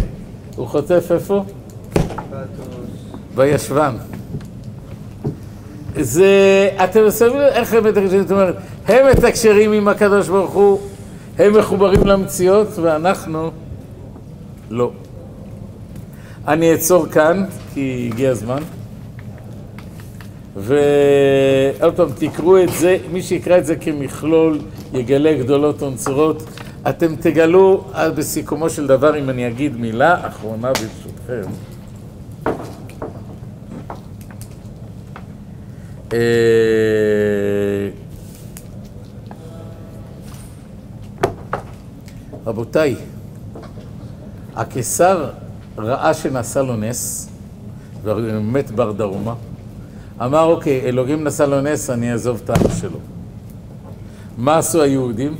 הוא 0.56 0.66
חוטף 0.66 1.12
איפה? 1.12 1.44
בישבן. 3.34 3.94
זה, 6.00 6.70
אתם 6.84 7.00
לב 7.00 7.36
איך 7.36 7.74
הם 7.74 7.84
מתקשרים, 7.84 8.22
זאת 8.22 8.30
אומרת, 8.30 8.56
הם 8.88 9.06
מתקשרים 9.06 9.72
עם 9.72 9.88
הקדוש 9.88 10.28
ברוך 10.28 10.52
הוא, 10.52 10.80
הם 11.38 11.58
מחוברים 11.58 12.06
למציאות, 12.06 12.68
ואנחנו 12.78 13.50
לא. 14.70 14.90
אני 16.48 16.72
אעצור 16.72 17.06
כאן, 17.06 17.44
כי 17.74 18.10
הגיע 18.12 18.30
הזמן. 18.30 18.62
ועוד 20.56 21.96
פעם, 21.96 22.08
תקראו 22.18 22.62
את 22.62 22.68
זה, 22.78 22.98
מי 23.12 23.22
שיקרא 23.22 23.58
את 23.58 23.66
זה 23.66 23.76
כמכלול, 23.76 24.58
יגלה 24.94 25.38
גדולות 25.38 25.82
ונצורות. 25.82 26.42
אתם 26.88 27.16
תגלו 27.16 27.84
בסיכומו 28.16 28.70
של 28.70 28.86
דבר, 28.86 29.18
אם 29.18 29.30
אני 29.30 29.48
אגיד 29.48 29.76
מילה 29.76 30.28
אחרונה 30.28 30.70
ברשותכם. 30.72 31.50
אה, 36.12 36.18
רבותיי, 42.46 42.96
הקיסר 44.54 45.30
ראה 45.78 46.14
שנעשה 46.14 46.62
לו 46.62 46.76
נס, 46.76 47.28
ומת 48.04 48.70
בר 48.70 48.92
דרומה, 48.92 49.34
אמר 50.20 50.42
אוקיי, 50.42 50.80
אלוהים 50.80 51.24
נעשה 51.24 51.46
לו 51.46 51.60
נס, 51.60 51.90
אני 51.90 52.12
אעזוב 52.12 52.40
את 52.44 52.50
העם 52.50 52.70
שלו. 52.80 52.98
מה 54.38 54.58
עשו 54.58 54.82
היהודים? 54.82 55.34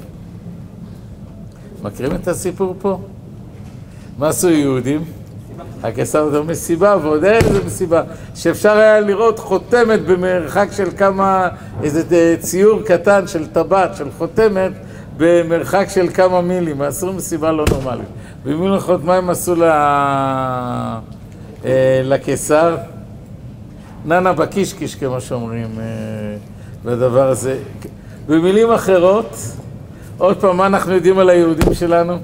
מכירים 1.83 2.15
את 2.15 2.29
הסיפור 2.29 2.77
פה? 2.81 3.01
מה 4.19 4.29
עשו 4.29 4.49
היהודים? 4.49 5.05
הקיסר 5.83 6.21
אומר 6.21 6.43
מסיבה, 6.43 6.97
ועוד 7.03 7.25
איזה 7.25 7.65
מסיבה, 7.65 8.03
שאפשר 8.35 8.77
היה 8.77 9.01
לראות 9.01 9.39
חותמת 9.39 10.01
במרחק 10.07 10.69
של 10.73 10.89
כמה, 10.97 11.49
איזה 11.83 12.37
ציור 12.41 12.83
קטן 12.83 13.27
של 13.27 13.47
טבעת, 13.47 13.97
של 13.97 14.11
חותמת, 14.19 14.73
במרחק 15.17 15.87
של 15.89 16.09
כמה 16.15 16.41
מילים, 16.41 16.83
עשו 16.83 17.13
מסיבה 17.13 17.53
לא 17.53 17.65
נורמלית. 17.71 18.09
במילים 18.45 18.75
אחרות, 18.75 19.05
מה 19.05 19.15
הם 19.15 19.31
עשו 19.31 19.55
לקיסר? 22.05 22.77
ננה 24.05 24.33
בקישקיש, 24.33 24.95
כמו 24.95 25.21
שאומרים, 25.21 25.69
בדבר 26.85 27.29
הזה. 27.29 27.59
במילים 28.27 28.73
אחרות, 28.73 29.37
עוד 30.19 30.37
פעם, 30.41 30.57
מה 30.57 30.67
אנחנו 30.67 30.93
יודעים 30.93 31.19
על 31.19 31.31
היהודים 31.31 31.75
שלנו? 31.75 32.17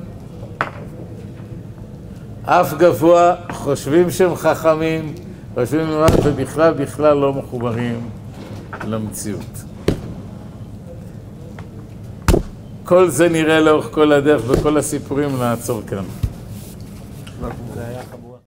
אף 2.45 2.75
גבוה, 2.75 3.35
חושבים 3.53 4.11
שהם 4.11 4.35
חכמים, 4.35 5.15
חושבים 5.55 5.87
ובכלל 6.25 6.73
בכלל 6.73 7.17
לא 7.17 7.33
מחוברים 7.33 8.01
למציאות. 8.85 9.70
כל 12.91 13.09
זה 13.09 13.29
נראה 13.29 13.61
לאורך 13.61 13.89
כל 13.91 14.13
הדרך 14.13 14.43
וכל 14.49 14.77
הסיפורים 14.77 15.29
לעצור 15.41 15.83
כאן. 15.87 16.05